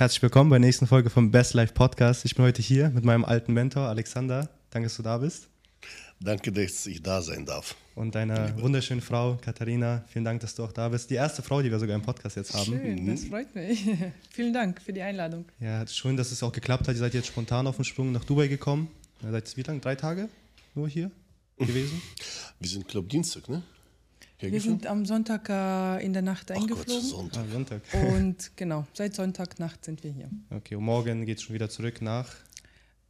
Herzlich 0.00 0.22
willkommen 0.22 0.48
bei 0.48 0.56
der 0.56 0.66
nächsten 0.66 0.86
Folge 0.86 1.10
vom 1.10 1.30
Best 1.30 1.52
Life 1.52 1.74
Podcast. 1.74 2.24
Ich 2.24 2.34
bin 2.34 2.46
heute 2.46 2.62
hier 2.62 2.88
mit 2.88 3.04
meinem 3.04 3.22
alten 3.22 3.52
Mentor 3.52 3.82
Alexander. 3.82 4.48
Danke, 4.70 4.86
dass 4.86 4.96
du 4.96 5.02
da 5.02 5.18
bist. 5.18 5.50
Danke, 6.18 6.50
dass 6.50 6.86
ich 6.86 7.02
da 7.02 7.20
sein 7.20 7.44
darf. 7.44 7.76
Und 7.96 8.14
deiner 8.14 8.46
Liebe. 8.46 8.62
wunderschönen 8.62 9.02
Frau 9.02 9.36
Katharina, 9.42 10.02
vielen 10.08 10.24
Dank, 10.24 10.40
dass 10.40 10.54
du 10.54 10.64
auch 10.64 10.72
da 10.72 10.88
bist. 10.88 11.10
Die 11.10 11.16
erste 11.16 11.42
Frau, 11.42 11.60
die 11.60 11.70
wir 11.70 11.78
sogar 11.78 11.96
im 11.96 12.00
Podcast 12.00 12.36
jetzt 12.36 12.54
haben. 12.54 12.64
Schön, 12.64 13.06
das 13.08 13.24
freut 13.26 13.54
mich. 13.54 13.84
vielen 14.30 14.54
Dank 14.54 14.80
für 14.80 14.94
die 14.94 15.02
Einladung. 15.02 15.44
Ja, 15.60 15.86
schön, 15.86 16.16
dass 16.16 16.32
es 16.32 16.42
auch 16.42 16.52
geklappt 16.52 16.88
hat. 16.88 16.94
Ihr 16.94 17.00
seid 17.00 17.12
jetzt 17.12 17.26
spontan 17.26 17.66
auf 17.66 17.76
den 17.76 17.84
Sprung 17.84 18.10
nach 18.10 18.24
Dubai 18.24 18.48
gekommen. 18.48 18.88
Ihr 19.22 19.32
seid 19.32 19.54
wie 19.54 19.62
lange? 19.64 19.80
Drei 19.80 19.96
Tage 19.96 20.30
nur 20.74 20.88
hier 20.88 21.10
gewesen? 21.58 22.00
Wir 22.58 22.70
sind, 22.70 22.88
glaube 22.88 23.06
Dienstag, 23.06 23.50
ne? 23.50 23.62
Wir 24.40 24.60
sind 24.60 24.86
am 24.86 25.04
Sonntag 25.04 25.48
äh, 25.48 26.04
in 26.04 26.12
der 26.12 26.22
Nacht 26.22 26.50
eingeflogen. 26.50 26.84
Gott, 26.86 27.02
Sonntag. 27.02 27.44
Ah, 27.44 27.52
Sonntag. 27.52 27.82
Und 28.12 28.50
genau, 28.56 28.86
seit 28.94 29.14
Sonntagnacht 29.14 29.84
sind 29.84 30.02
wir 30.02 30.10
hier. 30.10 30.30
Okay, 30.50 30.76
und 30.76 30.84
morgen 30.84 31.26
geht 31.26 31.38
es 31.38 31.44
schon 31.44 31.54
wieder 31.54 31.68
zurück 31.68 32.00
nach 32.00 32.26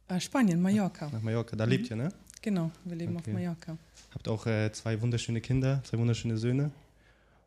äh, 0.09 0.19
Spanien, 0.19 0.61
Mallorca. 0.61 1.09
Nach 1.09 1.21
Mallorca, 1.21 1.55
da 1.55 1.65
mhm. 1.65 1.71
lebt 1.71 1.89
ihr, 1.89 1.95
ne? 1.95 2.09
Genau, 2.41 2.71
wir 2.83 2.95
leben 2.95 3.15
okay. 3.15 3.31
auf 3.31 3.33
Mallorca. 3.33 3.77
Habt 4.13 4.27
auch 4.27 4.45
äh, 4.45 4.71
zwei 4.73 5.01
wunderschöne 5.01 5.39
Kinder, 5.39 5.81
zwei 5.85 5.97
wunderschöne 5.97 6.37
Söhne. 6.37 6.71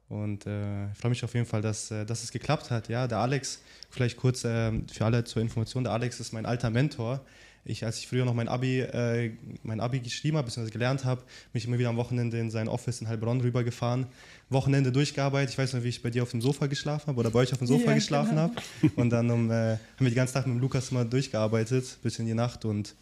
Und 0.09 0.47
äh, 0.47 0.91
ich 0.91 0.99
freue 0.99 1.11
mich 1.11 1.25
auf 1.25 1.35
jeden 1.35 1.47
Fall, 1.47 1.61
dass, 1.61 1.91
äh, 1.91 2.07
dass 2.07 2.23
es 2.23 2.31
geklappt 2.31 2.71
hat. 2.71 2.89
Ja, 2.89 3.07
der 3.07 3.19
Alex, 3.19 3.61
vielleicht 3.91 4.17
kurz 4.17 4.45
äh, 4.45 4.73
für 4.91 5.05
alle 5.05 5.25
zur 5.25 5.43
Information, 5.43 5.85
der 5.85 5.93
Alex 5.93 6.21
ist 6.21 6.33
mein 6.33 6.47
alter 6.47 6.71
Mentor 6.71 7.21
ich, 7.65 7.85
als 7.85 7.99
ich 7.99 8.07
früher 8.07 8.25
noch 8.25 8.35
mein 8.35 8.49
Abi, 8.49 8.81
äh, 8.81 9.33
mein 9.63 9.81
Abi 9.81 10.01
geschrieben 10.01 10.37
habe, 10.37 10.47
bzw. 10.47 10.71
gelernt 10.71 11.05
habe, 11.05 11.23
bin 11.53 11.59
ich 11.59 11.67
immer 11.67 11.79
wieder 11.79 11.89
am 11.89 11.97
Wochenende 11.97 12.39
in 12.39 12.51
sein 12.51 12.69
Office 12.69 13.01
in 13.01 13.09
Heilbronn 13.09 13.41
rübergefahren. 13.41 14.07
Wochenende 14.51 14.93
durchgearbeitet. 14.93 15.51
Ich 15.51 15.59
weiß 15.59 15.73
noch, 15.73 15.83
wie 15.83 15.89
ich 15.89 16.03
bei 16.03 16.11
dir 16.11 16.23
auf 16.23 16.31
dem 16.31 16.43
Sofa 16.43 16.67
geschlafen 16.67 17.07
habe 17.07 17.19
oder 17.19 17.31
bei 17.31 17.41
euch 17.41 17.53
auf 17.53 17.59
dem 17.59 17.67
Sofa 17.67 17.89
ja, 17.91 17.95
geschlafen 17.95 18.31
genau. 18.31 18.43
habe. 18.43 18.55
Und 18.97 19.11
dann 19.11 19.31
um, 19.31 19.51
äh, 19.51 19.55
haben 19.55 19.81
wir 19.99 20.11
den 20.11 20.15
ganzen 20.15 20.35
Tag 20.35 20.47
mit 20.47 20.57
dem 20.57 20.61
Lukas 20.61 20.91
mal 20.91 21.05
durchgearbeitet, 21.05 21.99
bis 22.03 22.19
in 22.19 22.27
die 22.27 22.35
Nacht 22.35 22.65
und 22.65 22.95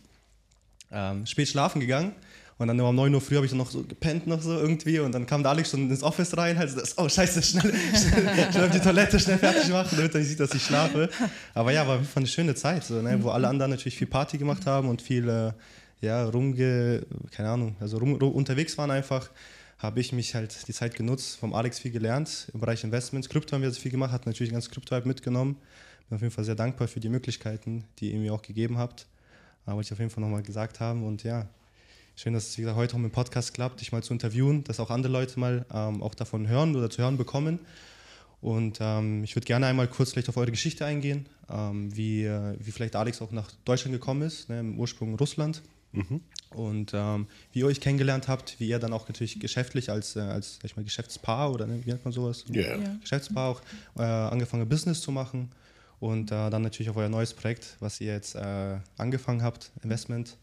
ähm, 0.92 1.26
spät 1.26 1.48
schlafen 1.48 1.80
gegangen. 1.80 2.12
Und 2.58 2.68
dann 2.68 2.80
um 2.80 2.94
9 2.94 3.14
Uhr 3.14 3.20
früh 3.20 3.36
habe 3.36 3.46
ich 3.46 3.50
dann 3.50 3.58
noch 3.58 3.70
so 3.70 3.82
gepennt 3.82 4.26
noch 4.26 4.40
so 4.40 4.56
irgendwie 4.56 5.00
und 5.00 5.12
dann 5.12 5.26
kam 5.26 5.42
der 5.42 5.50
Alex 5.50 5.70
schon 5.70 5.90
ins 5.90 6.02
Office 6.02 6.36
rein, 6.36 6.58
halt 6.58 6.70
so, 6.70 6.80
oh 6.96 7.08
scheiße, 7.08 7.42
schnell, 7.42 7.72
schnell, 7.94 8.52
schnell 8.52 8.64
auf 8.66 8.70
die 8.70 8.78
Toilette, 8.78 9.18
schnell 9.18 9.38
fertig 9.38 9.68
machen, 9.70 9.96
damit 9.96 10.14
er 10.14 10.20
nicht 10.20 10.28
sieht, 10.28 10.40
dass 10.40 10.54
ich 10.54 10.62
schlafe. 10.62 11.08
Aber 11.54 11.72
ja, 11.72 11.86
war 11.88 11.98
eine 12.14 12.26
schöne 12.26 12.54
Zeit, 12.54 12.84
so, 12.84 13.00
ne, 13.02 13.18
wo 13.22 13.30
alle 13.30 13.48
anderen 13.48 13.70
natürlich 13.70 13.96
viel 13.96 14.06
Party 14.06 14.38
gemacht 14.38 14.66
haben 14.66 14.88
und 14.88 15.02
viel, 15.02 15.28
äh, 15.28 15.52
ja, 16.02 16.24
rumge, 16.24 17.04
keine 17.30 17.48
Ahnung, 17.48 17.76
also 17.80 17.98
rum, 17.98 18.14
rum, 18.14 18.32
unterwegs 18.32 18.76
waren 18.76 18.90
einfach, 18.90 19.30
habe 19.78 19.98
ich 19.98 20.12
mich 20.12 20.34
halt 20.34 20.68
die 20.68 20.72
Zeit 20.72 20.94
genutzt, 20.94 21.38
vom 21.38 21.54
Alex 21.54 21.80
viel 21.80 21.90
gelernt 21.90 22.48
im 22.54 22.60
Bereich 22.60 22.84
Investments. 22.84 23.28
Krypto 23.28 23.54
haben 23.54 23.62
wir 23.62 23.72
viel 23.72 23.90
gemacht, 23.90 24.12
hat 24.12 24.26
natürlich 24.26 24.52
ganz 24.52 24.70
Krypto-Hype 24.70 25.06
mitgenommen. 25.06 25.56
Bin 26.08 26.16
auf 26.16 26.22
jeden 26.22 26.32
Fall 26.32 26.44
sehr 26.44 26.54
dankbar 26.54 26.86
für 26.86 27.00
die 27.00 27.08
Möglichkeiten, 27.08 27.84
die 27.98 28.12
ihr 28.12 28.18
mir 28.18 28.32
auch 28.32 28.42
gegeben 28.42 28.78
habt. 28.78 29.06
Aber 29.66 29.76
wollte 29.76 29.88
ich 29.88 29.92
auf 29.92 29.98
jeden 29.98 30.10
Fall 30.10 30.22
nochmal 30.22 30.42
gesagt 30.42 30.78
haben 30.78 31.04
und 31.04 31.24
ja, 31.24 31.48
Schön, 32.14 32.34
dass 32.34 32.48
es 32.50 32.58
wieder 32.58 32.76
heute 32.76 32.94
auch 32.94 32.98
im 32.98 33.10
Podcast 33.10 33.54
klappt, 33.54 33.80
dich 33.80 33.90
mal 33.90 34.02
zu 34.02 34.12
interviewen, 34.12 34.64
dass 34.64 34.80
auch 34.80 34.90
andere 34.90 35.12
Leute 35.12 35.40
mal 35.40 35.64
ähm, 35.72 36.02
auch 36.02 36.14
davon 36.14 36.46
hören 36.46 36.76
oder 36.76 36.90
zu 36.90 37.00
hören 37.00 37.16
bekommen. 37.16 37.58
Und 38.42 38.78
ähm, 38.80 39.24
ich 39.24 39.34
würde 39.34 39.46
gerne 39.46 39.66
einmal 39.66 39.88
kurz 39.88 40.12
vielleicht 40.12 40.28
auf 40.28 40.36
eure 40.36 40.50
Geschichte 40.50 40.84
eingehen, 40.84 41.26
ähm, 41.50 41.96
wie, 41.96 42.24
äh, 42.24 42.54
wie 42.58 42.70
vielleicht 42.70 42.96
Alex 42.96 43.22
auch 43.22 43.32
nach 43.32 43.50
Deutschland 43.64 43.94
gekommen 43.94 44.22
ist, 44.22 44.50
ne, 44.50 44.60
im 44.60 44.78
Ursprung 44.78 45.14
Russland. 45.14 45.62
Mhm. 45.92 46.20
Und 46.50 46.92
ähm, 46.94 47.28
wie 47.52 47.60
ihr 47.60 47.66
euch 47.66 47.80
kennengelernt 47.80 48.28
habt, 48.28 48.60
wie 48.60 48.68
ihr 48.68 48.78
dann 48.78 48.92
auch 48.92 49.08
natürlich 49.08 49.40
geschäftlich 49.40 49.90
als, 49.90 50.16
äh, 50.16 50.20
als 50.20 50.56
sag 50.56 50.64
ich 50.66 50.76
mal, 50.76 50.84
Geschäftspaar 50.84 51.50
oder 51.50 51.66
ne, 51.66 51.80
wie 51.82 51.88
nennt 51.88 52.04
man 52.04 52.12
sowas? 52.12 52.44
Yeah. 52.52 52.78
Ja. 52.78 52.96
Geschäftspaar 53.00 53.50
auch 53.50 53.62
äh, 53.96 54.02
angefangen 54.02 54.68
Business 54.68 55.00
zu 55.00 55.12
machen 55.12 55.50
und 56.02 56.32
äh, 56.32 56.50
dann 56.50 56.62
natürlich 56.62 56.90
auf 56.90 56.96
euer 56.96 57.08
neues 57.08 57.32
Projekt, 57.32 57.76
was 57.78 58.00
ihr 58.00 58.12
jetzt 58.12 58.34
äh, 58.34 58.76
angefangen 58.98 59.40
habt, 59.42 59.70
Investment. 59.84 60.36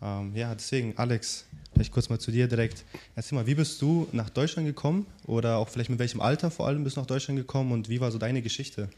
Ähm, 0.00 0.34
ja, 0.34 0.54
deswegen, 0.54 0.96
Alex, 0.96 1.44
vielleicht 1.74 1.92
kurz 1.92 2.08
mal 2.08 2.18
zu 2.18 2.30
dir 2.30 2.48
direkt. 2.48 2.84
Erzähl 3.14 3.36
mal, 3.36 3.46
wie 3.46 3.54
bist 3.54 3.82
du 3.82 4.08
nach 4.12 4.30
Deutschland 4.30 4.66
gekommen 4.66 5.06
oder 5.26 5.58
auch 5.58 5.68
vielleicht 5.68 5.90
mit 5.90 5.98
welchem 5.98 6.22
Alter 6.22 6.50
vor 6.50 6.66
allem 6.66 6.84
bist 6.84 6.96
du 6.96 7.00
nach 7.00 7.06
Deutschland 7.06 7.38
gekommen 7.38 7.72
und 7.72 7.90
wie 7.90 8.00
war 8.00 8.10
so 8.10 8.16
deine 8.16 8.40
Geschichte? 8.40 8.88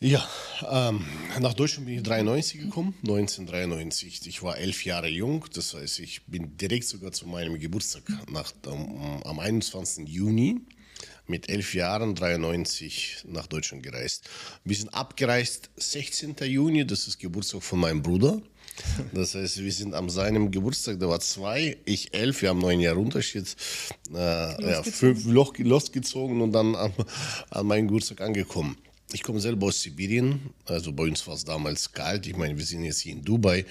Ja, 0.00 0.26
ähm, 0.70 1.04
nach 1.38 1.52
Deutschland 1.52 1.86
bin 1.86 1.96
ich 1.96 2.02
93 2.02 2.62
gekommen, 2.62 2.94
1993. 3.02 4.26
Ich 4.26 4.42
war 4.42 4.56
elf 4.56 4.86
Jahre 4.86 5.08
jung, 5.08 5.44
das 5.52 5.74
heißt, 5.74 6.00
ich 6.00 6.24
bin 6.24 6.56
direkt 6.56 6.84
sogar 6.84 7.12
zu 7.12 7.26
meinem 7.26 7.60
Geburtstag 7.60 8.04
nach, 8.30 8.54
um, 8.66 9.22
am 9.22 9.38
21. 9.38 10.08
Juni 10.08 10.62
mit 11.26 11.48
elf 11.48 11.74
Jahren 11.74 12.14
93 12.14 13.24
nach 13.28 13.46
Deutschland 13.46 13.82
gereist. 13.82 14.28
Wir 14.64 14.76
sind 14.76 14.94
abgereist 14.94 15.70
16. 15.76 16.36
Juni, 16.44 16.86
das 16.86 17.06
ist 17.08 17.18
Geburtstag 17.18 17.62
von 17.62 17.80
meinem 17.80 18.02
Bruder. 18.02 18.40
Das 19.14 19.34
heißt, 19.34 19.62
wir 19.62 19.72
sind 19.72 19.94
an 19.94 20.10
seinem 20.10 20.50
Geburtstag, 20.50 20.98
der 20.98 21.08
war 21.08 21.20
zwei, 21.20 21.78
ich 21.86 22.12
elf, 22.12 22.42
wir 22.42 22.50
haben 22.50 22.58
neun 22.58 22.80
Jahre 22.80 22.98
Unterschied, 22.98 23.56
äh, 24.12 24.70
ja, 24.70 24.82
fünf 24.82 25.24
Loch 25.24 25.56
losgezogen 25.56 26.42
und 26.42 26.52
dann 26.52 26.74
an, 26.74 26.92
an 27.50 27.66
meinen 27.66 27.88
Geburtstag 27.88 28.20
angekommen. 28.20 28.76
Ich 29.12 29.22
komme 29.22 29.38
selber 29.38 29.68
aus 29.68 29.80
Sibirien, 29.82 30.40
also 30.64 30.92
bei 30.92 31.04
uns 31.04 31.24
war 31.28 31.34
es 31.34 31.44
damals 31.44 31.92
kalt. 31.92 32.26
Ich 32.26 32.36
meine, 32.36 32.58
wir 32.58 32.64
sind 32.64 32.82
jetzt 32.82 33.00
hier 33.00 33.12
in 33.12 33.22
Dubai. 33.22 33.64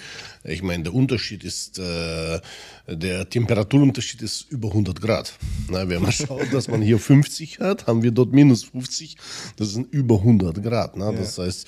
Ich 0.45 0.63
meine, 0.63 0.83
der 0.83 0.93
Unterschied 0.93 1.43
ist, 1.43 1.77
äh, 1.77 2.39
der 2.87 3.29
Temperaturunterschied 3.29 4.21
ist 4.21 4.49
über 4.49 4.69
100 4.69 5.01
Grad. 5.01 5.33
Na, 5.69 5.89
wenn 5.89 6.01
man 6.01 6.11
schaut, 6.13 6.53
dass 6.53 6.69
man 6.69 6.81
hier 6.81 6.99
50 6.99 7.59
hat, 7.59 7.85
haben 7.85 8.01
wir 8.01 8.11
dort 8.11 8.31
minus 8.31 8.63
50. 8.63 9.17
Das 9.57 9.71
sind 9.71 9.91
über 9.91 10.19
100 10.19 10.63
Grad. 10.63 10.95
Na? 10.95 11.11
Das 11.11 11.35
ja. 11.35 11.43
heißt, 11.43 11.67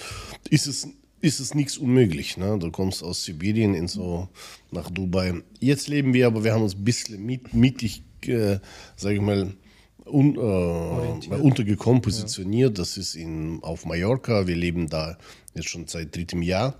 ist 0.49 0.67
es, 0.67 0.87
ist 1.19 1.41
es 1.41 1.53
nichts 1.53 1.77
unmöglich. 1.77 2.37
Ne? 2.37 2.57
Du 2.59 2.71
kommst 2.71 3.03
aus 3.03 3.25
Sibirien 3.25 3.73
in 3.73 3.89
so 3.89 4.29
nach 4.71 4.89
Dubai. 4.89 5.43
Jetzt 5.59 5.89
leben 5.89 6.13
wir, 6.13 6.27
aber 6.27 6.45
wir 6.45 6.53
haben 6.53 6.63
uns 6.63 6.75
ein 6.75 6.85
bisschen 6.85 7.25
mit, 7.25 7.53
mittig, 7.53 8.01
äh, 8.27 8.59
sage 8.95 9.15
ich 9.15 9.21
mal, 9.21 9.53
un, 10.09 10.35
äh, 10.35 11.35
untergekommen, 11.35 12.01
positioniert. 12.01 12.77
Ja. 12.77 12.83
Das 12.83 12.97
ist 12.97 13.15
in, 13.15 13.61
auf 13.63 13.85
Mallorca. 13.85 14.47
Wir 14.47 14.55
leben 14.55 14.89
da 14.89 15.17
jetzt 15.53 15.69
schon 15.69 15.87
seit 15.87 16.15
drittem 16.15 16.41
Jahr. 16.41 16.75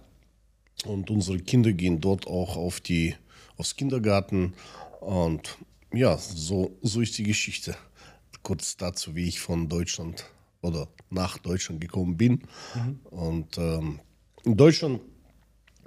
Und 0.85 1.09
unsere 1.09 1.39
Kinder 1.39 1.73
gehen 1.73 1.99
dort 1.99 2.27
auch 2.27 2.55
auf 2.55 2.79
die, 2.79 3.15
aufs 3.57 3.75
Kindergarten. 3.75 4.53
Und 5.01 5.57
ja, 5.93 6.17
so, 6.17 6.77
so 6.81 7.01
ist 7.01 7.17
die 7.17 7.23
Geschichte. 7.23 7.75
Kurz 8.43 8.77
dazu, 8.77 9.15
wie 9.15 9.27
ich 9.27 9.39
von 9.39 9.67
Deutschland 9.67 10.25
oder 10.61 10.87
nach 11.09 11.37
Deutschland 11.37 11.81
gekommen 11.81 12.17
bin. 12.17 12.43
Mhm. 12.75 12.99
Und 13.09 13.57
ähm, 13.57 13.99
in 14.43 14.55
Deutschland 14.55 15.01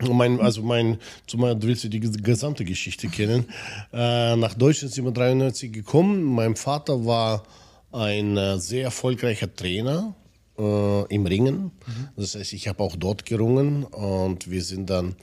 mein, 0.08 0.40
also 0.40 0.62
mein, 0.62 0.98
zumal 1.26 1.56
du 1.56 1.66
willst 1.66 1.84
die 1.84 2.00
gesamte 2.00 2.64
Geschichte 2.64 3.08
kennen. 3.08 3.46
Äh, 3.92 4.36
nach 4.36 4.54
Deutschland 4.54 4.92
sind 4.94 5.04
wir 5.04 5.12
93 5.12 5.72
gekommen. 5.72 6.22
Mein 6.22 6.56
Vater 6.56 7.04
war 7.04 7.44
ein 7.92 8.36
äh, 8.36 8.58
sehr 8.58 8.84
erfolgreicher 8.84 9.54
Trainer 9.54 10.14
äh, 10.58 11.14
im 11.14 11.26
Ringen. 11.26 11.56
Mhm. 11.56 12.08
Das 12.16 12.34
heißt, 12.34 12.52
ich 12.52 12.68
habe 12.68 12.82
auch 12.82 12.96
dort 12.96 13.24
gerungen 13.26 13.84
und 13.84 14.50
wir 14.50 14.62
sind 14.62 14.90
dann, 14.90 15.16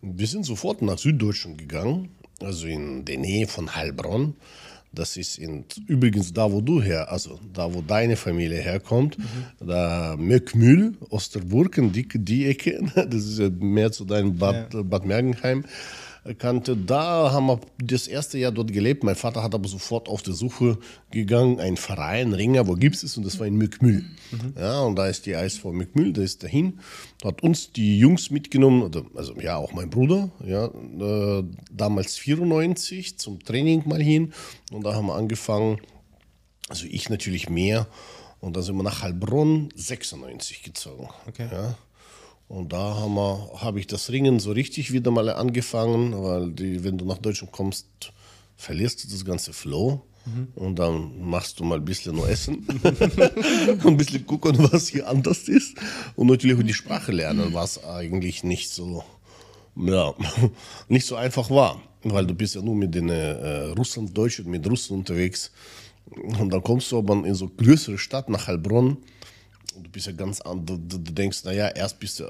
wir 0.00 0.26
sind 0.26 0.44
sofort 0.44 0.82
nach 0.82 0.98
Süddeutschland 0.98 1.58
gegangen, 1.58 2.10
also 2.40 2.66
in 2.66 3.04
der 3.04 3.18
Nähe 3.18 3.46
von 3.46 3.74
Heilbronn. 3.74 4.36
Das 4.92 5.16
ist 5.16 5.38
in, 5.38 5.64
übrigens 5.86 6.32
da, 6.32 6.50
wo 6.50 6.60
du 6.60 6.80
her, 6.80 7.12
also 7.12 7.38
da, 7.52 7.72
wo 7.72 7.82
deine 7.82 8.16
Familie 8.16 8.60
herkommt, 8.60 9.18
mhm. 9.18 9.66
da 9.66 10.16
Möckmühl, 10.18 10.94
Osterburgen, 11.10 11.92
die, 11.92 12.08
die 12.08 12.46
Ecke, 12.46 12.80
das 12.94 13.24
ist 13.24 13.38
ja 13.38 13.50
mehr 13.50 13.92
zu 13.92 14.04
deinem 14.04 14.36
Bad, 14.36 14.74
ja. 14.74 14.82
Bad 14.82 15.04
Mergenheim 15.04 15.64
kannte. 16.34 16.76
Da 16.76 17.32
haben 17.32 17.46
wir 17.46 17.60
das 17.78 18.06
erste 18.06 18.38
Jahr 18.38 18.52
dort 18.52 18.72
gelebt. 18.72 19.04
Mein 19.04 19.14
Vater 19.14 19.42
hat 19.42 19.54
aber 19.54 19.68
sofort 19.68 20.08
auf 20.08 20.22
der 20.22 20.34
Suche 20.34 20.78
gegangen, 21.10 21.60
ein 21.60 21.76
Verein, 21.76 22.32
Ringer, 22.32 22.66
wo 22.66 22.74
gibt 22.74 22.96
es? 22.96 23.16
Und 23.16 23.24
das 23.26 23.38
war 23.38 23.46
in 23.46 23.56
Mückmühl. 23.56 24.04
Mhm. 24.30 24.54
Ja, 24.58 24.80
und 24.82 24.96
da 24.96 25.06
ist 25.06 25.26
die 25.26 25.36
Eisv 25.36 25.64
Mückmühl, 25.64 26.12
da 26.12 26.22
ist 26.22 26.42
dahin, 26.42 26.80
hat 27.24 27.42
uns 27.42 27.72
die 27.72 27.98
Jungs 27.98 28.30
mitgenommen, 28.30 28.90
also 29.14 29.34
ja, 29.40 29.56
auch 29.56 29.72
mein 29.72 29.90
Bruder, 29.90 30.30
ja, 30.44 30.66
äh, 30.66 31.44
damals 31.70 32.16
94 32.16 33.18
zum 33.18 33.42
Training 33.42 33.82
mal 33.86 34.02
hin. 34.02 34.32
Und 34.72 34.84
da 34.84 34.94
haben 34.94 35.06
wir 35.06 35.14
angefangen, 35.14 35.80
also 36.68 36.86
ich 36.88 37.08
natürlich 37.08 37.48
mehr. 37.48 37.86
Und 38.40 38.54
dann 38.56 38.62
sind 38.62 38.76
wir 38.76 38.84
nach 38.84 39.02
Heilbronn 39.02 39.70
96 39.74 40.62
gezogen. 40.62 41.08
Okay. 41.26 41.48
Ja. 41.50 41.76
Und 42.48 42.72
da 42.72 42.96
habe 42.96 43.60
hab 43.60 43.76
ich 43.76 43.86
das 43.86 44.10
Ringen 44.10 44.40
so 44.40 44.52
richtig 44.52 44.92
wieder 44.92 45.10
mal 45.10 45.28
angefangen, 45.28 46.14
weil 46.22 46.50
die, 46.50 46.82
wenn 46.82 46.96
du 46.96 47.04
nach 47.04 47.18
Deutschland 47.18 47.52
kommst, 47.52 47.86
verlierst 48.56 49.04
du 49.04 49.08
das 49.08 49.24
ganze 49.24 49.52
Flow. 49.52 50.02
Mhm. 50.24 50.48
Und 50.54 50.78
dann 50.78 51.20
machst 51.20 51.60
du 51.60 51.64
mal 51.64 51.78
ein 51.78 51.84
bisschen 51.84 52.16
nur 52.16 52.28
Essen, 52.28 52.66
ein 53.84 53.96
bisschen 53.96 54.26
gucken, 54.26 54.56
was 54.72 54.88
hier 54.88 55.06
anders 55.08 55.48
ist. 55.48 55.76
Und 56.16 56.28
natürlich 56.28 56.58
auch 56.58 56.62
die 56.62 56.74
Sprache 56.74 57.12
lernen, 57.12 57.52
was 57.52 57.84
eigentlich 57.84 58.44
nicht 58.44 58.70
so, 58.70 59.04
ja, 59.76 60.14
nicht 60.88 61.06
so 61.06 61.16
einfach 61.16 61.50
war. 61.50 61.80
Weil 62.02 62.26
du 62.26 62.34
bist 62.34 62.54
ja 62.54 62.62
nur 62.62 62.76
mit 62.76 62.94
den 62.94 63.10
äh, 63.10 63.72
Russen, 63.76 64.12
Deutschen, 64.14 64.50
mit 64.50 64.68
Russen 64.68 64.98
unterwegs. 64.98 65.50
Und 66.38 66.50
dann 66.50 66.62
kommst 66.62 66.90
du 66.92 66.98
aber 66.98 67.14
in 67.26 67.34
so 67.34 67.48
größere 67.48 67.98
Stadt 67.98 68.30
nach 68.30 68.46
Heilbronn 68.46 68.98
Und 69.78 69.86
du 69.86 69.90
bist 69.90 70.08
ja 70.08 70.12
ganz 70.12 70.40
an, 70.40 70.66
du, 70.66 70.76
du 70.76 70.98
denkst, 70.98 71.44
naja, 71.44 71.68
erst 71.68 72.00
bist 72.00 72.18
du 72.18 72.26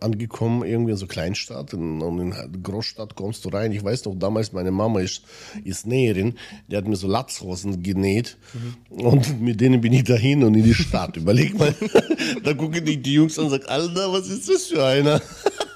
angekommen, 0.00 0.64
irgendwie 0.64 0.90
in 0.90 0.96
so 0.96 1.06
Kleinstadt, 1.06 1.72
und 1.72 2.00
in 2.00 2.32
eine 2.32 2.50
Großstadt 2.60 3.14
kommst 3.14 3.44
du 3.44 3.50
rein. 3.50 3.70
Ich 3.70 3.84
weiß 3.84 4.04
noch, 4.06 4.16
damals, 4.16 4.52
meine 4.52 4.72
Mama 4.72 4.98
ist, 4.98 5.22
ist 5.62 5.86
Näherin, 5.86 6.34
die 6.66 6.76
hat 6.76 6.88
mir 6.88 6.96
so 6.96 7.06
Latzhosen 7.06 7.84
genäht 7.84 8.36
mhm. 8.52 9.00
und 9.00 9.40
mit 9.40 9.60
denen 9.60 9.80
bin 9.80 9.92
ich 9.92 10.04
dahin 10.04 10.42
und 10.42 10.56
in 10.56 10.64
die 10.64 10.74
Stadt. 10.74 11.16
Überleg 11.16 11.56
mal, 11.56 11.72
da 12.42 12.52
gucken 12.52 12.84
die, 12.84 13.00
die 13.00 13.14
Jungs 13.14 13.38
an 13.38 13.44
und 13.44 13.50
sagen, 13.50 13.66
Alter, 13.66 14.12
was 14.12 14.26
ist 14.26 14.48
das 14.48 14.64
für 14.64 14.84
einer? 14.84 15.22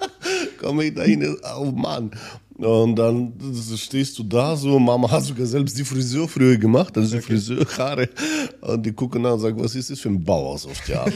Komme 0.59 0.87
ich 0.87 0.95
dahin, 0.95 1.37
oh 1.57 1.67
Mann. 1.67 2.11
Und 2.63 2.95
dann 2.95 3.33
stehst 3.77 4.17
du 4.19 4.23
da 4.23 4.55
so, 4.55 4.79
Mama 4.79 5.11
hat 5.11 5.25
sogar 5.25 5.47
selbst 5.47 5.77
die 5.77 5.85
Friseur 5.85 6.29
früher 6.29 6.57
gemacht, 6.57 6.97
also 6.97 7.11
die 7.11 7.17
okay. 7.17 7.27
Friseurhaare. 7.27 8.09
Und 8.61 8.87
die 8.87 8.93
gucken 8.93 9.27
an 9.27 9.33
und 9.33 9.41
sagen, 9.41 9.63
was 9.63 9.75
ist 9.75 9.91
das 9.91 9.99
für 9.99 10.11
ein 10.11 10.23
Bauhaus 10.23 10.67
auf 10.67 10.81
der 10.87 11.01
Art? 11.01 11.13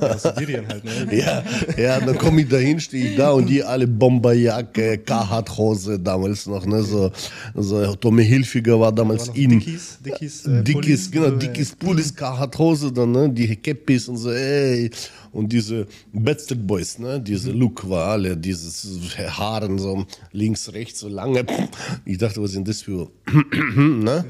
ja, 0.00 0.18
Sibirien 0.18 0.66
halt, 0.66 0.84
ne? 0.84 0.90
Ja, 1.16 1.44
ja 1.76 2.00
dann 2.00 2.16
komme 2.16 2.40
ich 2.40 2.48
dahin, 2.48 2.80
stehe 2.80 3.10
ich 3.10 3.16
da 3.16 3.32
und 3.32 3.48
die 3.48 3.62
alle 3.62 3.86
Bomberjacke, 3.86 4.98
Carhartt-Hose 4.98 5.98
damals 5.98 6.46
noch, 6.46 6.64
ne? 6.64 6.82
So, 6.82 7.10
so 7.54 7.94
Tommy 7.96 8.24
Hilfiger 8.24 8.80
war 8.80 8.92
damals 8.92 9.28
war 9.28 9.36
in. 9.36 9.50
Dickies, 9.50 9.98
Dickies, 10.04 10.46
äh, 10.46 10.62
Dickies, 10.62 11.10
genau, 11.10 11.30
Dickies 11.30 11.74
Pullis, 11.74 12.14
Carhartt-Hose, 12.14 12.92
dann, 12.92 13.12
ne? 13.12 13.28
Die 13.28 13.56
Cappies 13.56 14.08
und 14.08 14.16
so, 14.16 14.30
ey. 14.30 14.90
Und 15.32 15.52
diese 15.52 15.86
Backstreet 16.14 16.66
Boys, 16.66 16.98
ne? 16.98 17.20
Diese. 17.20 17.52
Look 17.52 17.88
war 17.88 18.06
alle, 18.06 18.36
dieses 18.36 18.86
Haaren 19.18 19.78
so 19.78 20.06
links, 20.46 20.72
rechts, 20.72 21.00
so 21.00 21.08
lange. 21.08 21.44
Ich 22.04 22.18
dachte, 22.18 22.40
was 22.40 22.52
sind 22.52 22.68
das 22.68 22.82
für 22.82 23.10
ne? 23.76 24.24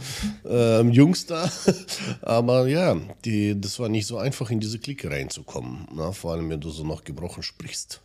ähm, 0.48 0.90
Jungs 0.90 1.26
da? 1.26 1.50
Aber 2.22 2.66
ja, 2.66 2.96
die, 3.24 3.60
das 3.60 3.78
war 3.78 3.88
nicht 3.88 4.06
so 4.06 4.16
einfach, 4.16 4.50
in 4.50 4.60
diese 4.60 4.78
Clique 4.78 5.10
reinzukommen. 5.10 5.86
Ne? 5.94 6.12
Vor 6.12 6.32
allem, 6.32 6.48
wenn 6.48 6.60
du 6.60 6.70
so 6.70 6.84
noch 6.84 7.04
gebrochen 7.04 7.42
sprichst. 7.42 8.00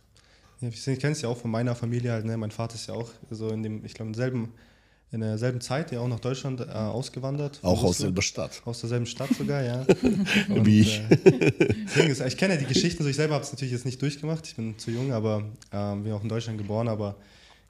Ja, 0.60 0.68
ich 0.68 0.84
kenne 0.84 1.12
es 1.12 1.22
ja 1.22 1.28
auch 1.28 1.38
von 1.38 1.50
meiner 1.50 1.74
Familie 1.74 2.12
halt, 2.12 2.24
ne? 2.24 2.36
Mein 2.36 2.50
Vater 2.50 2.74
ist 2.74 2.86
ja 2.86 2.94
auch 2.94 3.10
so 3.30 3.48
in 3.48 3.62
dem, 3.62 3.84
ich 3.84 3.94
glaube, 3.94 4.10
im 4.10 4.14
selben 4.14 4.52
in 5.10 5.20
derselben 5.20 5.60
Zeit 5.60 5.92
ja 5.92 6.00
auch 6.00 6.08
nach 6.08 6.20
Deutschland 6.20 6.60
äh, 6.60 6.64
ausgewandert. 6.64 7.58
Auch 7.62 7.82
aus 7.82 7.98
derselben 7.98 8.22
Stadt. 8.22 8.62
Aus 8.64 8.80
derselben 8.80 9.06
Stadt 9.06 9.28
sogar, 9.36 9.62
ja. 9.62 9.82
Und, 10.48 10.64
Wie 10.64 10.80
ich. 10.80 11.02
Äh, 11.10 12.08
ist, 12.08 12.22
ich 12.22 12.36
kenne 12.38 12.54
ja 12.54 12.60
die 12.60 12.66
Geschichten, 12.66 13.02
so 13.02 13.08
ich 13.08 13.16
selber 13.16 13.34
habe 13.34 13.44
es 13.44 13.52
natürlich 13.52 13.72
jetzt 13.72 13.84
nicht 13.84 14.00
durchgemacht, 14.00 14.46
ich 14.46 14.56
bin 14.56 14.78
zu 14.78 14.90
jung, 14.90 15.12
aber 15.12 15.44
ähm, 15.70 16.04
bin 16.04 16.12
auch 16.12 16.22
in 16.22 16.30
Deutschland 16.30 16.56
geboren, 16.56 16.88
aber 16.88 17.16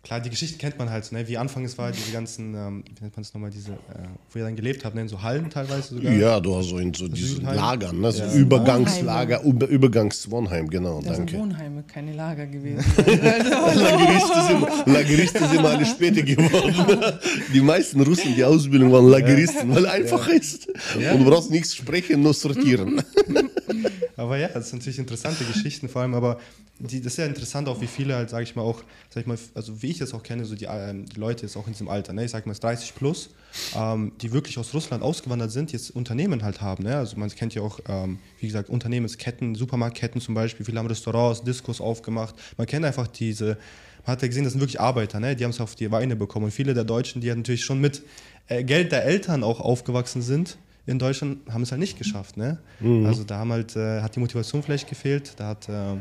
klar, 0.03 0.21
die 0.21 0.31
Geschichte 0.31 0.59
kennt 0.59 0.79
man 0.79 0.91
halt, 0.91 1.11
ne? 1.13 1.27
wie 1.29 1.39
Anfang 1.39 1.65
es 1.65 1.79
war, 1.79 1.93
diese 1.93 2.11
ganzen, 2.13 2.55
ähm, 2.55 2.85
wie 2.87 3.03
nennt 3.03 3.17
man 3.17 3.23
es 3.23 3.33
nochmal, 3.33 3.51
diese, 3.51 3.73
äh, 3.73 4.09
wo 4.31 4.39
ihr 4.39 4.45
dann 4.45 4.57
gelebt 4.57 4.85
habt, 4.85 4.95
ne? 4.95 5.03
in 5.03 5.09
so 5.09 5.23
Hallen 5.23 5.49
teilweise 5.49 5.95
sogar. 5.95 6.13
Ja, 6.13 6.41
du 6.41 6.57
hast 6.57 6.69
so 6.69 6.79
in 6.79 6.93
so 6.93 7.09
diesen 7.09 7.45
Lagern, 7.45 8.01
ne? 8.01 8.11
so 8.11 8.25
ja. 8.25 8.33
Übergangslager, 8.35 9.43
Über, 9.43 9.69
Übergangswohnheim, 9.69 10.69
genau, 10.69 11.01
das 11.01 11.17
danke. 11.17 11.33
sind 11.33 11.41
Wohnheime, 11.41 11.85
keine 11.85 12.13
Lager 12.13 12.47
gewesen. 12.47 12.85
Lageristen, 12.97 14.43
sind, 14.49 14.87
Lageristen 14.87 15.49
sind 15.49 15.65
alle 15.65 15.87
später 15.87 16.23
geworden. 16.23 17.19
die 17.55 17.61
meisten 17.61 18.01
Russen, 18.01 18.35
die 18.35 18.45
Ausbildung 18.45 18.91
waren 18.93 19.09
Lageristen, 19.09 19.75
weil 19.75 19.87
einfach 19.87 20.27
ja. 20.29 20.35
ist. 20.35 20.69
Ja. 20.99 21.13
Und 21.13 21.21
du 21.21 21.31
brauchst 21.31 21.51
nichts 21.51 21.77
sprechen, 21.77 22.23
nur 22.23 22.35
sortieren. 22.35 23.03
aber 24.17 24.37
ja, 24.39 24.49
das 24.49 24.71
sind 24.71 24.81
natürlich 24.81 24.99
interessante 24.99 25.45
Geschichten, 25.45 25.89
vor 25.89 26.03
allem, 26.03 26.15
aber 26.15 26.39
die, 26.79 27.01
das 27.01 27.13
ist 27.13 27.19
ja 27.19 27.27
interessant 27.27 27.69
auch, 27.69 27.81
wie 27.81 27.87
viele 27.87 28.17
halt, 28.17 28.31
sage 28.31 28.43
ich 28.43 28.57
mal, 28.57 28.63
auch, 28.63 28.83
sag 29.11 29.23
ich 29.23 29.27
mal, 29.27 29.39
also 29.55 29.83
wie 29.83 29.91
ich 29.91 30.01
es 30.01 30.15
auch 30.15 30.23
kenne, 30.23 30.45
so 30.45 30.55
die, 30.55 30.65
ähm, 30.65 31.07
die 31.07 31.19
Leute 31.19 31.43
jetzt 31.43 31.57
auch 31.57 31.67
in 31.67 31.73
diesem 31.73 31.89
Alter, 31.89 32.13
ne, 32.13 32.25
ich 32.25 32.31
sage 32.31 32.49
mal 32.49 32.55
30 32.55 32.95
plus, 32.95 33.31
ähm, 33.77 34.13
die 34.21 34.33
wirklich 34.33 34.59
aus 34.59 34.75
Russland 34.75 35.03
ausgewandert 35.03 35.53
sind, 35.53 35.73
jetzt 35.73 35.91
Unternehmen 35.91 36.43
halt 36.43 36.61
haben. 36.61 36.85
Ne? 36.85 36.97
Also 36.97 37.17
man 37.17 37.29
kennt 37.31 37.55
ja 37.55 37.63
auch, 37.63 37.79
ähm, 37.89 38.19
wie 38.41 38.47
gesagt, 38.47 38.69
Unternehmensketten, 38.69 39.55
Supermarktketten 39.55 40.21
zum 40.21 40.35
Beispiel, 40.35 40.67
viele 40.67 40.79
haben 40.79 40.89
Restaurants, 40.89 41.45
Diskos 41.45 41.81
aufgemacht. 41.81 42.35
Man 42.57 42.67
kennt 42.67 42.85
einfach 42.85 43.07
diese, 43.07 43.59
man 44.05 44.13
hat 44.15 44.23
ja 44.23 44.29
gesehen, 44.29 44.45
das 44.45 44.55
sind 44.55 44.61
wirklich 44.61 44.81
Arbeiter, 44.81 45.21
ne? 45.21 45.37
die 45.37 45.45
haben 45.45 45.53
es 45.53 45.61
auf 45.61 45.77
die 45.77 45.91
Weine 45.91 46.17
bekommen. 46.17 46.47
Und 46.47 46.51
viele 46.51 46.75
der 46.75 46.85
Deutschen, 46.85 47.21
die 47.21 47.29
ja 47.29 47.35
natürlich 47.35 47.65
schon 47.65 47.81
mit 47.81 48.03
äh, 48.49 48.65
Geld 48.65 48.91
der 48.91 49.05
Eltern 49.05 49.45
auch 49.45 49.61
aufgewachsen 49.61 50.23
sind, 50.23 50.59
in 50.87 50.99
Deutschland 50.99 51.39
haben 51.51 51.63
es 51.63 51.71
halt 51.71 51.81
nicht 51.81 51.99
geschafft. 51.99 52.37
Ne? 52.37 52.59
Mhm. 52.81 53.07
Also 53.07 53.25
da 53.25 53.39
haben 53.39 53.53
halt, 53.53 53.77
äh, 53.77 54.01
hat 54.01 54.17
die 54.17 54.21
Motivation 54.21 54.63
vielleicht 54.63 54.89
gefehlt, 54.89 55.35
da 55.37 55.49
hat 55.49 55.69
äh, 55.69 55.97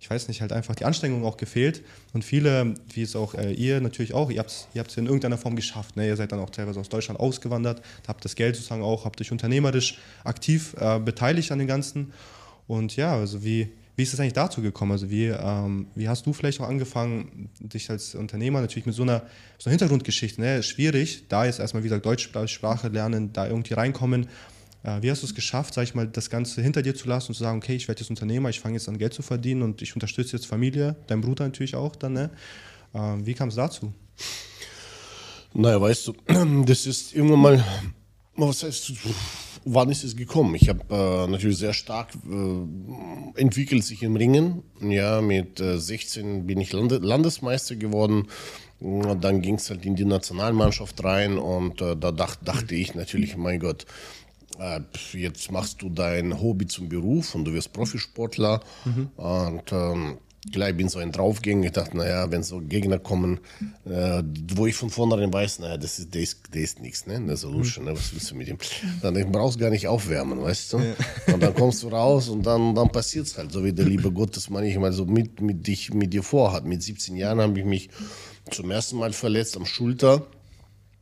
ich 0.00 0.08
weiß 0.08 0.28
nicht, 0.28 0.40
halt 0.40 0.52
einfach 0.52 0.74
die 0.74 0.86
Anstrengung 0.86 1.24
auch 1.26 1.36
gefehlt. 1.36 1.82
Und 2.14 2.24
viele, 2.24 2.74
wie 2.94 3.02
es 3.02 3.14
auch 3.14 3.34
äh, 3.34 3.52
ihr 3.52 3.82
natürlich 3.82 4.14
auch, 4.14 4.30
ihr 4.30 4.38
habt 4.38 4.50
es 4.50 4.68
ihr 4.74 4.98
in 4.98 5.04
irgendeiner 5.04 5.36
Form 5.36 5.56
geschafft. 5.56 5.96
Ne? 5.96 6.06
Ihr 6.06 6.16
seid 6.16 6.32
dann 6.32 6.40
auch 6.40 6.48
teilweise 6.48 6.80
aus 6.80 6.88
Deutschland 6.88 7.20
ausgewandert, 7.20 7.82
habt 8.08 8.24
das 8.24 8.34
Geld 8.34 8.56
sozusagen 8.56 8.82
auch, 8.82 9.04
habt 9.04 9.20
euch 9.20 9.30
unternehmerisch 9.30 9.98
aktiv 10.24 10.74
äh, 10.80 10.98
beteiligt 10.98 11.52
an 11.52 11.58
dem 11.58 11.68
Ganzen. 11.68 12.14
Und 12.66 12.96
ja, 12.96 13.14
also 13.14 13.44
wie, 13.44 13.68
wie 14.00 14.04
ist 14.04 14.14
es 14.14 14.18
eigentlich 14.18 14.32
dazu 14.32 14.62
gekommen? 14.62 14.92
Also 14.92 15.10
wie, 15.10 15.26
ähm, 15.26 15.88
wie 15.94 16.08
hast 16.08 16.24
du 16.24 16.32
vielleicht 16.32 16.58
auch 16.62 16.68
angefangen, 16.68 17.50
dich 17.60 17.90
als 17.90 18.14
Unternehmer 18.14 18.62
natürlich 18.62 18.86
mit 18.86 18.94
so 18.94 19.02
einer, 19.02 19.24
so 19.58 19.68
einer 19.68 19.72
Hintergrundgeschichte, 19.72 20.40
ne? 20.40 20.62
schwierig, 20.62 21.28
da 21.28 21.44
jetzt 21.44 21.60
erstmal, 21.60 21.82
wie 21.82 21.88
gesagt, 21.88 22.06
Deutschsprache 22.06 22.88
lernen, 22.88 23.34
da 23.34 23.46
irgendwie 23.46 23.74
reinkommen 23.74 24.26
äh, 24.82 25.02
wie 25.02 25.10
hast 25.10 25.22
du 25.22 25.26
es 25.26 25.34
geschafft, 25.34 25.74
sag 25.74 25.82
ich 25.82 25.94
mal, 25.94 26.08
das 26.08 26.30
Ganze 26.30 26.62
hinter 26.62 26.80
dir 26.80 26.94
zu 26.94 27.06
lassen 27.06 27.28
und 27.28 27.34
zu 27.34 27.42
sagen, 27.42 27.58
okay, 27.58 27.76
ich 27.76 27.86
werde 27.86 28.00
jetzt 28.00 28.08
Unternehmer, 28.08 28.48
ich 28.48 28.60
fange 28.60 28.76
jetzt 28.76 28.88
an 28.88 28.96
Geld 28.96 29.12
zu 29.12 29.20
verdienen 29.20 29.60
und 29.60 29.82
ich 29.82 29.94
unterstütze 29.94 30.34
jetzt 30.34 30.46
Familie, 30.46 30.96
dein 31.06 31.20
Bruder 31.20 31.44
natürlich 31.44 31.76
auch 31.76 31.94
dann, 31.96 32.14
ne? 32.14 32.30
Äh, 32.94 32.98
wie 33.24 33.34
kam 33.34 33.50
es 33.50 33.56
dazu? 33.56 33.92
Naja, 35.52 35.78
weißt 35.78 36.06
du, 36.08 36.14
das 36.64 36.86
ist 36.86 37.14
irgendwann 37.14 37.40
mal, 37.40 37.64
was 38.48 38.62
heißt, 38.62 38.92
wann 39.64 39.90
ist 39.90 40.04
es 40.04 40.16
gekommen? 40.16 40.54
Ich 40.54 40.68
habe 40.68 40.80
äh, 40.90 41.30
natürlich 41.30 41.58
sehr 41.58 41.72
stark 41.72 42.08
äh, 42.14 43.40
entwickelt 43.40 43.84
sich 43.84 44.02
im 44.02 44.16
Ringen. 44.16 44.62
Ja, 44.80 45.20
mit 45.20 45.60
äh, 45.60 45.78
16 45.78 46.46
bin 46.46 46.60
ich 46.60 46.72
Lande 46.72 46.98
Landesmeister 46.98 47.76
geworden. 47.76 48.28
Dann 48.80 49.42
ging 49.42 49.56
es 49.56 49.68
halt 49.68 49.84
in 49.84 49.94
die 49.94 50.06
Nationalmannschaft 50.06 51.04
rein 51.04 51.36
und 51.36 51.82
äh, 51.82 51.96
da 51.96 52.12
dacht, 52.12 52.38
dachte 52.48 52.74
ich 52.74 52.94
natürlich, 52.94 53.36
mein 53.36 53.60
Gott, 53.60 53.84
äh, 54.58 54.80
jetzt 55.12 55.52
machst 55.52 55.82
du 55.82 55.90
dein 55.90 56.40
Hobby 56.40 56.66
zum 56.66 56.88
Beruf 56.88 57.34
und 57.34 57.44
du 57.44 57.52
wirst 57.52 57.72
Profisportler. 57.72 58.60
Mhm. 58.84 59.08
Und 59.16 59.72
ähm, 59.72 60.18
gleich 60.52 60.76
bin 60.76 60.88
so 60.88 60.98
ein 60.98 61.12
Draufgänger. 61.12 61.66
Ich 61.66 61.72
dachte, 61.72 61.96
naja, 61.96 62.30
wenn 62.30 62.42
so 62.42 62.60
Gegner 62.60 62.98
kommen, 62.98 63.40
äh, 63.84 64.22
wo 64.54 64.66
ich 64.66 64.74
von 64.74 64.90
vornherein 64.90 65.32
weiß, 65.32 65.58
naja, 65.60 65.76
das 65.76 65.98
ist, 65.98 66.14
der 66.14 66.22
ist, 66.22 66.42
der 66.54 66.62
ist 66.62 66.80
nichts, 66.80 67.06
ne? 67.06 67.20
Der 67.20 67.34
ist 67.34 67.40
so 67.40 67.50
luschen, 67.50 67.84
ne? 67.84 67.92
Was 67.92 68.12
willst 68.12 68.30
du 68.30 68.34
mit 68.34 68.48
ihm? 68.48 68.58
Dann 69.02 69.14
brauchst 69.32 69.56
du 69.56 69.60
gar 69.60 69.70
nicht 69.70 69.86
aufwärmen, 69.86 70.42
weißt 70.42 70.72
du? 70.72 70.78
Ja. 70.78 71.34
Und 71.34 71.42
dann 71.42 71.54
kommst 71.54 71.82
du 71.82 71.88
raus 71.88 72.28
und 72.28 72.44
dann, 72.44 72.74
dann 72.74 72.90
passiert 72.90 73.26
es 73.26 73.36
halt, 73.36 73.52
so 73.52 73.64
wie 73.64 73.72
der 73.72 73.84
liebe 73.84 74.10
Gott 74.10 74.36
das 74.36 74.48
manchmal 74.48 74.92
so 74.92 75.04
mit, 75.04 75.40
mit, 75.40 75.66
dich, 75.66 75.92
mit 75.92 76.12
dir 76.12 76.22
vorhat. 76.22 76.64
Mit 76.64 76.82
17 76.82 77.16
Jahren 77.16 77.40
habe 77.40 77.58
ich 77.58 77.64
mich 77.64 77.90
zum 78.50 78.70
ersten 78.70 78.96
Mal 78.96 79.12
verletzt 79.12 79.56
am 79.56 79.66
Schulter 79.66 80.26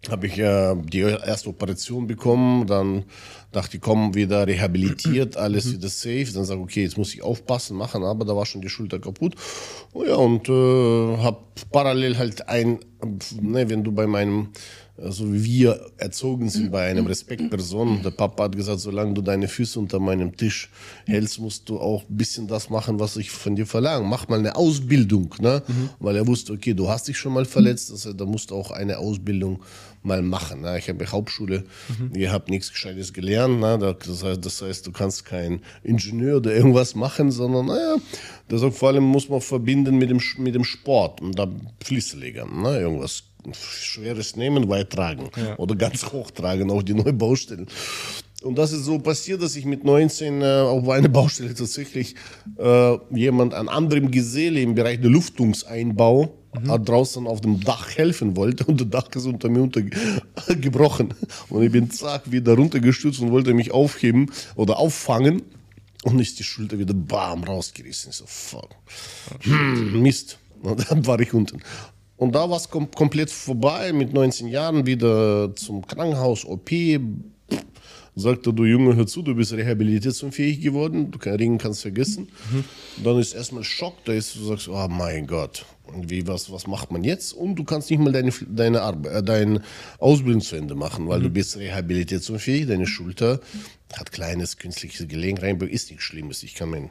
habe 0.09 0.26
ich 0.26 0.38
äh, 0.38 0.75
die 0.76 1.00
erste 1.00 1.49
Operation 1.49 2.07
bekommen, 2.07 2.67
dann 2.67 3.05
dachte 3.52 3.76
ich, 3.76 3.83
komm, 3.83 4.14
wieder 4.14 4.47
rehabilitiert, 4.47 5.37
alles 5.37 5.67
mhm. 5.67 5.73
wieder 5.75 5.88
safe. 5.88 6.28
Dann 6.33 6.45
sage 6.45 6.61
ich, 6.61 6.64
okay, 6.64 6.83
jetzt 6.85 6.99
muss 6.99 7.14
ich 7.14 7.23
aufpassen, 7.23 7.76
machen, 7.76 8.05
aber 8.05 8.25
da 8.25 8.37
war 8.37 8.47
schon 8.47 8.61
die 8.61 8.69
Schulter 8.69 8.99
kaputt. 8.99 9.35
Oh 9.93 10.05
ja, 10.05 10.14
und 10.14 10.49
äh, 10.49 11.17
habe 11.19 11.38
parallel 11.73 12.17
halt 12.17 12.49
ein, 12.49 12.78
ne, 13.40 13.69
wenn 13.69 13.85
du 13.85 13.93
bei 13.93 14.07
meinem 14.07 14.50
so 15.07 15.33
wie 15.33 15.45
wir 15.45 15.81
erzogen 15.97 16.49
sind 16.49 16.73
bei 16.73 16.90
einem 16.90 17.07
Respektperson. 17.07 18.02
Der 18.02 18.11
Papa 18.11 18.45
hat 18.45 18.57
gesagt, 18.57 18.81
solange 18.81 19.14
du 19.14 19.23
deine 19.23 19.47
Füße 19.47 19.78
unter 19.78 20.00
meinem 20.00 20.37
Tisch 20.37 20.71
hältst, 21.07 21.38
musst 21.38 21.69
du 21.69 21.78
auch 21.78 22.02
ein 22.09 22.17
bisschen 22.17 22.49
das 22.49 22.69
machen, 22.69 22.99
was 22.99 23.17
ich 23.17 23.31
von 23.31 23.55
dir 23.55 23.67
verlange. 23.67 24.05
Mach 24.07 24.28
mal 24.28 24.38
eine 24.38 24.57
Ausbildung, 24.57 25.35
ne? 25.40 25.62
Mhm. 25.67 25.90
Weil 26.00 26.17
er 26.17 26.26
wusste, 26.26 26.52
okay, 26.52 26.75
du 26.75 26.88
hast 26.88 27.07
dich 27.07 27.17
schon 27.17 27.33
mal 27.33 27.45
verletzt, 27.45 27.93
also 27.93 28.12
da 28.12 28.25
musst 28.25 28.50
du 28.50 28.57
auch 28.57 28.71
eine 28.73 28.99
Ausbildung 28.99 29.62
mal 30.02 30.23
machen. 30.23 30.62
Ne? 30.62 30.78
Ich 30.78 30.88
habe 30.88 31.07
Hauptschule, 31.11 31.64
mhm. 31.88 32.12
ihr 32.14 32.33
habt 32.33 32.50
nichts 32.50 32.71
Gescheites 32.73 33.12
gelernt. 33.12 33.61
Ne? 33.61 33.78
Das, 33.78 34.23
heißt, 34.23 34.45
das 34.45 34.62
heißt, 34.62 34.87
du 34.87 34.93
kannst 34.93 35.25
kein 35.25 35.61
Ingenieur 35.83 36.38
oder 36.38 36.55
irgendwas 36.55 36.95
machen, 36.95 37.31
sondern 37.31 37.67
naja, 37.67 37.97
das 38.49 38.62
vor 38.75 38.88
allem 38.88 39.05
muss 39.05 39.28
man 39.28 39.40
verbinden 39.40 39.99
mit 39.99 40.11
dem, 40.11 40.21
mit 40.38 40.55
dem 40.55 40.64
Sport 40.64 41.21
und 41.21 41.38
da 41.38 41.49
Fließlegern, 41.85 42.62
ne? 42.62 42.81
irgendwas 42.81 43.25
Schweres 43.52 44.37
nehmen, 44.37 44.69
weit 44.69 44.90
tragen 44.90 45.31
ja. 45.37 45.57
oder 45.59 45.75
ganz 45.76 46.05
hoch 46.12 46.31
tragen, 46.31 46.71
auch 46.71 46.83
die 46.83 46.95
neue 46.95 47.12
Baustellen. 47.12 47.67
Und 48.42 48.57
das 48.57 48.73
ist 48.73 48.85
so 48.85 48.99
passiert, 48.99 49.42
dass 49.42 49.57
ich 49.57 49.64
mit 49.64 49.83
19 49.85 50.42
äh, 50.42 50.45
auf 50.45 50.88
einer 50.88 51.09
Baustelle 51.09 51.54
tatsächlich 51.54 52.14
äh, 52.57 52.97
jemand 53.11 53.52
an 53.52 53.68
anderem 53.68 54.11
Geselle 54.11 54.61
im 54.61 54.75
Bereich 54.75 55.00
der 55.00 55.11
Lüftungseinbau 55.11 56.35
mhm. 56.54 56.85
draußen 56.85 57.26
auf 57.26 57.40
dem 57.40 57.61
Dach 57.61 57.97
helfen 57.97 58.37
wollte 58.37 58.64
und 58.64 58.80
das 58.80 58.90
Dach 58.90 59.09
ist 59.16 59.26
unter 59.26 59.49
mir 59.49 59.62
untergebrochen. 59.62 61.14
Und 61.49 61.62
ich 61.62 61.73
bin 61.73 61.90
zack 61.90 62.30
wieder 62.30 62.54
runtergestürzt 62.54 63.21
und 63.21 63.33
wollte 63.33 63.54
mich 63.54 63.73
aufheben 63.73 64.30
oder 64.54 64.78
auffangen. 64.78 65.42
Und 66.04 66.21
ist 66.21 66.38
die 66.38 66.45
Schulter 66.45 66.78
wieder 66.78 66.95
bam 66.95 67.42
rausgerissen. 67.42 68.11
Ich 68.11 68.16
so, 68.16 68.25
fuck. 68.26 68.68
Hm, 69.40 70.00
Mist. 70.00 70.38
Und 70.62 70.88
dann 70.90 71.07
war 71.07 71.18
ich 71.21 71.35
unten. 71.35 71.61
Und 72.16 72.35
da 72.35 72.49
war 72.49 72.57
es 72.57 72.68
kom 72.68 72.90
komplett 72.90 73.30
vorbei 73.30 73.92
mit 73.92 74.12
19 74.12 74.49
Jahren 74.49 74.87
wieder 74.87 75.54
zum 75.57 75.87
Krankenhaus, 75.87 76.45
OP, 76.45 76.71
sagt 78.19 78.47
er, 78.47 78.53
du 78.53 78.65
Junge, 78.65 78.97
hör 78.97 79.07
zu, 79.07 79.23
du 79.23 79.35
bist 79.35 79.53
rehabilitationfähig 79.53 80.61
geworden, 80.61 81.11
du 81.11 81.19
kann, 81.19 81.35
Ringen 81.35 81.59
kannst 81.59 81.83
vergessen. 81.83 82.29
Mhm. 82.51 82.65
Dann 83.05 83.19
ist 83.19 83.35
erstmal 83.35 83.65
Schock, 83.65 84.05
da 84.05 84.13
ist, 84.13 84.37
du 84.37 84.45
sagst, 84.45 84.69
oh 84.69 84.89
mein 84.89 85.27
Gott, 85.27 85.65
wie, 85.93 86.27
was, 86.27 86.51
was 86.53 86.67
macht 86.67 86.91
man 86.91 87.05
jetzt? 87.05 87.33
Und 87.33 87.57
du 87.57 87.65
kannst 87.65 87.91
nicht 87.91 88.01
mal 88.01 88.13
deine, 88.13 88.33
deine, 88.49 88.83
Arbeit, 88.83 89.13
äh, 89.13 89.23
deine 89.23 89.63
Ausbildung 89.99 90.41
zu 90.41 90.57
Ende 90.57 90.75
machen, 90.75 91.09
weil 91.09 91.21
mhm. 91.21 91.25
du 91.25 91.31
bist 91.31 91.57
rehabilitationfähig, 91.57 92.67
deine 92.67 92.87
Schulter 92.87 93.41
hat 93.97 94.13
kleines 94.13 94.59
künstliches 94.59 95.09
Gelenk 95.09 95.43
reinbeugt, 95.43 95.73
ist 95.73 95.91
nichts 95.91 96.05
Schlimmes. 96.05 96.43
Ich 96.43 96.55
kann 96.55 96.71
mein 96.71 96.91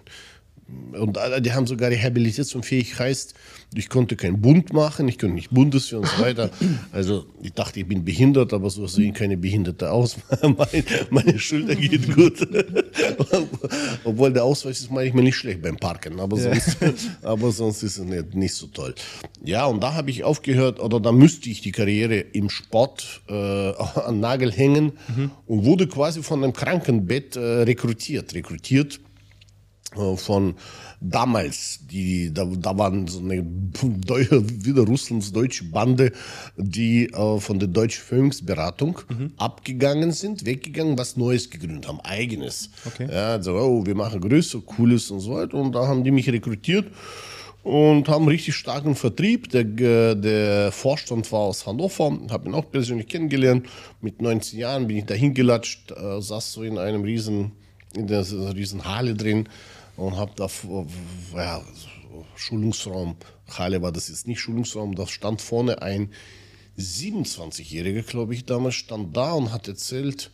und 0.92 1.18
die 1.42 1.54
haben 1.54 1.66
sogar 1.66 1.90
rehabilitationfähig 1.90 3.00
heißt, 3.00 3.34
ich 3.76 3.90
konnte 3.90 4.16
keinen 4.16 4.42
Bund 4.42 4.74
machen, 4.74 5.08
ich 5.08 5.18
konnte 5.18 5.36
nicht 5.36 5.52
Bundeswehr 5.52 6.00
und 6.00 6.08
so 6.08 6.22
weiter. 6.22 6.50
Also 6.92 7.26
ich 7.42 7.54
dachte, 7.54 7.80
ich 7.80 7.88
bin 7.88 8.04
behindert, 8.04 8.54
aber 8.54 8.70
so 8.70 8.88
sehen 8.88 9.14
keine 9.14 9.38
Behinderte 9.38 9.92
aus. 9.92 10.18
meine, 10.42 10.84
meine 11.10 11.40
Schulter 11.40 11.76
geht 11.76 12.14
gut. 12.14 12.48
Obwohl 14.04 14.34
der 14.34 14.44
Ausweis 14.44 14.80
ist 14.80 14.92
manchmal 14.92 15.24
nicht 15.24 15.36
schlecht 15.36 15.62
beim 15.62 15.78
Parken, 15.78 16.20
aber 16.20 16.38
sonst, 16.38 16.78
ja. 16.82 16.94
aber 17.24 17.52
sonst 17.52 17.84
ist 17.84 17.98
es 17.98 18.06
nicht, 18.06 18.36
nicht 18.36 18.54
so 18.54 18.68
toll. 18.68 18.96
Ja, 19.44 19.66
und 19.66 19.82
da 19.82 19.94
habe 19.94 20.10
ich 20.10 20.24
aufgehört, 20.24 20.80
oder 20.80 21.00
da 21.00 21.12
müsste 21.12 21.50
ich 21.50 21.62
die 21.62 21.72
Karriere 21.72 22.20
im 22.20 22.50
Sport 22.50 23.22
äh, 23.30 23.34
an 23.34 24.20
Nagel 24.20 24.52
hängen 24.52 24.94
mhm. 25.16 25.32
und 25.46 25.66
wurde 25.66 25.88
quasi 25.88 26.24
von 26.24 26.44
einem 26.44 26.54
Krankenbett 26.54 27.36
äh, 27.36 27.40
rekrutiert. 27.40 28.34
Rekrutiert 28.34 29.00
von 29.96 30.56
damals, 31.00 31.80
die, 31.90 32.34
da, 32.34 32.46
da 32.46 32.78
waren 32.78 33.08
so 33.08 33.20
eine 33.20 33.44
wieder 33.44 34.84
Russlands 34.84 35.32
deutsche 35.32 35.66
Bande, 35.66 36.12
die 36.58 37.06
äh, 37.06 37.40
von 37.40 37.60
der 37.60 37.68
Deutschen 37.68 38.04
Führungsberatung 38.04 39.00
mhm. 39.10 39.34
abgegangen 39.38 40.12
sind, 40.12 40.46
weggegangen, 40.46 40.98
was 40.98 41.18
Neues 41.18 41.50
gegründet 41.50 41.88
haben, 41.88 42.00
eigenes. 42.02 42.70
Okay. 42.86 43.08
Ja, 43.12 43.34
also, 43.34 43.54
oh, 43.54 43.86
wir 43.86 43.96
machen 43.96 44.22
größer, 44.22 44.60
cooles 44.62 45.12
und 45.12 45.20
so 45.20 45.36
weiter. 45.36 45.56
Und 45.56 45.74
da 45.74 45.88
haben 45.88 46.04
die 46.04 46.12
mich 46.12 46.30
rekrutiert 46.30 46.88
und 47.64 48.08
haben 48.08 48.28
richtig 48.28 48.56
starken 48.56 48.96
Vertrieb. 48.96 49.50
Der, 49.50 50.16
der 50.16 50.72
Vorstand 50.72 51.32
war 51.32 51.42
aus 51.42 51.66
Hannover, 51.66 52.18
habe 52.30 52.50
ihn 52.50 52.56
auch 52.56 52.72
persönlich 52.72 53.08
kennengelernt. 53.08 53.68
Mit 54.02 54.22
19 54.22 54.60
Jahren 54.60 54.88
bin 54.88 54.98
ich 54.98 55.06
da 55.06 55.14
hingelatscht, 55.14 55.92
äh, 55.92 56.22
saß 56.22 56.54
so 56.54 56.64
in 56.64 56.78
einem 56.78 57.04
riesen, 57.04 57.52
in 57.96 58.08
der 58.08 58.26
riesen 58.56 58.86
Halle 58.86 59.14
drin 59.14 59.48
und 59.98 60.16
habe 60.16 60.32
da 60.36 60.48
ja, 61.36 61.62
Schulungsraum, 62.36 63.18
Halle 63.50 63.82
war 63.82 63.92
das 63.92 64.08
jetzt 64.08 64.28
nicht 64.28 64.40
Schulungsraum, 64.40 64.96
da 64.96 65.06
stand 65.08 65.42
vorne 65.42 65.82
ein 65.82 66.14
27-Jähriger, 66.78 68.04
glaube 68.04 68.34
ich, 68.34 68.46
damals 68.46 68.76
stand 68.76 69.18
da 69.18 69.34
und 69.34 69.52
hat 69.52 69.68
erzählt, 69.68 70.32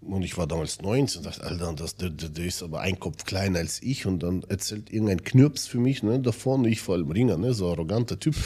und 0.00 0.22
ich 0.22 0.38
war 0.38 0.46
damals 0.46 0.80
19 0.80 1.18
und 1.18 1.26
dachte, 1.26 1.42
Alter, 1.42 1.72
das, 1.72 1.96
der, 1.96 2.10
der, 2.10 2.44
ist 2.44 2.62
aber 2.62 2.80
ein 2.80 3.00
Kopf 3.00 3.24
kleiner 3.24 3.58
als 3.58 3.82
ich 3.82 4.06
und 4.06 4.22
dann 4.22 4.44
erzählt 4.48 4.92
irgendein 4.92 5.24
Knirps 5.24 5.66
für 5.66 5.78
mich, 5.78 6.04
ne, 6.04 6.20
da 6.20 6.30
vorne, 6.30 6.68
ich 6.68 6.80
vor 6.80 6.94
allem 6.94 7.10
Ringer, 7.10 7.36
ne, 7.36 7.52
so 7.52 7.68
arroganter 7.68 8.18
Typ. 8.18 8.36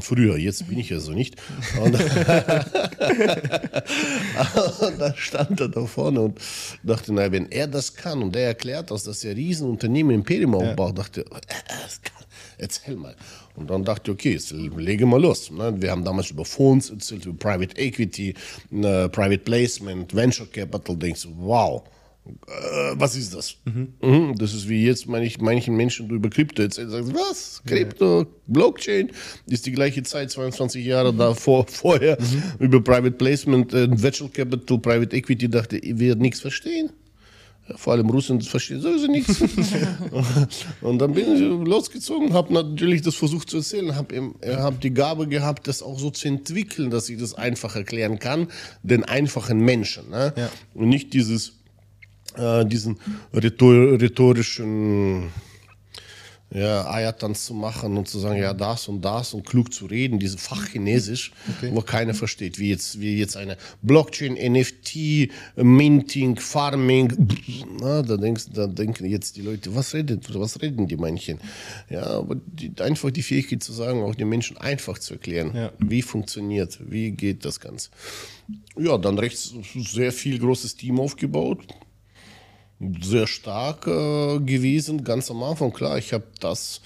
Früher, 0.00 0.36
jetzt 0.36 0.68
bin 0.68 0.78
ich 0.78 0.90
ja 0.90 0.98
so 1.00 1.12
nicht. 1.12 1.36
Und, 1.80 1.94
und 4.80 4.98
da 4.98 5.14
stand 5.16 5.60
er 5.60 5.68
da 5.68 5.86
vorne 5.86 6.20
und 6.20 6.40
dachte, 6.82 7.12
na, 7.12 7.30
wenn 7.30 7.50
er 7.50 7.68
das 7.68 7.94
kann 7.94 8.22
und 8.22 8.34
er 8.36 8.48
erklärt 8.48 8.90
das, 8.90 9.04
dass 9.04 9.22
er 9.24 9.36
Riesenunternehmen 9.36 10.14
Imperium 10.14 10.54
aufbaut, 10.56 10.98
ja. 10.98 11.04
dachte, 11.04 11.24
erzähl 12.58 12.96
mal. 12.96 13.16
Und 13.56 13.70
dann 13.70 13.84
dachte 13.84 14.10
ich, 14.10 14.14
okay, 14.14 14.32
jetzt 14.32 14.52
lege 14.52 15.06
mal 15.06 15.20
los. 15.20 15.50
Ne? 15.50 15.74
Wir 15.78 15.90
haben 15.90 16.04
damals 16.04 16.30
über 16.30 16.44
Fonds 16.44 16.90
erzählt, 16.90 17.26
über 17.26 17.36
Private 17.36 17.76
Equity, 17.76 18.34
ne, 18.70 19.08
Private 19.10 19.38
Placement, 19.38 20.14
Venture 20.14 20.46
Capital. 20.46 20.96
Denkst 20.96 21.22
du, 21.22 21.30
wow, 21.36 21.82
äh, 22.26 22.94
was 22.94 23.16
ist 23.16 23.34
das? 23.34 23.56
Mhm. 23.64 23.88
Mhm, 24.02 24.38
das 24.38 24.52
ist 24.52 24.68
wie 24.68 24.84
jetzt 24.84 25.06
manch, 25.06 25.40
manchen 25.40 25.76
Menschen 25.76 26.08
über 26.10 26.28
Krypto 26.28 26.62
erzählen. 26.62 26.90
Sagst, 26.90 27.14
was? 27.14 27.62
Krypto. 27.66 28.26
Blockchain? 28.46 29.10
Ist 29.46 29.66
die 29.66 29.72
gleiche 29.72 30.02
Zeit, 30.02 30.30
22 30.30 30.84
Jahre 30.84 31.14
davor, 31.14 31.66
vorher, 31.68 32.18
mhm. 32.20 32.64
über 32.64 32.82
Private 32.82 33.12
Placement, 33.12 33.72
äh, 33.72 33.88
Venture 33.90 34.30
Capital, 34.30 34.78
Private 34.78 35.16
Equity, 35.16 35.48
dachte 35.48 35.78
ich, 35.78 35.98
wird 35.98 36.18
nichts 36.20 36.40
verstehen. 36.40 36.90
Vor 37.74 37.94
allem 37.94 38.08
Russen 38.08 38.40
verstehen 38.40 38.80
sowieso 38.80 39.08
nichts. 39.08 39.40
und 40.80 40.98
dann 40.98 41.14
bin 41.14 41.34
ich 41.34 41.40
losgezogen, 41.68 42.32
habe 42.32 42.54
natürlich 42.54 43.02
das 43.02 43.16
versucht 43.16 43.50
zu 43.50 43.56
erzählen, 43.56 43.96
habe 43.96 44.34
hab 44.44 44.80
die 44.80 44.94
Gabe 44.94 45.26
gehabt, 45.26 45.66
das 45.66 45.82
auch 45.82 45.98
so 45.98 46.10
zu 46.10 46.28
entwickeln, 46.28 46.90
dass 46.90 47.08
ich 47.08 47.18
das 47.18 47.34
einfach 47.34 47.74
erklären 47.74 48.20
kann, 48.20 48.46
den 48.84 49.02
einfachen 49.02 49.58
Menschen. 49.58 50.10
Ne? 50.10 50.32
Ja. 50.36 50.48
Und 50.74 50.88
nicht 50.88 51.12
dieses, 51.12 51.54
äh, 52.36 52.64
diesen 52.64 52.98
rhetorischen 53.34 55.30
ja, 56.50 56.88
Eiertanz 56.88 57.44
zu 57.46 57.54
machen 57.54 57.96
und 57.96 58.08
zu 58.08 58.18
sagen, 58.20 58.40
ja, 58.40 58.54
das 58.54 58.86
und 58.88 59.04
das 59.04 59.34
und 59.34 59.44
klug 59.44 59.72
zu 59.72 59.86
reden, 59.86 60.20
diese 60.20 60.38
Fachchinesisch, 60.38 61.32
okay. 61.48 61.70
wo 61.72 61.80
keiner 61.80 62.14
versteht, 62.14 62.58
wie 62.58 62.70
jetzt, 62.70 63.00
wie 63.00 63.18
jetzt 63.18 63.36
eine 63.36 63.56
Blockchain, 63.82 64.34
NFT, 64.34 65.30
Minting, 65.56 66.36
Farming, 66.36 67.12
na, 67.80 68.02
da, 68.02 68.16
denkst, 68.16 68.46
da 68.54 68.68
denken 68.68 69.06
jetzt 69.06 69.36
die 69.36 69.42
Leute, 69.42 69.74
was 69.74 69.92
reden, 69.92 70.20
was 70.34 70.62
reden 70.62 70.86
die 70.86 70.96
manchen? 70.96 71.40
Ja, 71.90 72.06
aber 72.06 72.36
die, 72.46 72.72
einfach 72.80 73.10
die 73.10 73.22
Fähigkeit 73.22 73.62
zu 73.62 73.72
sagen, 73.72 74.02
auch 74.02 74.14
den 74.14 74.28
Menschen 74.28 74.56
einfach 74.56 74.98
zu 74.98 75.14
erklären, 75.14 75.50
ja. 75.54 75.72
wie 75.80 76.02
funktioniert, 76.02 76.78
wie 76.88 77.10
geht 77.10 77.44
das 77.44 77.58
Ganze. 77.58 77.90
Ja, 78.78 78.98
dann 78.98 79.18
rechts 79.18 79.52
sehr 79.74 80.12
viel 80.12 80.38
großes 80.38 80.76
Team 80.76 81.00
aufgebaut, 81.00 81.66
sehr 83.00 83.26
stark 83.26 83.86
äh, 83.86 84.38
gewesen, 84.40 85.02
ganz 85.04 85.30
am 85.30 85.42
Anfang. 85.42 85.72
Klar, 85.72 85.98
ich 85.98 86.12
habe 86.12 86.24
das, 86.40 86.80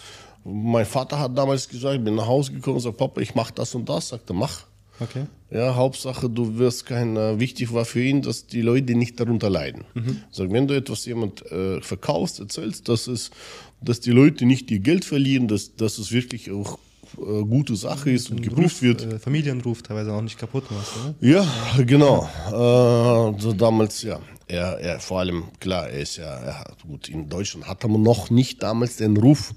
mein 0.45 0.87
Vater 0.87 1.19
hat 1.19 1.37
damals 1.37 1.69
gesagt, 1.69 1.97
ich 1.97 2.05
bin 2.05 2.15
nach 2.15 2.27
Hause 2.27 2.53
gekommen 2.53 2.77
und 2.77 2.83
sagt, 2.83 2.97
Papa, 2.97 3.21
ich 3.21 3.35
mache 3.35 3.53
das 3.55 3.75
und 3.75 3.89
das. 3.89 4.09
Sagte, 4.09 4.33
mach. 4.33 4.65
Okay. 5.01 5.27
Ja, 5.51 5.75
Hauptsache, 5.75 6.29
du 6.29 6.59
wirst 6.59 6.87
kein, 6.87 7.17
äh, 7.17 7.41
wichtig 7.41 7.73
war 7.73 7.85
für 7.85 8.03
ihn, 8.03 8.23
dass 8.23 8.47
die 8.47 8.61
Leute 8.61 8.95
nicht 8.95 9.19
darunter 9.19 9.51
leiden. 9.51 9.85
Mhm. 9.95 10.23
Sag, 10.31 10.53
wenn 10.53 10.69
du 10.69 10.77
etwas 10.77 11.07
jemand 11.07 11.45
äh, 11.51 11.81
verkaufst, 11.81 12.39
erzählst, 12.39 12.89
dass 12.89 13.07
es, 13.07 13.31
dass 13.81 14.01
die 14.01 14.13
Leute 14.13 14.45
nicht 14.45 14.71
ihr 14.71 14.79
Geld 14.79 15.05
verlieren, 15.05 15.49
dass, 15.49 15.75
dass 15.75 15.99
es 15.99 16.13
wirklich 16.13 16.53
auch 16.53 16.79
äh, 17.19 17.43
gute 17.43 17.75
Sache 17.75 18.11
ist 18.11 18.31
und 18.31 18.43
geprüft 18.43 18.83
wird. 18.83 19.03
Äh, 19.03 19.19
Familienruf 19.19 19.83
teilweise 19.83 20.13
auch 20.13 20.23
nicht 20.23 20.39
kaputt 20.39 20.71
machst, 20.71 20.93
oder? 20.97 21.15
Ja, 21.21 21.47
genau. 21.85 22.29
Äh, 22.47 23.41
so 23.41 23.53
damals, 23.53 24.03
ja. 24.03 24.21
Er, 24.51 24.81
er, 24.81 24.99
vor 24.99 25.21
allem, 25.21 25.45
klar, 25.61 25.89
er 25.89 26.01
ist 26.01 26.17
ja, 26.17 26.25
er 26.25 26.65
gut, 26.85 27.09
in 27.09 27.29
Deutschland 27.29 27.69
hat 27.69 27.85
er 27.85 27.89
noch 27.89 28.31
nicht 28.31 28.65
damals 28.65 28.97
den 28.97 29.17
Ruf, 29.17 29.55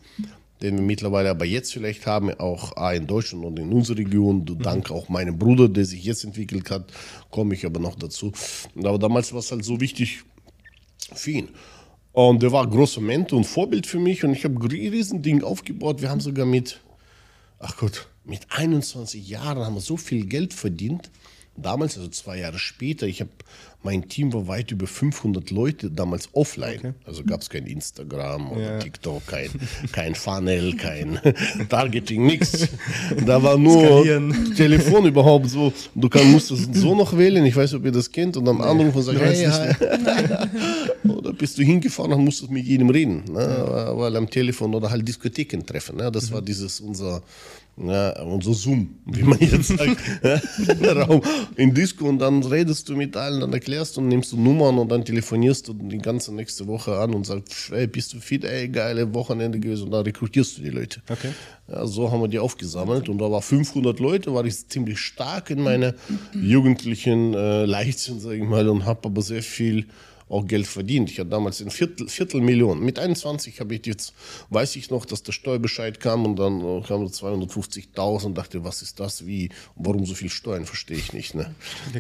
den 0.61 0.77
wir 0.77 0.83
mittlerweile 0.83 1.31
aber 1.31 1.45
jetzt 1.45 1.73
vielleicht 1.73 2.05
haben, 2.05 2.31
auch 2.39 2.91
in 2.91 3.07
Deutschland 3.07 3.43
und 3.43 3.57
in 3.57 3.73
unserer 3.73 3.97
Region, 3.97 4.45
mhm. 4.47 4.59
dank 4.59 4.91
auch 4.91 5.09
meinem 5.09 5.39
Bruder, 5.39 5.67
der 5.67 5.85
sich 5.85 6.03
jetzt 6.03 6.23
entwickelt 6.23 6.69
hat, 6.69 6.93
komme 7.31 7.55
ich 7.55 7.65
aber 7.65 7.79
noch 7.79 7.95
dazu. 7.95 8.31
Aber 8.77 8.99
damals 8.99 9.33
war 9.33 9.39
es 9.39 9.51
halt 9.51 9.65
so 9.65 9.81
wichtig 9.81 10.21
für 11.15 11.31
ihn. 11.31 11.49
Und 12.11 12.43
der 12.43 12.51
war 12.51 12.69
großer 12.69 13.01
Mentor 13.01 13.37
und 13.37 13.45
Vorbild 13.45 13.87
für 13.87 13.99
mich 13.99 14.23
und 14.23 14.33
ich 14.33 14.43
habe 14.45 14.53
ein 14.53 14.67
Riesending 14.67 15.43
aufgebaut. 15.43 16.03
Wir 16.03 16.11
haben 16.11 16.21
sogar 16.21 16.45
mit, 16.45 16.79
ach 17.57 17.77
Gott, 17.77 18.07
mit 18.25 18.45
21 18.51 19.27
Jahren 19.27 19.65
haben 19.65 19.73
wir 19.73 19.81
so 19.81 19.97
viel 19.97 20.27
Geld 20.27 20.53
verdient. 20.53 21.09
Damals, 21.55 21.97
also 21.97 22.09
zwei 22.09 22.39
Jahre 22.39 22.57
später, 22.59 23.07
ich 23.07 23.21
habe 23.21 23.31
mein 23.83 24.07
Team 24.07 24.33
war 24.33 24.47
weit 24.47 24.71
über 24.71 24.87
500 24.87 25.51
Leute 25.51 25.91
damals 25.91 26.29
offline. 26.33 26.79
Okay. 26.79 26.93
Also 27.05 27.23
gab 27.23 27.41
es 27.41 27.49
kein 27.49 27.65
Instagram 27.65 28.51
oder 28.51 28.61
ja. 28.61 28.79
TikTok, 28.79 29.25
kein, 29.27 29.49
kein 29.91 30.15
Funnel, 30.15 30.75
kein 30.75 31.19
Targeting, 31.69 32.25
nichts. 32.25 32.69
Da 33.25 33.41
war 33.43 33.57
nur 33.57 33.83
Skalieren. 33.83 34.55
Telefon 34.55 35.05
überhaupt 35.05 35.49
so. 35.49 35.73
Du 35.95 36.09
kann, 36.09 36.31
musst 36.31 36.51
es 36.51 36.67
so 36.73 36.95
noch 36.95 37.17
wählen, 37.17 37.45
ich 37.45 37.55
weiß 37.55 37.73
ob 37.75 37.85
ihr 37.85 37.91
das 37.91 38.11
kennt, 38.11 38.37
und 38.37 38.45
dann 38.45 38.57
nee, 38.57 38.63
anrufen 38.63 38.97
und 38.97 39.03
sagen, 39.03 39.19
hey, 39.19 39.45
hi. 39.45 41.07
oder 41.09 41.33
bist 41.33 41.57
du 41.57 41.63
hingefahren 41.63 42.13
und 42.13 42.23
musstest 42.23 42.51
mit 42.51 42.65
jedem 42.65 42.89
reden. 42.89 43.23
Ne? 43.31 43.41
Ja. 43.41 43.97
Weil 43.97 44.15
am 44.15 44.29
Telefon 44.29 44.73
oder 44.73 44.89
halt 44.89 45.07
Diskotheken 45.07 45.63
treffen. 45.65 45.97
Ne? 45.97 46.11
Das 46.11 46.29
mhm. 46.29 46.35
war 46.35 46.41
dieses 46.41 46.79
unser 46.79 47.21
ja, 47.77 48.21
unser 48.21 48.53
Zoom, 48.53 48.99
wie 49.05 49.23
man 49.23 49.39
jetzt 49.39 49.67
sagt, 49.77 49.97
Raum 50.83 51.21
in 51.55 51.73
Disco 51.73 52.07
und 52.07 52.19
dann 52.19 52.43
redest 52.43 52.87
du 52.87 52.95
mit 52.95 53.17
allen, 53.17 53.39
dann 53.39 53.51
erklärst 53.51 53.72
du 53.75 54.01
und 54.01 54.07
nimmst 54.07 54.31
du 54.31 54.37
Nummern 54.37 54.77
und 54.77 54.89
dann 54.89 55.03
telefonierst 55.03 55.67
du 55.67 55.73
die 55.73 55.97
ganze 55.97 56.33
nächste 56.33 56.67
Woche 56.67 56.97
an 56.97 57.13
und 57.13 57.25
sagst, 57.25 57.71
ey, 57.71 57.87
bist 57.87 58.13
du 58.13 58.19
fit, 58.19 58.43
ey, 58.43 58.69
geile 58.69 59.13
Wochenende 59.13 59.59
gewesen 59.59 59.85
und 59.85 59.91
dann 59.91 60.03
rekrutierst 60.03 60.57
du 60.57 60.61
die 60.61 60.69
Leute. 60.69 61.01
Okay. 61.09 61.31
Ja, 61.67 61.85
so 61.87 62.11
haben 62.11 62.21
wir 62.21 62.27
die 62.27 62.39
aufgesammelt 62.39 63.09
und 63.09 63.17
da 63.19 63.31
war 63.31 63.41
500 63.41 63.99
Leute, 63.99 64.33
war 64.33 64.45
ich 64.45 64.67
ziemlich 64.67 64.99
stark 64.99 65.49
in 65.49 65.61
meiner 65.61 65.93
jugendlichen 66.33 67.33
äh, 67.33 67.65
Leichtsinn, 67.65 68.19
sage 68.19 68.37
ich 68.37 68.43
mal, 68.43 68.67
und 68.69 68.85
habe 68.85 69.01
aber 69.05 69.21
sehr 69.21 69.43
viel 69.43 69.87
auch 70.33 70.45
Geld 70.47 70.67
verdient. 70.67 71.09
Ich 71.09 71.19
hatte 71.19 71.29
damals 71.29 71.61
ein 71.61 71.69
Viertel, 71.69 72.07
Viertelmillion. 72.07 72.79
Mit 72.83 72.99
21 72.99 73.59
habe 73.59 73.75
ich 73.75 73.85
jetzt, 73.85 74.13
weiß 74.49 74.75
ich 74.75 74.89
noch, 74.89 75.05
dass 75.05 75.23
der 75.23 75.31
Steuerbescheid 75.31 75.99
kam 75.99 76.25
und 76.25 76.37
dann 76.37 76.59
äh, 76.59 76.81
kam 76.81 77.05
250.000 77.05 78.25
und 78.25 78.37
dachte, 78.37 78.63
was 78.63 78.81
ist 78.81 78.99
das, 78.99 79.25
wie, 79.25 79.49
warum 79.75 80.05
so 80.05 80.15
viel 80.15 80.29
Steuern, 80.29 80.65
verstehe 80.65 80.97
ich 80.97 81.13
nicht. 81.13 81.35
Ne? 81.35 81.53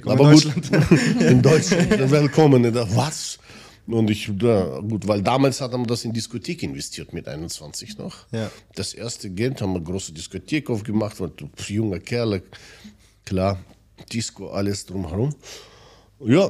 Aber 0.05 0.31
in 0.31 0.35
gut, 0.35 0.45
Deutschland. 0.45 0.91
in 1.21 1.41
Deutschland, 1.41 2.11
willkommen. 2.11 2.63
Dachte, 2.63 2.95
was? 2.95 3.39
Und 3.85 4.09
ich, 4.09 4.31
ja, 4.41 4.79
gut, 4.79 5.07
weil 5.07 5.21
damals 5.21 5.59
hat 5.59 5.73
man 5.73 5.85
das 5.85 6.05
in 6.05 6.13
Diskothek 6.13 6.63
investiert 6.63 7.11
mit 7.13 7.27
21 7.27 7.97
noch. 7.97 8.15
Ja. 8.31 8.49
Das 8.75 8.93
erste 8.93 9.29
Geld 9.29 9.61
haben 9.61 9.73
wir 9.73 9.81
große 9.81 10.13
Diskothek 10.13 10.69
aufgemacht, 10.69 11.19
weil 11.19 11.31
junger 11.67 11.99
Kerl, 11.99 12.41
klar, 13.25 13.59
Disco, 14.11 14.49
alles 14.49 14.85
drumherum. 14.85 15.35
Ja, 16.25 16.49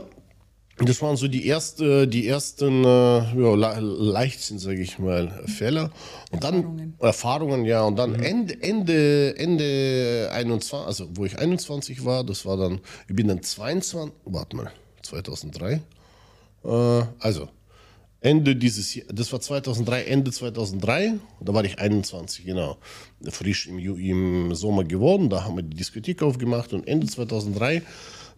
das 0.77 1.01
waren 1.01 1.17
so 1.17 1.27
die, 1.27 1.45
erste, 1.45 2.07
die 2.07 2.27
ersten 2.27 2.83
äh, 2.83 2.87
ja, 2.87 3.55
Le 3.55 3.79
Leichtsinn, 3.79 4.57
sage 4.57 4.81
ich 4.81 4.97
mal, 4.97 5.43
Fälle. 5.45 5.91
Und 6.31 6.43
dann 6.43 6.55
Erfahrungen. 6.55 6.95
Erfahrungen, 6.99 7.65
ja. 7.65 7.83
Und 7.83 7.97
dann 7.97 8.15
Ende, 8.15 8.61
Ende, 8.61 9.37
Ende 9.37 10.29
21, 10.33 10.87
also 10.87 11.07
wo 11.13 11.25
ich 11.25 11.37
21 11.37 12.03
war, 12.05 12.23
das 12.23 12.45
war 12.45 12.57
dann, 12.57 12.79
ich 13.07 13.15
bin 13.15 13.27
dann 13.27 13.43
22, 13.43 14.13
warte 14.25 14.55
mal, 14.55 14.71
2003. 15.03 15.81
Äh, 16.63 16.69
also, 17.19 17.49
Ende 18.23 18.55
dieses 18.55 18.95
Jahr, 18.95 19.05
das 19.13 19.31
war 19.31 19.41
2003, 19.41 20.03
Ende 20.05 20.31
2003, 20.31 21.15
da 21.41 21.53
war 21.53 21.65
ich 21.65 21.77
21, 21.77 22.45
genau, 22.45 22.77
frisch 23.29 23.67
im, 23.67 23.77
im 23.77 24.55
Sommer 24.55 24.85
geworden, 24.85 25.29
da 25.29 25.43
haben 25.43 25.57
wir 25.57 25.63
die 25.63 25.75
Diskothek 25.75 26.23
aufgemacht 26.23 26.71
und 26.71 26.87
Ende 26.87 27.05
2003 27.05 27.83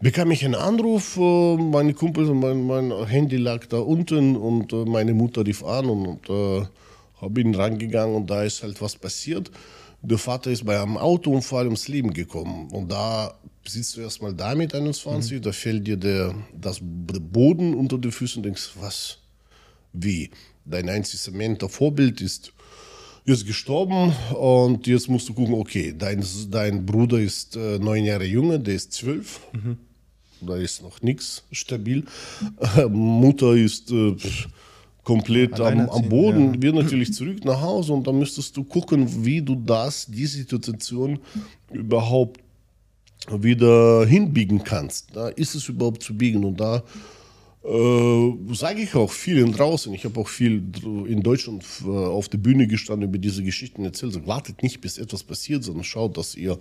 bekam 0.02 0.32
ich 0.32 0.44
einen 0.46 0.56
Anruf, 0.56 1.18
äh, 1.18 1.58
meine 1.58 1.94
Kumpel, 1.94 2.26
mein, 2.34 2.66
mein 2.66 3.06
Handy 3.06 3.38
lag 3.38 3.66
da 3.68 3.78
unten 3.78 4.36
und 4.36 4.74
äh, 4.74 4.86
meine 4.86 5.14
Mutter 5.14 5.46
rief 5.46 5.64
an 5.64 5.86
und, 5.86 6.30
und 6.30 6.68
äh, 7.22 7.42
ihn 7.42 7.56
rangegangen 7.56 8.16
und 8.16 8.30
da 8.30 8.44
ist 8.44 8.64
halt 8.64 8.82
was 8.82 8.96
passiert. 8.96 9.52
Der 10.02 10.18
Vater 10.18 10.52
ist 10.52 10.66
bei 10.66 10.80
einem 10.80 10.98
Autounfall 10.98 11.66
ums 11.66 11.88
Leben 11.88 12.14
gekommen 12.14 12.70
und 12.72 12.92
da 12.92 13.34
sitzt 13.66 13.98
du 13.98 14.02
erstmal 14.02 14.34
da 14.34 14.54
mit 14.54 14.74
21, 14.76 15.42
da 15.42 15.52
fällt 15.52 15.88
dir 15.88 15.98
der, 15.98 16.36
das 16.54 16.80
der 16.82 17.20
Boden 17.20 17.74
unter 17.74 17.98
die 17.98 18.12
Füße 18.12 18.38
und 18.38 18.44
denkst, 18.44 18.72
was, 18.80 19.18
wie? 19.94 20.30
Dein 20.66 20.90
einziges 20.90 21.30
Mentor 21.32 21.70
Vorbild 21.70 22.22
ist 22.22 22.52
ist 23.26 23.48
gestorben 23.48 24.14
und 24.40 24.86
jetzt 24.86 25.10
musst 25.10 25.28
du 25.28 25.34
gucken, 25.34 25.56
okay, 25.56 25.94
dein, 25.98 26.24
dein 26.52 26.86
Bruder 26.86 27.20
ist 27.20 27.56
äh, 27.56 27.80
neun 27.80 28.06
Jahre 28.06 28.26
jünger, 28.26 28.60
der 28.60 28.76
ist 28.76 28.94
zwölf. 28.94 29.42
Da 30.42 30.58
ist 30.58 30.84
noch 30.84 31.02
nichts 31.02 31.44
stabil. 31.52 32.04
Äh, 32.78 32.86
Mutter 32.90 33.54
ist 33.54 33.92
äh, 33.92 34.16
komplett 35.04 35.60
am, 35.60 35.90
am 35.90 36.10
Boden. 36.10 36.62
Wir 36.62 36.74
natürlich 36.74 37.14
zurück 37.14 37.44
nach 37.46 37.62
Hause 37.62 37.94
und 37.94 38.06
dann 38.06 38.20
müsstest 38.20 38.56
du 38.58 38.64
gucken, 38.64 39.26
wie 39.26 39.42
du 39.42 39.56
das, 39.56 40.06
die 40.06 40.26
Situation 40.28 41.20
überhaupt 41.72 42.42
wieder 43.32 44.06
hinbiegen 44.06 44.64
kannst. 44.64 45.16
Da 45.16 45.30
ist 45.30 45.56
es 45.56 45.68
überhaupt 45.68 46.04
zu 46.04 46.16
biegen 46.16 46.44
und 46.44 46.60
da 46.60 46.84
äh, 47.68 48.54
sage 48.54 48.82
ich 48.82 48.94
auch 48.96 49.12
vielen 49.12 49.52
draußen. 49.52 49.94
Ich 49.94 50.06
habe 50.06 50.20
auch 50.20 50.28
viel 50.28 50.64
in 51.08 51.22
Deutschland 51.24 51.64
äh, 51.86 51.90
auf 51.90 52.30
der 52.30 52.38
Bühne 52.38 52.68
gestanden, 52.68 53.10
über 53.10 53.18
diese 53.18 53.44
Geschichten 53.44 53.84
erzählt. 53.86 54.14
Sag, 54.14 54.28
wartet 54.28 54.62
nicht, 54.64 54.82
bis 54.82 54.98
etwas 54.98 55.24
passiert, 55.24 55.64
sondern 55.64 55.84
schaut, 55.84 56.18
dass 56.18 56.36
ihr, 56.36 56.58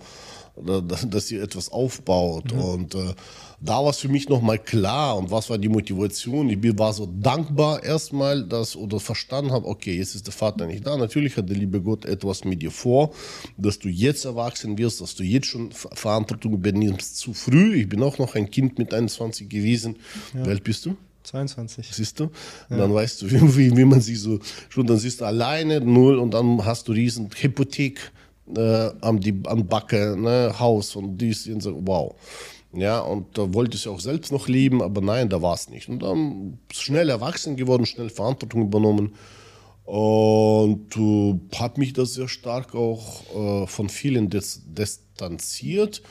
da- 0.65 0.81
da- 0.81 1.05
dass 1.05 1.29
ihr 1.31 1.43
etwas 1.43 1.71
aufbaut. 1.71 2.51
Und 2.51 2.95
äh, 2.95 3.13
da 3.61 3.83
war 3.83 3.89
es 3.91 3.97
für 3.99 4.09
mich 4.09 4.27
nochmal 4.29 4.59
klar. 4.59 5.17
Und 5.17 5.29
was 5.31 5.49
war 5.49 5.57
die 5.57 5.69
Motivation? 5.69 6.49
Ich 6.49 6.57
war 6.77 6.91
so 6.93 7.05
dankbar 7.05 7.83
erstmal, 7.83 8.43
dass 8.43 8.75
oder 8.75 8.99
verstanden 8.99 9.51
habe, 9.51 9.67
okay, 9.67 9.95
jetzt 9.97 10.15
ist 10.15 10.25
der 10.27 10.33
Vater 10.33 10.65
nicht 10.67 10.85
da. 10.85 10.97
Natürlich 10.97 11.37
hat 11.37 11.47
der 11.49 11.55
liebe 11.57 11.81
Gott 11.81 12.05
etwas 12.05 12.43
mit 12.45 12.61
dir 12.61 12.71
vor, 12.71 13.11
dass 13.57 13.79
du 13.79 13.89
jetzt 13.89 14.25
erwachsen 14.25 14.77
wirst, 14.77 15.01
dass 15.01 15.15
du 15.15 15.23
jetzt 15.23 15.47
schon 15.47 15.71
Ver- 15.71 15.89
Verantwortung 15.93 16.53
übernimmst. 16.53 17.17
Zu 17.17 17.33
früh. 17.33 17.75
Ich 17.81 17.89
bin 17.89 18.01
auch 18.03 18.17
noch 18.17 18.35
ein 18.35 18.49
Kind 18.49 18.77
mit 18.79 18.93
21 18.93 19.47
gewesen. 19.49 19.95
Wie 20.33 20.49
alt 20.49 20.63
bist 20.63 20.85
du? 20.85 20.94
22. 21.35 21.87
Siehst 21.91 22.19
du? 22.19 22.25
Und 22.69 22.77
dann 22.77 22.93
weißt 22.93 23.21
du, 23.21 23.31
wie, 23.57 23.75
wie, 23.75 23.85
man 23.85 24.01
sie 24.01 24.15
so 24.15 24.39
schon, 24.69 24.87
dann 24.87 24.97
siehst 24.97 25.21
du 25.21 25.25
alleine 25.25 25.81
null 25.81 26.17
und 26.17 26.33
dann 26.33 26.63
hast 26.63 26.87
du 26.87 26.93
riesen 26.93 27.29
Hypothek 27.35 28.11
äh, 28.55 28.89
am, 29.01 29.19
die, 29.19 29.41
am 29.45 29.67
Backe, 29.67 30.15
ne, 30.17 30.53
Haus 30.57 30.95
und 30.95 31.17
dies 31.17 31.47
und 31.47 31.61
so, 31.61 31.79
wow. 31.85 32.15
Ja, 32.73 32.99
und 32.99 33.37
da 33.37 33.53
wollte 33.53 33.77
ich 33.77 33.87
auch 33.87 34.01
selbst 34.01 34.31
noch 34.31 34.49
leben, 34.49 34.81
aber 34.81 34.99
nein, 34.99 35.29
da 35.29 35.41
war 35.41 35.53
es 35.53 35.69
nicht. 35.69 35.87
Und 35.87 36.03
dann 36.03 36.59
schnell 36.71 37.09
erwachsen 37.09 37.55
geworden, 37.55 37.85
schnell 37.85 38.09
Verantwortung 38.09 38.63
übernommen 38.63 39.15
und 39.85 40.97
äh, 40.97 41.39
hat 41.57 41.77
mich 41.77 41.93
das 41.93 42.15
sehr 42.15 42.27
stark 42.27 42.73
auch 42.75 43.63
äh, 43.63 43.67
von 43.67 43.87
vielen 43.87 44.29
dis 44.29 44.61
distanziert 44.65 46.01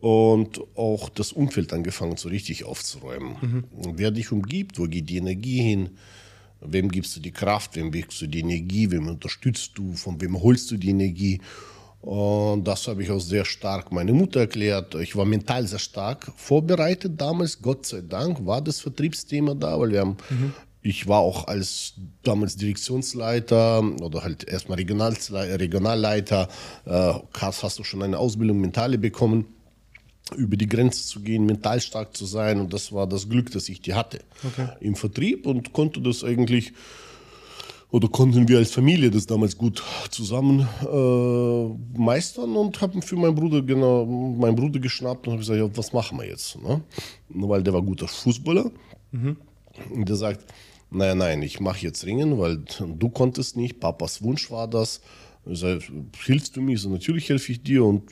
und 0.00 0.60
auch 0.76 1.08
das 1.08 1.32
Umfeld 1.32 1.72
angefangen 1.72 2.16
so 2.16 2.28
richtig 2.28 2.64
aufzuräumen. 2.64 3.64
Und 3.72 3.98
Wer 3.98 4.10
dich 4.10 4.30
umgibt, 4.30 4.78
wo 4.78 4.84
geht 4.84 5.08
die 5.08 5.16
Energie 5.16 5.60
hin? 5.60 5.90
Wem 6.60 6.90
gibst 6.90 7.16
du 7.16 7.20
die 7.20 7.32
Kraft, 7.32 7.76
wem 7.76 7.90
gibst 7.90 8.20
du 8.20 8.26
die 8.26 8.40
Energie, 8.40 8.90
wem 8.90 9.08
unterstützt 9.08 9.72
du, 9.74 9.92
von 9.94 10.20
wem 10.20 10.40
holst 10.42 10.70
du 10.70 10.76
die 10.76 10.90
Energie? 10.90 11.40
Und 12.00 12.64
das 12.64 12.86
habe 12.86 13.02
ich 13.02 13.10
auch 13.10 13.20
sehr 13.20 13.44
stark 13.44 13.90
meine 13.90 14.12
Mutter 14.12 14.40
erklärt. 14.40 14.94
Ich 14.96 15.16
war 15.16 15.24
mental 15.24 15.66
sehr 15.66 15.78
stark 15.78 16.30
vorbereitet 16.36 17.20
damals. 17.20 17.60
Gott 17.60 17.84
sei 17.86 18.00
Dank 18.00 18.46
war 18.46 18.62
das 18.62 18.80
Vertriebsthema 18.80 19.54
da, 19.54 19.78
weil 19.80 19.90
wir 19.90 20.00
haben, 20.00 20.16
ich 20.82 21.08
war 21.08 21.18
auch 21.20 21.48
als 21.48 21.94
damals 22.22 22.56
Direktionsleiter 22.56 23.82
oder 24.00 24.22
halt 24.22 24.44
erstmal 24.44 24.78
Regionalleiter, 24.78 26.48
äh, 26.84 27.14
hast 27.40 27.78
du 27.78 27.84
schon 27.84 28.02
eine 28.02 28.18
Ausbildung 28.18 28.60
Mentale 28.60 28.98
bekommen 28.98 29.55
über 30.34 30.56
die 30.56 30.66
Grenze 30.66 31.06
zu 31.06 31.20
gehen, 31.20 31.46
mental 31.46 31.80
stark 31.80 32.16
zu 32.16 32.26
sein. 32.26 32.60
Und 32.60 32.72
das 32.72 32.92
war 32.92 33.06
das 33.06 33.28
Glück, 33.28 33.50
das 33.52 33.68
ich 33.68 33.80
die 33.80 33.94
hatte 33.94 34.20
im 34.80 34.96
Vertrieb 34.96 35.46
und 35.46 35.72
konnte 35.72 36.00
das 36.00 36.24
eigentlich, 36.24 36.72
oder 37.90 38.08
konnten 38.08 38.48
wir 38.48 38.58
als 38.58 38.72
Familie 38.72 39.10
das 39.10 39.26
damals 39.26 39.56
gut 39.56 39.82
zusammen 40.10 40.68
äh, 40.82 41.98
meistern 41.98 42.56
und 42.56 42.80
haben 42.80 43.00
für 43.02 43.16
meinen 43.16 43.36
Bruder 43.36 43.62
genau 43.62 44.04
meinen 44.04 44.56
Bruder 44.56 44.80
geschnappt 44.80 45.26
und 45.26 45.34
habe 45.34 45.40
gesagt, 45.40 45.58
ja, 45.58 45.76
was 45.76 45.92
machen 45.92 46.18
wir 46.18 46.26
jetzt? 46.26 46.60
Ne? 46.60 46.82
Weil 47.28 47.62
der 47.62 47.72
war 47.72 47.82
guter 47.82 48.08
Fußballer. 48.08 48.72
Und 49.90 50.08
der 50.08 50.16
sagt, 50.16 50.44
naja, 50.90 51.14
nein, 51.14 51.42
ich 51.42 51.60
mache 51.60 51.80
jetzt 51.80 52.04
Ringen, 52.04 52.38
weil 52.38 52.58
du 52.78 53.08
konntest 53.08 53.56
nicht, 53.56 53.80
Papas 53.80 54.22
Wunsch 54.22 54.50
war 54.50 54.68
das. 54.68 55.00
Ich 55.44 55.60
sage, 55.60 55.80
hilfst 56.24 56.56
du 56.56 56.60
mir? 56.60 56.78
So, 56.78 56.88
natürlich 56.88 57.28
helfe 57.28 57.52
ich 57.52 57.62
dir. 57.62 57.84
Und 57.84 58.02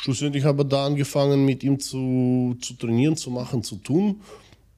schlussendlich 0.00 0.44
habe 0.44 0.62
ich 0.62 0.68
da 0.68 0.86
angefangen, 0.86 1.44
mit 1.44 1.62
ihm 1.62 1.78
zu, 1.78 2.56
zu 2.60 2.74
trainieren, 2.74 3.16
zu 3.16 3.30
machen, 3.30 3.62
zu 3.62 3.76
tun. 3.76 4.20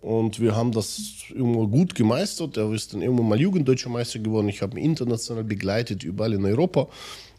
Und 0.01 0.41
wir 0.41 0.57
haben 0.57 0.73
das 0.73 1.01
irgendwo 1.31 1.69
gut 1.69 1.95
gemeistert. 1.95 2.57
Er 2.57 2.73
ist 2.73 2.93
dann 2.93 3.03
irgendwann 3.03 3.29
mal 3.29 3.41
Jugenddeutscher 3.41 3.89
Meister 3.89 4.19
geworden. 4.19 4.49
Ich 4.49 4.61
habe 4.61 4.79
ihn 4.79 4.85
international 4.85 5.45
begleitet, 5.45 6.03
überall 6.03 6.33
in 6.33 6.45
Europa. 6.45 6.89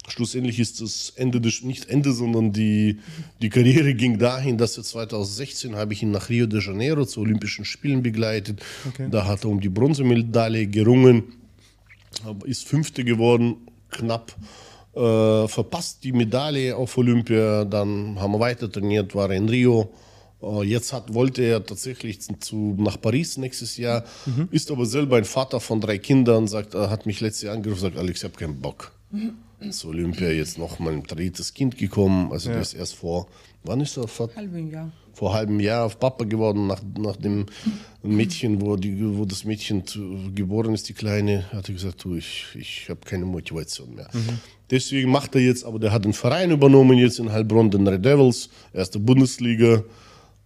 Schlussendlich 0.08 0.60
ist 0.60 0.82
das 0.82 1.14
Ende 1.16 1.40
des, 1.40 1.64
nicht 1.64 1.90
Ende, 1.90 2.12
sondern 2.12 2.52
die, 2.52 3.00
die 3.42 3.50
Karriere 3.50 3.94
ging 3.94 4.18
dahin, 4.18 4.58
dass 4.58 4.78
er 4.78 4.84
2016 4.84 5.76
habe 5.76 5.94
ich 5.94 6.04
ihn 6.04 6.12
nach 6.12 6.30
Rio 6.30 6.46
de 6.46 6.62
Janeiro 6.62 7.06
zu 7.06 7.22
Olympischen 7.22 7.66
Spielen 7.66 8.02
begleitet. 8.02 8.62
Da 9.12 9.26
hat 9.26 9.44
er 9.44 9.50
um 9.50 9.60
die 9.60 9.70
Bronzemedaille 9.70 10.68
gerungen, 10.68 11.24
ist 12.46 12.66
Fünfte 12.66 13.04
geworden, 13.04 13.56
knapp 13.90 14.36
äh, 14.96 15.48
verpasst 15.48 16.04
die 16.04 16.12
Medaille 16.14 16.76
auf 16.76 16.98
Olympia. 16.98 17.66
Dann 17.66 18.20
haben 18.20 18.34
wir 18.34 18.40
weiter 18.40 18.72
trainiert, 18.72 19.16
war 19.16 19.32
in 19.32 19.50
Rio. 19.50 19.90
Äh, 20.42 20.64
Jetzt 20.64 20.94
hat, 20.94 21.14
wollte 21.14 21.42
er 21.44 21.66
tatsächlich 21.66 22.20
zu, 22.22 22.76
nach 22.78 23.00
Paris 23.00 23.38
nächstes 23.38 23.78
Jahr, 23.78 24.04
ist 24.52 24.70
aber 24.72 24.86
selber 24.86 25.18
ein 25.18 25.26
Vater 25.26 25.60
von 25.60 25.80
drei 25.82 25.98
Kindern, 25.98 26.48
sagt, 26.48 26.74
er 26.74 26.90
hat 26.90 27.06
mich 27.06 27.22
letztes 27.22 27.44
Jahr 27.44 27.56
angerufen, 27.56 27.82
sagt, 27.82 27.98
Alex, 27.98 28.20
ich 28.20 28.24
habe 28.26 28.36
keinen 28.36 28.60
Bock. 28.60 28.92
Zu 29.70 29.90
Olympia 29.90 30.30
jetzt 30.30 30.58
noch 30.58 30.80
mal 30.80 30.92
ein 30.92 31.04
drittes 31.04 31.54
Kind 31.54 31.78
gekommen, 31.78 32.32
also 32.34 32.50
der 32.50 32.60
ist 32.62 32.74
erst 32.74 32.96
vor, 32.96 33.28
wann 33.64 33.80
ist 33.80 33.96
er? 33.96 34.08
Vor, 34.10 34.30
Halben 34.36 34.70
Jahr. 34.70 34.92
Vor 35.14 35.34
halbem 35.34 35.60
Jahr 35.60 35.86
auf 35.86 36.00
Papa 36.00 36.26
geworden, 36.26 36.68
nach, 36.68 36.82
nach 36.98 37.16
dem 37.16 37.46
Mädchen, 38.02 38.62
wo, 38.62 38.76
die, 38.76 39.18
wo 39.18 39.26
das 39.26 39.46
Mädchen 39.46 39.86
zu, 39.86 40.32
geboren 40.34 40.74
ist, 40.74 40.90
die 40.90 40.94
Kleine, 40.94 41.46
hat 41.52 41.70
er 41.70 41.74
gesagt, 41.74 42.04
du, 42.04 42.16
ich, 42.16 42.46
ich 42.56 42.90
habe 42.90 43.00
keine 43.06 43.26
Motivation 43.26 43.96
mehr. 43.96 44.10
Deswegen 44.70 45.12
macht 45.12 45.36
er 45.36 45.42
jetzt, 45.42 45.66
aber 45.66 45.80
der 45.80 45.92
hat 45.92 46.06
den 46.06 46.14
Verein 46.14 46.52
übernommen, 46.52 46.98
jetzt 46.98 47.20
in 47.20 47.32
Heilbronn, 47.32 47.70
den 47.70 47.88
Red 47.88 48.04
Devils, 48.04 48.50
erste 48.74 49.00
Bundesliga 49.00 49.84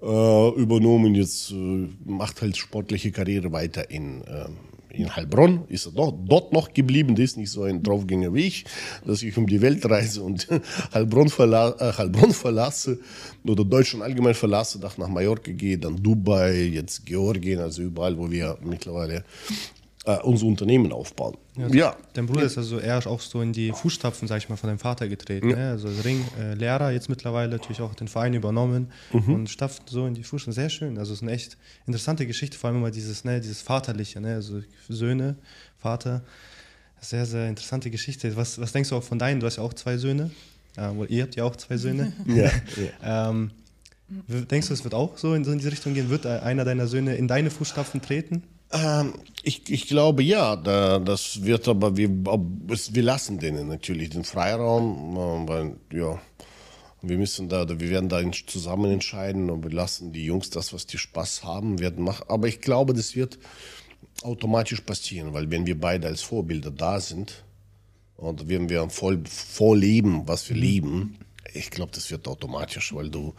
äh, 0.02 0.50
übernommen, 0.56 1.16
jetzt 1.16 1.52
äh, 1.52 1.88
macht 2.06 2.42
halt 2.42 2.58
sportliche 2.58 3.12
Karriere 3.12 3.52
weiter 3.52 3.90
in, 3.90 4.22
äh, 4.22 4.50
in 4.90 5.16
Heilbronn 5.16 5.66
ist 5.68 5.86
er 5.86 5.92
doch, 5.92 6.14
dort 6.26 6.54
noch 6.54 6.74
geblieben. 6.74 7.16
Das 7.16 7.26
ist 7.26 7.38
nicht 7.38 7.52
so 7.52 7.64
ein 7.64 7.84
Draufgänger 7.84 8.34
wie 8.34 8.48
ich, 8.48 8.66
dass 9.06 9.22
ich 9.22 9.38
um 9.38 9.48
die 9.48 9.62
Welt 9.62 9.88
reise 9.90 10.22
und 10.24 10.48
Heilbronn, 10.94 11.30
verla 11.30 11.76
äh, 11.80 11.94
Heilbronn 11.94 12.32
verlasse 12.32 13.00
oder 13.46 13.64
Deutschland 13.64 14.04
allgemein 14.04 14.34
verlasse, 14.34 14.80
nach 14.80 14.98
Mallorca 14.98 15.52
gehe, 15.52 15.78
dann 15.78 16.02
Dubai, 16.02 16.72
jetzt 16.74 17.06
Georgien, 17.06 17.60
also 17.60 17.82
überall, 17.82 18.18
wo 18.18 18.30
wir 18.30 18.58
mittlerweile 18.64 19.24
äh, 20.08 20.20
unser 20.24 20.46
Unternehmen 20.46 20.94
aufbauen. 20.94 21.38
Ja, 21.58 21.68
ja. 21.68 21.96
Dein 22.14 22.28
Bruder 22.28 22.44
ist 22.44 22.58
also 22.58 22.80
eher 22.80 23.06
auch 23.06 23.20
so 23.20 23.42
in 23.42 23.52
die 23.52 23.72
Fußstapfen, 23.74 24.28
sag 24.28 24.38
ich 24.38 24.48
mal, 24.48 24.56
von 24.56 24.70
deinem 24.70 24.80
Vater 24.80 25.10
getreten. 25.10 25.50
Ja. 25.50 25.56
Ne? 25.58 25.70
Also 25.72 25.90
Ring, 26.04 26.26
äh, 26.40 26.54
Lehrer, 26.54 26.92
jetzt 26.92 27.10
mittlerweile 27.10 27.52
natürlich 27.52 27.82
auch 27.82 27.94
den 27.94 28.08
Verein 28.08 28.34
übernommen 28.34 28.90
mhm. 29.12 29.34
und 29.34 29.50
stapft 29.50 29.90
so 29.90 30.08
in 30.08 30.14
die 30.14 30.24
Fußstapfen. 30.24 30.54
Sehr 30.54 30.70
schön. 30.70 30.98
Also 30.98 31.12
es 31.12 31.20
ist 31.20 31.24
eine 31.24 31.34
echt 31.34 31.58
interessante 31.86 32.26
Geschichte, 32.26 32.58
vor 32.58 32.70
allem 32.70 32.78
immer 32.78 32.92
dieses, 32.92 33.26
ne, 33.26 33.42
dieses 33.42 33.62
Vaterliche, 33.62 34.22
ne? 34.22 34.36
also 34.36 34.62
Söhne, 34.88 35.36
Vater. 35.78 36.24
Sehr, 37.02 37.26
sehr 37.26 37.50
interessante 37.50 37.92
Geschichte. 37.92 38.36
Was, 38.38 38.60
was 38.60 38.72
denkst 38.72 38.90
du 38.90 38.96
auch 38.96 39.04
von 39.04 39.20
deinen? 39.20 39.42
Du 39.42 39.46
hast 39.46 39.58
ja 39.58 39.64
auch 39.64 39.74
zwei 39.74 39.98
Söhne. 39.98 40.32
Äh, 40.78 41.06
ihr 41.08 41.24
habt 41.24 41.36
ja 41.36 41.44
auch 41.44 41.56
zwei 41.58 41.76
Söhne. 41.76 42.14
ja. 42.28 42.50
ja. 43.02 43.30
ähm, 43.30 43.52
denkst 44.28 44.70
du, 44.70 44.74
es 44.74 44.86
wird 44.86 44.94
auch 44.94 45.18
so 45.18 45.34
in, 45.34 45.44
so 45.44 45.52
in 45.52 45.60
die 45.60 45.68
Richtung 45.68 45.94
gehen? 45.94 46.10
Wird 46.10 46.26
einer 46.26 46.64
deiner 46.64 46.88
Söhne 46.88 47.16
in 47.18 47.28
deine 47.28 47.52
Fußstapfen 47.52 48.02
treten? 48.02 48.44
Ähm, 48.72 49.14
ich, 49.44 49.70
ich 49.70 49.88
glaube 49.88 50.24
ja, 50.24 50.56
da, 50.56 51.00
das 51.00 51.44
wird 51.44 51.68
aber, 51.68 51.96
wir, 51.96 52.10
wir 52.10 53.04
lassen 53.04 53.40
denen 53.40 53.68
natürlich 53.68 54.10
den 54.10 54.26
Freiraum, 54.26 55.16
äh, 55.16 55.48
weil 55.48 55.76
ja, 55.94 56.20
wir 57.02 57.18
müssen 57.18 57.48
da, 57.48 57.68
wir 57.68 57.90
werden 57.90 58.10
da 58.10 58.22
zusammen 58.48 58.92
entscheiden 58.92 59.50
und 59.50 59.64
wir 59.64 59.72
lassen 59.72 60.12
die 60.12 60.26
Jungs 60.26 60.50
das, 60.50 60.74
was 60.74 60.86
die 60.86 60.98
Spaß 60.98 61.44
haben, 61.44 61.80
werden 61.80 62.04
machen. 62.04 62.26
Aber 62.28 62.48
ich 62.48 62.60
glaube, 62.60 62.94
das 62.94 63.16
wird 63.16 63.40
automatisch 64.24 64.82
passieren, 64.82 65.32
weil 65.32 65.50
wenn 65.50 65.66
wir 65.66 65.80
beide 65.80 66.08
als 66.08 66.22
Vorbilder 66.22 66.72
da 66.72 67.00
sind 67.00 67.46
und 68.18 68.50
wenn 68.50 68.68
wir 68.68 68.90
voll 68.90 69.24
vorleben, 69.26 70.28
was 70.28 70.50
wir 70.50 70.58
mhm. 70.58 70.62
lieben, 70.62 71.18
ich 71.54 71.70
glaube, 71.70 71.92
das 71.94 72.12
wird 72.12 72.28
automatisch, 72.28 72.94
weil 72.94 73.10
du, 73.10 73.34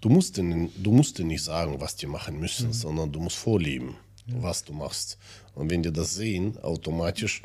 du 0.00 0.08
musst 0.08 0.38
denen, 0.38 0.72
du 0.82 0.90
musst 0.90 1.18
denen 1.18 1.28
nicht 1.28 1.44
sagen, 1.44 1.80
was 1.80 1.94
die 1.94 2.06
machen 2.06 2.40
müssen, 2.40 2.68
mhm. 2.68 2.72
sondern 2.72 3.12
du 3.12 3.20
musst 3.20 3.36
vorleben 3.36 3.96
was 4.26 4.64
du 4.64 4.72
machst. 4.72 5.18
Und 5.54 5.70
wenn 5.70 5.82
die 5.82 5.92
das 5.92 6.14
sehen, 6.14 6.58
automatisch, 6.62 7.42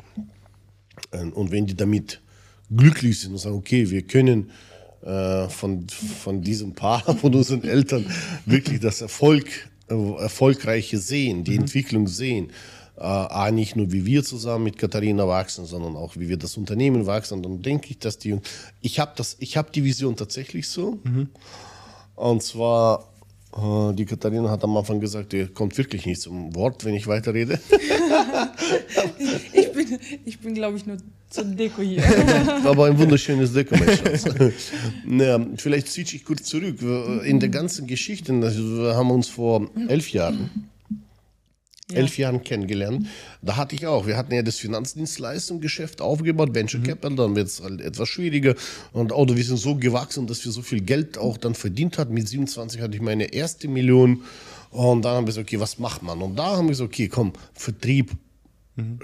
äh, 1.10 1.24
und 1.24 1.50
wenn 1.50 1.66
die 1.66 1.74
damit 1.76 2.20
glücklich 2.74 3.20
sind 3.20 3.32
und 3.32 3.38
sagen, 3.38 3.56
okay, 3.56 3.90
wir 3.90 4.02
können 4.02 4.50
äh, 5.02 5.48
von, 5.48 5.86
von 5.88 6.42
diesem 6.42 6.74
Paar, 6.74 7.16
von 7.16 7.34
unseren 7.34 7.64
Eltern, 7.64 8.06
wirklich 8.46 8.80
das 8.80 9.00
Erfolg, 9.00 9.46
äh, 9.88 9.94
Erfolgreiche 9.94 10.98
sehen, 10.98 11.44
die 11.44 11.52
mhm. 11.52 11.60
Entwicklung 11.60 12.08
sehen, 12.08 12.50
äh, 12.98 13.50
nicht 13.50 13.76
nur 13.76 13.90
wie 13.92 14.06
wir 14.06 14.22
zusammen 14.22 14.64
mit 14.64 14.78
Katharina 14.78 15.26
wachsen, 15.26 15.66
sondern 15.66 15.96
auch 15.96 16.16
wie 16.16 16.28
wir 16.28 16.36
das 16.36 16.56
Unternehmen 16.56 17.06
wachsen, 17.06 17.42
dann 17.42 17.62
denke 17.62 17.90
ich, 17.90 17.98
dass 17.98 18.18
die, 18.18 18.38
ich 18.80 19.00
habe 19.00 19.12
das, 19.16 19.36
ich 19.40 19.56
habe 19.56 19.70
die 19.72 19.84
Vision 19.84 20.16
tatsächlich 20.16 20.68
so. 20.68 20.98
Mhm. 21.04 21.28
Und 22.14 22.42
zwar 22.42 23.11
die 23.54 24.06
Katharina 24.06 24.48
hat 24.48 24.64
am 24.64 24.76
Anfang 24.76 24.98
gesagt, 24.98 25.34
ihr 25.34 25.46
kommt 25.48 25.76
wirklich 25.76 26.06
nicht 26.06 26.22
zum 26.22 26.54
Wort, 26.54 26.86
wenn 26.86 26.94
ich 26.94 27.06
weiterrede. 27.06 27.60
ich 29.52 29.72
bin, 29.72 29.98
ich 30.24 30.38
bin 30.38 30.54
glaube 30.54 30.78
ich, 30.78 30.86
nur 30.86 30.96
zur 31.28 31.44
Deko 31.44 31.82
hier. 31.82 32.02
Aber 32.64 32.86
ein 32.86 32.98
wunderschönes 32.98 33.52
Deko, 33.52 33.76
mein 33.76 33.96
Schatz. 33.96 34.24
naja, 35.04 35.46
vielleicht 35.56 35.88
switche 35.88 36.16
ich 36.16 36.24
kurz 36.24 36.44
zurück. 36.44 36.80
In 37.24 37.40
der 37.40 37.50
ganzen 37.50 37.86
Geschichte, 37.86 38.32
also 38.32 38.62
wir 38.62 38.94
haben 38.96 39.10
uns 39.10 39.28
vor 39.28 39.68
elf 39.86 40.10
Jahren 40.12 40.48
ja. 41.90 41.98
elf 41.98 42.18
Jahren 42.18 42.42
kennengelernt. 42.42 43.06
Da 43.40 43.56
hatte 43.56 43.74
ich 43.74 43.86
auch, 43.86 44.06
wir 44.06 44.16
hatten 44.16 44.34
ja 44.34 44.42
das 44.42 44.56
Finanzdienstleistungsgeschäft 44.56 46.00
aufgebaut, 46.00 46.54
Venture 46.54 46.80
mhm. 46.80 46.84
Capital, 46.84 47.16
dann 47.16 47.36
wird 47.36 47.48
es 47.48 47.62
halt 47.62 47.80
etwas 47.80 48.08
schwieriger. 48.08 48.54
Und 48.92 49.12
auch, 49.12 49.26
wir 49.28 49.44
sind 49.44 49.58
so 49.58 49.76
gewachsen, 49.76 50.26
dass 50.26 50.44
wir 50.44 50.52
so 50.52 50.62
viel 50.62 50.80
Geld 50.80 51.18
auch 51.18 51.36
dann 51.36 51.54
verdient 51.54 51.98
hatten. 51.98 52.14
Mit 52.14 52.28
27 52.28 52.80
hatte 52.80 52.96
ich 52.96 53.02
meine 53.02 53.32
erste 53.32 53.68
Million. 53.68 54.22
Und 54.70 55.04
dann 55.04 55.16
haben 55.16 55.24
wir 55.24 55.32
gesagt, 55.32 55.48
okay, 55.48 55.60
was 55.60 55.78
macht 55.78 56.02
man? 56.02 56.22
Und 56.22 56.36
da 56.36 56.56
haben 56.56 56.66
wir 56.66 56.70
gesagt, 56.70 56.88
okay, 56.88 57.08
komm, 57.08 57.32
Vertrieb, 57.52 58.12
mhm. 58.76 58.98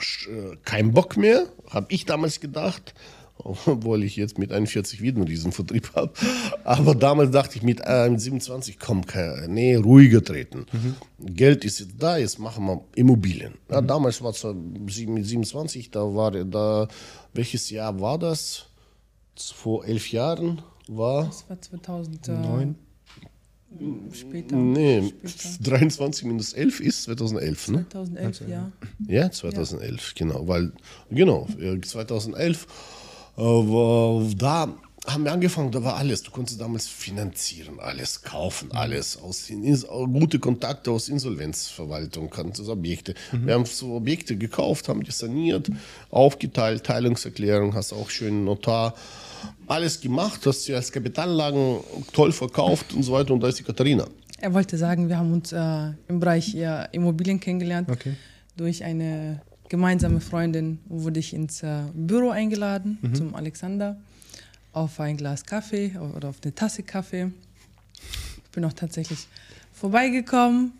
kein 0.64 0.93
Bock 0.93 1.17
mehr, 1.17 1.47
habe 1.69 1.87
ich 1.91 2.07
damals 2.07 2.41
gedacht 2.41 2.95
obwohl 3.44 4.05
ich 4.05 4.16
jetzt 4.16 4.38
mit 4.38 4.53
41 4.53 5.01
wieder 5.01 5.24
diesen 5.24 5.53
Vertrieb 5.53 5.94
habe. 5.94 6.12
Aber 6.64 6.94
damals 6.94 7.31
dachte 7.31 7.57
ich 7.57 7.62
mit, 7.62 7.81
äh, 7.85 8.09
mit 8.09 8.20
27, 8.20 8.79
komm, 8.79 9.03
nee, 9.48 9.77
ruhiger 9.77 10.22
treten. 10.22 10.66
Mhm. 10.72 10.96
Geld 11.35 11.64
ist 11.64 11.81
jetzt 11.81 11.94
da, 11.98 12.16
jetzt 12.16 12.38
machen 12.38 12.66
wir 12.66 12.85
Immobilien. 12.94 13.55
Ja, 13.70 13.81
mhm. 13.81 13.87
Damals 13.87 14.22
war 14.22 14.31
es 14.31 14.44
mit 14.44 15.27
27, 15.27 15.90
da 15.90 16.01
war 16.01 16.33
da, 16.33 16.88
welches 17.33 17.70
Jahr 17.70 18.01
war 18.01 18.18
das? 18.18 18.66
Vor 19.37 19.85
elf 19.85 20.11
Jahren 20.11 20.62
war. 20.88 21.27
Das 21.27 21.48
war 21.48 21.61
2009. 21.61 22.74
Später. 24.12 24.57
Nee, 24.57 25.12
später. 25.24 25.70
23 25.70 26.24
minus 26.24 26.55
11 26.55 26.81
ist 26.81 27.03
2011, 27.05 27.68
ne? 27.68 27.87
2011, 27.90 28.48
ja. 28.48 28.72
Ja, 29.07 29.31
2011, 29.31 30.14
ja. 30.16 30.27
genau. 30.27 30.48
Weil, 30.48 30.72
genau, 31.11 31.46
2011 31.83 32.62
äh, 32.62 32.66
da 33.38 34.68
haben 35.07 35.24
wir 35.24 35.33
angefangen, 35.33 35.70
da 35.70 35.83
war 35.83 35.96
alles. 35.96 36.22
Du 36.22 36.31
konntest 36.31 36.61
damals 36.61 36.87
finanzieren, 36.87 37.81
alles 37.81 38.22
kaufen, 38.22 38.72
alles 38.72 39.16
aus 39.16 39.51
gute 39.88 40.38
Kontakte 40.38 40.90
aus 40.90 41.09
Insolvenzverwaltung, 41.09 42.31
kannst 42.31 42.61
Objekte. 42.68 43.14
Mhm. 43.33 43.46
Wir 43.46 43.55
haben 43.55 43.64
so 43.64 43.94
Objekte 43.94 44.37
gekauft, 44.37 44.88
haben 44.88 45.03
die 45.03 45.11
saniert, 45.11 45.70
aufgeteilt, 46.11 46.85
Teilungserklärung, 46.85 47.74
hast 47.74 47.92
auch 47.92 48.11
schön 48.11 48.44
Notar, 48.44 48.94
alles 49.66 50.01
gemacht, 50.01 50.44
hast 50.44 50.64
sie 50.64 50.74
als 50.74 50.90
Kapitalanlagen 50.92 51.79
toll 52.12 52.33
verkauft 52.33 52.92
und 52.92 53.03
so 53.03 53.12
weiter. 53.12 53.33
Und 53.33 53.40
da 53.40 53.48
ist 53.48 53.59
die 53.59 53.64
Katharina. 53.64 54.07
Er 54.40 54.53
wollte 54.55 54.77
sagen, 54.77 55.09
wir 55.09 55.18
haben 55.18 55.33
uns 55.33 55.53
äh, 55.53 55.92
im 56.09 56.20
Bereich 56.20 56.55
ja, 56.55 56.83
Immobilien 56.85 57.40
kennengelernt 57.40 57.88
okay. 57.90 58.14
durch 58.57 58.85
eine 58.85 59.40
gemeinsame 59.68 60.20
Freundin 60.20 60.78
wurde 60.87 61.20
ich 61.20 61.35
ins 61.35 61.62
äh, 61.62 61.83
Büro 61.94 62.31
eingeladen 62.31 62.98
mhm. 63.02 63.14
zum 63.14 63.35
Alexander 63.35 63.96
auf 64.72 65.00
ein 65.00 65.16
Glas 65.16 65.44
Kaffee 65.44 65.92
oder 66.16 66.28
auf 66.28 66.37
eine 66.42 66.54
Tasse 66.54 66.83
Kaffee. 66.83 67.31
Ich 68.44 68.50
bin 68.52 68.64
auch 68.64 68.72
tatsächlich 68.72 69.26
vorbeigekommen, 69.72 70.72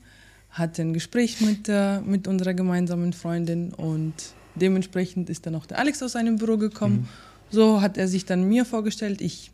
hatte 0.51 0.83
ein 0.83 0.93
Gespräch 0.93 1.41
mit, 1.41 1.69
äh, 1.69 2.01
mit 2.01 2.29
unserer 2.29 2.55
gemeinsamen 2.55 3.13
Freundin 3.13 3.73
und 3.75 4.15
dementsprechend 4.55 5.31
ist 5.31 5.47
dann 5.47 5.55
auch 5.55 5.67
der 5.67 5.79
Alex 5.79 6.03
aus 6.03 6.13
seinem 6.13 6.37
Büro 6.37 6.57
gekommen. 6.57 7.01
Mhm. 7.01 7.09
So 7.51 7.81
hat 7.81 7.97
er 7.97 8.09
sich 8.09 8.25
dann 8.25 8.45
mir 8.45 8.65
vorgestellt, 8.65 9.21
ich 9.21 9.51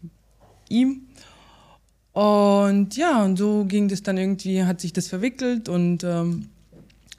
ihm. 0.69 1.03
Und 2.13 2.97
ja, 2.97 3.25
und 3.25 3.37
so 3.37 3.65
ging 3.65 3.89
das 3.89 4.03
dann 4.03 4.17
irgendwie, 4.17 4.65
hat 4.65 4.81
sich 4.81 4.93
das 4.93 5.09
verwickelt 5.09 5.69
und 5.69 6.05
ähm, 6.05 6.49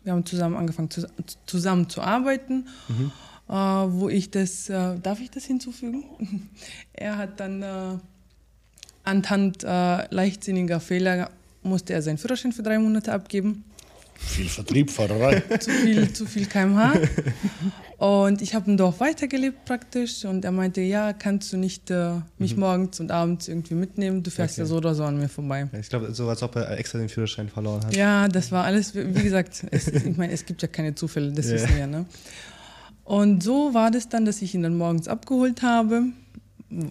wir 0.05 0.13
haben 0.13 0.25
zusammen 0.25 0.55
angefangen, 0.55 0.89
zu, 0.89 1.07
zusammen 1.45 1.89
zu 1.89 2.01
arbeiten. 2.01 2.67
Mhm. 2.87 3.11
Äh, 3.49 3.53
wo 3.53 4.07
ich 4.09 4.31
das, 4.31 4.69
äh, 4.69 4.97
darf 4.99 5.19
ich 5.19 5.29
das 5.29 5.45
hinzufügen? 5.45 6.03
er 6.93 7.17
hat 7.17 7.39
dann 7.39 7.61
äh, 7.61 7.97
anhand 9.03 9.63
äh, 9.63 10.13
leichtsinniger 10.13 10.79
Fehler, 10.79 11.29
musste 11.61 11.93
er 11.93 12.01
seinen 12.01 12.17
Führerschein 12.17 12.53
für 12.53 12.63
drei 12.63 12.79
Monate 12.79 13.11
abgeben. 13.11 13.63
Viel 14.15 14.47
Vertrieb, 14.47 14.91
Fahrerei. 14.91 15.41
zu, 15.59 15.69
viel, 15.71 16.13
zu 16.13 16.25
viel 16.25 16.45
kmh. 16.45 16.93
Und 17.97 18.41
ich 18.41 18.53
habe 18.53 18.69
im 18.69 18.75
Dorf 18.75 18.99
weitergelebt 18.99 19.63
praktisch 19.63 20.25
und 20.25 20.43
er 20.43 20.51
meinte, 20.51 20.81
ja, 20.81 21.13
kannst 21.13 21.53
du 21.53 21.57
nicht 21.57 21.89
äh, 21.91 22.15
mich 22.37 22.55
mhm. 22.55 22.59
morgens 22.59 22.99
und 22.99 23.09
abends 23.09 23.47
irgendwie 23.47 23.75
mitnehmen, 23.75 24.21
du 24.21 24.31
fährst 24.31 24.55
okay. 24.55 24.61
ja 24.61 24.65
so 24.65 24.77
oder 24.77 24.93
so 24.95 25.05
an 25.05 25.17
mir 25.17 25.29
vorbei. 25.29 25.69
Ich 25.79 25.87
glaube, 25.87 26.13
so 26.13 26.27
als 26.27 26.43
ob 26.43 26.57
er 26.57 26.77
extra 26.77 26.99
den 26.99 27.07
Führerschein 27.07 27.47
verloren 27.47 27.85
hat. 27.85 27.95
Ja, 27.95 28.27
das 28.27 28.51
war 28.51 28.65
alles, 28.65 28.95
wie 28.95 29.23
gesagt, 29.23 29.65
es, 29.71 29.87
ich 29.87 30.17
meine, 30.17 30.33
es 30.33 30.45
gibt 30.45 30.61
ja 30.61 30.67
keine 30.67 30.93
Zufälle, 30.93 31.31
das 31.31 31.45
yeah. 31.45 31.55
wissen 31.55 31.77
wir. 31.77 31.87
Ne? 31.87 32.05
Und 33.05 33.43
so 33.43 33.73
war 33.73 33.91
das 33.91 34.09
dann, 34.09 34.25
dass 34.25 34.41
ich 34.41 34.53
ihn 34.53 34.63
dann 34.63 34.75
morgens 34.75 35.07
abgeholt 35.07 35.61
habe, 35.61 36.07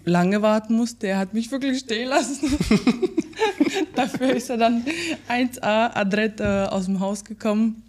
lange 0.05 0.41
warten 0.41 0.73
musste, 0.73 1.05
er 1.07 1.19
hat 1.19 1.35
mich 1.35 1.51
wirklich 1.51 1.79
stehen 1.79 2.09
lassen. 2.09 2.49
Dafür 3.95 4.35
ist 4.35 4.49
er 4.49 4.57
dann 4.57 4.83
1A 5.29 5.95
adrett 5.95 6.39
äh, 6.39 6.43
aus 6.43 6.85
dem 6.85 6.99
Haus 6.99 7.23
gekommen 7.23 7.83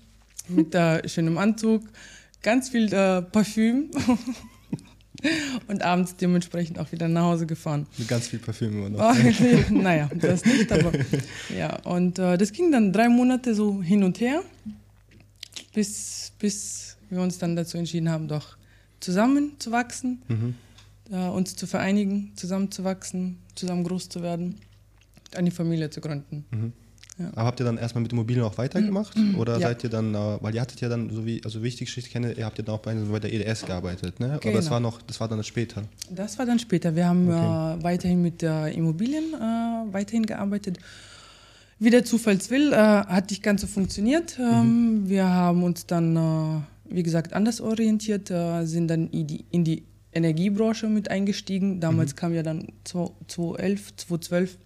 mit 0.48 0.74
äh, 0.74 1.08
schönem 1.08 1.38
Anzug 1.38 1.82
ganz 2.42 2.68
viel 2.68 2.92
äh, 2.92 3.22
Parfüm. 3.22 3.90
und 5.68 5.82
abends 5.82 6.16
dementsprechend 6.16 6.78
auch 6.78 6.90
wieder 6.92 7.08
nach 7.08 7.22
Hause 7.22 7.46
gefahren. 7.46 7.86
Mit 7.96 8.08
ganz 8.08 8.28
viel 8.28 8.38
Parfüm 8.38 8.72
immer 8.72 8.88
noch. 8.90 9.16
Naja, 9.70 10.08
das 10.14 10.44
nicht, 10.44 10.70
aber 10.70 10.92
ja. 11.56 11.78
Und 11.82 12.18
äh, 12.18 12.36
das 12.36 12.52
ging 12.52 12.70
dann 12.72 12.92
drei 12.92 13.08
Monate 13.08 13.54
so 13.54 13.82
hin 13.82 14.02
und 14.02 14.20
her, 14.20 14.42
bis, 15.74 16.32
bis 16.38 16.96
wir 17.10 17.20
uns 17.20 17.38
dann 17.38 17.56
dazu 17.56 17.78
entschieden 17.78 18.10
haben, 18.10 18.28
doch 18.28 18.56
zusammen 19.00 19.52
zu 19.58 19.72
wachsen, 19.72 20.22
mhm. 20.28 20.54
äh, 21.10 21.28
uns 21.28 21.56
zu 21.56 21.66
vereinigen, 21.66 22.32
zusammen 22.36 22.70
zu 22.70 22.84
wachsen, 22.84 23.38
zusammen 23.54 23.84
groß 23.84 24.08
zu 24.08 24.22
werden, 24.22 24.56
eine 25.34 25.50
Familie 25.50 25.90
zu 25.90 26.00
gründen. 26.00 26.44
Mhm. 26.50 26.72
Ja. 27.18 27.30
Aber 27.32 27.44
habt 27.44 27.60
ihr 27.60 27.64
dann 27.64 27.78
erstmal 27.78 28.02
mit 28.02 28.12
Immobilien 28.12 28.44
auch 28.44 28.58
weitergemacht? 28.58 29.16
Mhm. 29.16 29.38
Oder 29.38 29.54
ja. 29.54 29.68
seid 29.68 29.84
ihr 29.84 29.90
dann, 29.90 30.14
äh, 30.14 30.38
weil 30.40 30.54
ihr 30.54 30.60
hattet 30.60 30.80
ja 30.82 30.88
dann, 30.88 31.08
so 31.08 31.24
wie, 31.24 31.40
also 31.44 31.62
wie 31.62 31.68
ich 31.68 31.76
die 31.76 31.86
Geschichte 31.86 32.10
kenne, 32.10 32.32
ihr 32.32 32.44
habt 32.44 32.58
ja 32.58 32.64
dann 32.64 32.74
auch 32.74 32.80
bei, 32.80 32.94
bei 32.94 33.18
der 33.18 33.32
EDS 33.32 33.64
gearbeitet, 33.64 34.20
ne? 34.20 34.26
Genau. 34.26 34.36
Aber 34.36 34.52
das 34.52 34.64
genau. 34.66 34.70
war 34.70 34.80
noch, 34.80 35.00
das 35.02 35.18
war 35.20 35.28
dann 35.28 35.42
später. 35.42 35.84
Das 36.10 36.38
war 36.38 36.44
dann 36.44 36.58
später. 36.58 36.94
Wir 36.94 37.08
haben 37.08 37.28
okay. 37.28 37.78
äh, 37.78 37.82
weiterhin 37.82 38.20
mit 38.20 38.42
äh, 38.42 38.68
Immobilien 38.68 39.32
äh, 39.32 39.92
weiterhin 39.92 40.26
gearbeitet. 40.26 40.78
Wie 41.78 41.90
der 41.90 42.04
Zufall 42.04 42.38
will, 42.50 42.72
äh, 42.72 42.76
hat 42.76 43.30
nicht 43.30 43.42
ganz 43.42 43.62
so 43.62 43.66
funktioniert. 43.66 44.38
Ähm, 44.38 45.04
mhm. 45.04 45.08
Wir 45.08 45.26
haben 45.26 45.62
uns 45.62 45.86
dann, 45.86 46.16
äh, 46.16 46.94
wie 46.94 47.02
gesagt, 47.02 47.32
anders 47.32 47.60
orientiert, 47.62 48.28
sind 48.28 48.88
dann 48.88 49.08
in 49.08 49.26
die, 49.26 49.44
in 49.50 49.64
die 49.64 49.82
Energiebranche 50.12 50.86
mit 50.88 51.10
eingestiegen. 51.10 51.80
Damals 51.80 52.12
mhm. 52.12 52.16
kam 52.16 52.34
ja 52.34 52.42
dann 52.42 52.68
2011, 52.84 53.96
2012 53.96 54.58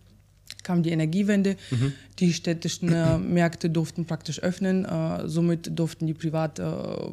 kam 0.64 0.82
die 0.82 0.90
Energiewende. 0.90 1.56
Mhm. 1.70 1.92
Die 2.18 2.32
städtischen 2.32 2.92
äh, 2.92 3.18
Märkte 3.18 3.70
durften 3.70 4.04
praktisch 4.04 4.40
öffnen. 4.40 4.84
Äh, 4.84 5.28
somit 5.28 5.78
durften 5.78 6.06
die 6.06 6.14
Privat, 6.14 6.58
äh, 6.58 6.64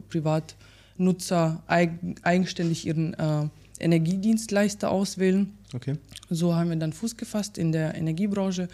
Privatnutzer 0.10 1.64
eig 1.68 1.92
eigenständig 2.24 2.86
ihren 2.86 3.14
äh, 3.14 3.48
Energiedienstleister 3.80 4.90
auswählen. 4.90 5.54
Okay. 5.74 5.96
So 6.30 6.56
haben 6.56 6.70
wir 6.70 6.78
dann 6.78 6.94
Fuß 6.94 7.18
gefasst 7.18 7.58
in 7.58 7.72
der 7.72 7.96
Energiebranche 7.96 8.68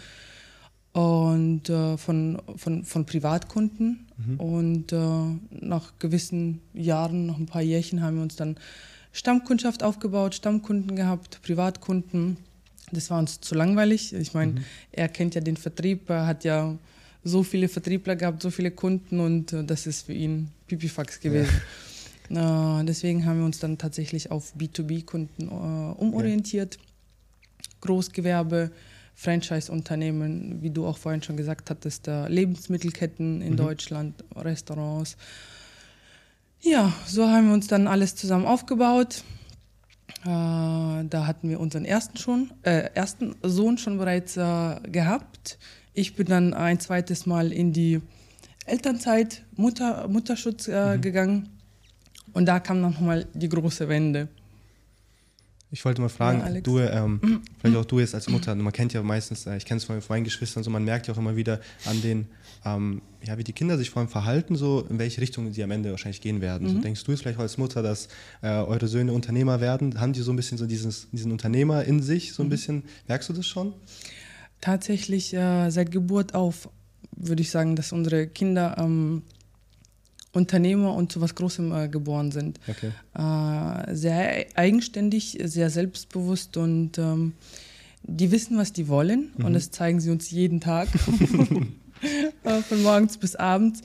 und 0.92 1.68
äh, 1.68 1.96
von, 1.96 2.40
von, 2.56 2.84
von 2.84 3.04
Privatkunden. 3.04 4.06
Mhm. 4.16 4.40
Und 4.40 4.92
äh, 4.92 4.96
nach 5.50 5.92
gewissen 5.98 6.60
Jahren, 6.72 7.26
nach 7.26 7.36
ein 7.36 7.46
paar 7.46 7.62
Jährchen, 7.62 8.00
haben 8.00 8.16
wir 8.16 8.22
uns 8.22 8.36
dann 8.36 8.56
Stammkundschaft 9.12 9.82
aufgebaut, 9.82 10.34
Stammkunden 10.34 10.96
gehabt, 10.96 11.40
Privatkunden. 11.42 12.36
Das 12.92 13.10
war 13.10 13.18
uns 13.18 13.40
zu 13.40 13.54
langweilig. 13.54 14.12
Ich 14.12 14.34
meine, 14.34 14.52
mhm. 14.52 14.64
er 14.92 15.08
kennt 15.08 15.34
ja 15.34 15.40
den 15.40 15.56
Vertrieb, 15.56 16.08
er 16.10 16.26
hat 16.26 16.44
ja 16.44 16.76
so 17.24 17.42
viele 17.42 17.68
Vertriebler 17.68 18.16
gehabt, 18.16 18.42
so 18.42 18.50
viele 18.50 18.70
Kunden 18.70 19.18
und 19.18 19.52
äh, 19.52 19.64
das 19.64 19.86
ist 19.86 20.06
für 20.06 20.12
ihn 20.12 20.50
Pipifax 20.66 21.20
gewesen. 21.20 21.60
Ja. 22.30 22.80
Äh, 22.80 22.84
deswegen 22.84 23.26
haben 23.26 23.38
wir 23.38 23.44
uns 23.46 23.58
dann 23.58 23.78
tatsächlich 23.78 24.30
auf 24.30 24.54
B2B-Kunden 24.56 25.48
äh, 25.48 25.50
umorientiert. 25.50 26.76
Ja. 26.76 26.80
Großgewerbe, 27.80 28.70
Franchise-Unternehmen, 29.14 30.62
wie 30.62 30.70
du 30.70 30.86
auch 30.86 30.96
vorhin 30.96 31.22
schon 31.22 31.36
gesagt 31.36 31.68
hattest, 31.68 32.06
Lebensmittelketten 32.06 33.42
in 33.42 33.52
mhm. 33.52 33.56
Deutschland, 33.58 34.24
Restaurants. 34.34 35.18
Ja, 36.62 36.94
so 37.06 37.28
haben 37.28 37.48
wir 37.48 37.54
uns 37.54 37.66
dann 37.66 37.86
alles 37.86 38.16
zusammen 38.16 38.46
aufgebaut. 38.46 39.22
Äh, 40.24 40.26
da 40.26 41.26
hatten 41.26 41.48
wir 41.48 41.60
unseren 41.60 41.84
ersten, 41.84 42.16
schon, 42.16 42.50
äh, 42.62 42.90
ersten 42.94 43.34
Sohn 43.42 43.78
schon 43.78 43.98
bereits 43.98 44.36
äh, 44.36 44.80
gehabt. 44.90 45.58
Ich 45.92 46.16
bin 46.16 46.26
dann 46.26 46.54
ein 46.54 46.80
zweites 46.80 47.26
Mal 47.26 47.52
in 47.52 47.72
die 47.72 48.00
Elternzeit, 48.66 49.42
Mutter, 49.56 50.08
Mutterschutz 50.08 50.68
äh, 50.68 50.96
mhm. 50.96 51.00
gegangen. 51.00 51.48
Und 52.32 52.46
da 52.46 52.58
kam 52.58 52.80
nochmal 52.80 53.26
die 53.34 53.48
große 53.48 53.88
Wende. 53.88 54.28
Ich 55.74 55.84
wollte 55.84 56.00
mal 56.00 56.08
fragen, 56.08 56.38
ja, 56.38 56.60
du, 56.60 56.78
ähm, 56.78 57.18
mhm. 57.20 57.42
vielleicht 57.58 57.76
auch 57.76 57.84
du 57.84 57.98
jetzt 57.98 58.14
als 58.14 58.28
Mutter, 58.28 58.54
man 58.54 58.72
kennt 58.72 58.92
ja 58.92 59.02
meistens, 59.02 59.44
äh, 59.44 59.56
ich 59.56 59.64
kenne 59.64 59.78
es 59.78 59.84
von 59.84 60.00
meinen 60.08 60.22
Geschwistern, 60.22 60.62
so 60.62 60.70
man 60.70 60.84
merkt 60.84 61.08
ja 61.08 61.14
auch 61.14 61.18
immer 61.18 61.34
wieder 61.34 61.58
an 61.84 62.00
den, 62.00 62.28
ähm, 62.64 63.02
ja, 63.24 63.36
wie 63.38 63.42
die 63.42 63.52
Kinder 63.52 63.76
sich 63.76 63.90
vor 63.90 63.98
allem 63.98 64.08
verhalten, 64.08 64.54
so 64.54 64.86
in 64.88 65.00
welche 65.00 65.20
Richtung 65.20 65.52
sie 65.52 65.64
am 65.64 65.72
Ende 65.72 65.90
wahrscheinlich 65.90 66.20
gehen 66.20 66.40
werden. 66.40 66.68
Mhm. 66.68 66.72
So 66.74 66.78
denkst 66.78 67.02
du 67.02 67.10
jetzt 67.10 67.22
vielleicht 67.22 67.40
als 67.40 67.58
Mutter, 67.58 67.82
dass 67.82 68.06
äh, 68.40 68.50
eure 68.50 68.86
Söhne 68.86 69.12
Unternehmer 69.12 69.60
werden? 69.60 70.00
Haben 70.00 70.12
die 70.12 70.20
so 70.20 70.32
ein 70.32 70.36
bisschen 70.36 70.58
so 70.58 70.66
dieses, 70.66 71.08
diesen 71.10 71.32
Unternehmer 71.32 71.82
in 71.82 72.00
sich, 72.00 72.34
so 72.34 72.44
ein 72.44 72.46
mhm. 72.46 72.50
bisschen, 72.50 72.82
merkst 73.08 73.28
du 73.30 73.32
das 73.32 73.48
schon? 73.48 73.72
Tatsächlich 74.60 75.34
äh, 75.34 75.70
seit 75.70 75.90
Geburt 75.90 76.36
auf 76.36 76.68
würde 77.16 77.42
ich 77.42 77.50
sagen, 77.50 77.74
dass 77.74 77.92
unsere 77.92 78.26
Kinder 78.28 78.76
ähm, 78.78 79.22
Unternehmer 80.34 80.94
und 80.94 81.12
zu 81.12 81.20
was 81.20 81.34
Großem 81.34 81.72
äh, 81.72 81.88
geboren 81.88 82.32
sind. 82.32 82.60
Okay. 82.68 82.90
Äh, 83.14 83.94
sehr 83.94 84.46
eigenständig, 84.54 85.38
sehr 85.44 85.70
selbstbewusst 85.70 86.56
und 86.56 86.98
ähm, 86.98 87.32
die 88.02 88.30
wissen, 88.30 88.58
was 88.58 88.72
die 88.72 88.88
wollen 88.88 89.30
mhm. 89.36 89.44
und 89.46 89.52
das 89.54 89.70
zeigen 89.70 90.00
sie 90.00 90.10
uns 90.10 90.30
jeden 90.30 90.60
Tag, 90.60 90.88
äh, 92.44 92.60
von 92.62 92.82
morgens 92.82 93.16
bis 93.16 93.36
abends. 93.36 93.82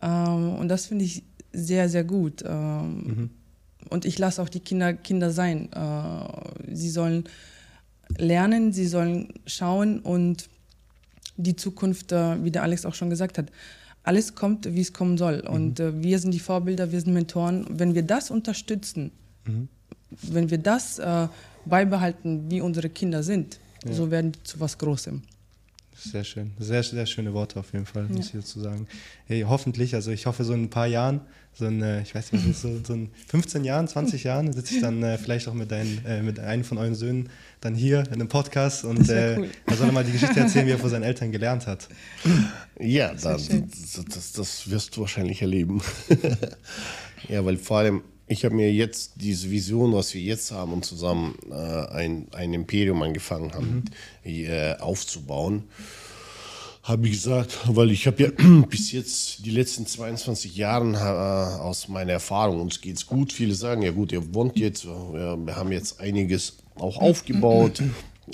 Ähm, 0.00 0.54
und 0.56 0.68
das 0.68 0.86
finde 0.86 1.04
ich 1.04 1.22
sehr, 1.52 1.88
sehr 1.88 2.04
gut. 2.04 2.42
Ähm, 2.46 3.02
mhm. 3.02 3.30
Und 3.90 4.04
ich 4.04 4.18
lasse 4.18 4.40
auch 4.42 4.48
die 4.48 4.60
Kinder 4.60 4.94
Kinder 4.94 5.30
sein. 5.30 5.70
Äh, 5.72 6.74
sie 6.74 6.90
sollen 6.90 7.24
lernen, 8.16 8.72
sie 8.72 8.86
sollen 8.86 9.34
schauen 9.46 10.00
und 10.00 10.48
die 11.36 11.56
Zukunft, 11.56 12.12
äh, 12.12 12.42
wie 12.42 12.50
der 12.50 12.62
Alex 12.62 12.86
auch 12.86 12.94
schon 12.94 13.10
gesagt 13.10 13.38
hat, 13.38 13.50
alles 14.04 14.34
kommt, 14.34 14.74
wie 14.74 14.80
es 14.80 14.92
kommen 14.92 15.18
soll. 15.18 15.42
Mhm. 15.42 15.54
Und 15.54 15.80
äh, 15.80 16.02
wir 16.02 16.18
sind 16.18 16.32
die 16.32 16.40
Vorbilder, 16.40 16.92
wir 16.92 17.00
sind 17.00 17.12
Mentoren. 17.12 17.66
Wenn 17.68 17.94
wir 17.94 18.02
das 18.02 18.30
unterstützen, 18.30 19.12
mhm. 19.46 19.68
wenn 20.22 20.50
wir 20.50 20.58
das 20.58 20.98
äh, 20.98 21.28
beibehalten, 21.64 22.50
wie 22.50 22.60
unsere 22.60 22.88
Kinder 22.88 23.22
sind, 23.22 23.58
ja. 23.84 23.92
so 23.92 24.10
werden 24.10 24.32
die 24.32 24.42
zu 24.42 24.60
was 24.60 24.78
Großem. 24.78 25.22
Sehr 25.94 26.24
schön. 26.24 26.52
Sehr, 26.58 26.82
sehr 26.82 27.06
schöne 27.06 27.32
Worte 27.32 27.60
auf 27.60 27.72
jeden 27.72 27.86
Fall, 27.86 28.04
muss 28.04 28.32
ja. 28.32 28.38
ich 28.38 28.44
dazu 28.44 28.60
sagen. 28.60 28.88
Hey, 29.26 29.44
hoffentlich, 29.48 29.94
also 29.94 30.10
ich 30.10 30.26
hoffe, 30.26 30.42
so 30.42 30.52
in 30.52 30.64
ein 30.64 30.70
paar 30.70 30.88
Jahren, 30.88 31.20
so 31.54 31.66
in, 31.66 31.82
äh, 31.82 32.02
ich 32.02 32.14
weiß 32.14 32.32
nicht, 32.32 32.56
so, 32.56 32.80
so 32.82 32.94
in 32.94 33.10
15 33.28 33.64
Jahren, 33.64 33.86
20 33.86 34.24
Jahren, 34.24 34.52
sitze 34.52 34.76
ich 34.76 34.80
dann 34.80 35.02
äh, 35.02 35.18
vielleicht 35.18 35.48
auch 35.48 35.54
mit, 35.54 35.70
deinen, 35.70 36.04
äh, 36.06 36.22
mit 36.22 36.40
einem 36.40 36.64
von 36.64 36.78
euren 36.78 36.94
Söhnen 36.94 37.28
dann 37.60 37.74
hier 37.74 38.00
in 38.06 38.14
einem 38.14 38.28
Podcast 38.28 38.84
und 38.84 39.08
äh, 39.08 39.36
cool. 39.38 39.48
er 39.66 39.76
soll 39.76 39.92
mal 39.92 40.04
die 40.04 40.12
Geschichte 40.12 40.40
erzählen, 40.40 40.66
wie 40.66 40.72
er 40.72 40.78
von 40.78 40.90
seinen 40.90 41.04
Eltern 41.04 41.30
gelernt 41.30 41.66
hat. 41.66 41.88
Ja, 42.80 43.12
das, 43.12 43.48
das, 43.48 44.04
das, 44.08 44.32
das 44.32 44.70
wirst 44.70 44.96
du 44.96 45.02
wahrscheinlich 45.02 45.42
erleben. 45.42 45.82
ja, 47.28 47.44
weil 47.44 47.56
vor 47.58 47.78
allem 47.78 48.02
ich 48.32 48.44
habe 48.44 48.54
mir 48.54 48.72
jetzt 48.72 49.12
diese 49.16 49.50
Vision, 49.50 49.92
was 49.92 50.14
wir 50.14 50.20
jetzt 50.20 50.52
haben 50.52 50.72
und 50.72 50.84
zusammen 50.84 51.36
äh, 51.50 51.54
ein, 51.54 52.28
ein 52.32 52.54
Imperium 52.54 53.02
angefangen 53.02 53.52
haben 53.52 53.84
mhm. 54.24 54.30
äh, 54.30 54.74
aufzubauen, 54.76 55.64
habe 56.82 57.06
ich 57.06 57.12
gesagt, 57.12 57.60
weil 57.68 57.90
ich 57.92 58.06
habe 58.06 58.22
ja 58.22 58.30
bis 58.68 58.92
jetzt 58.92 59.44
die 59.46 59.50
letzten 59.50 59.86
22 59.86 60.56
Jahre 60.56 60.92
äh, 60.92 61.60
aus 61.60 61.88
meiner 61.88 62.12
Erfahrung, 62.12 62.60
uns 62.60 62.80
geht 62.80 62.96
es 62.96 63.06
gut, 63.06 63.32
viele 63.32 63.54
sagen, 63.54 63.82
ja 63.82 63.92
gut, 63.92 64.12
ihr 64.12 64.34
wohnt 64.34 64.58
jetzt, 64.58 64.84
wir 64.84 65.56
haben 65.56 65.72
jetzt 65.72 66.00
einiges 66.00 66.58
auch 66.74 66.98
aufgebaut, 66.98 67.82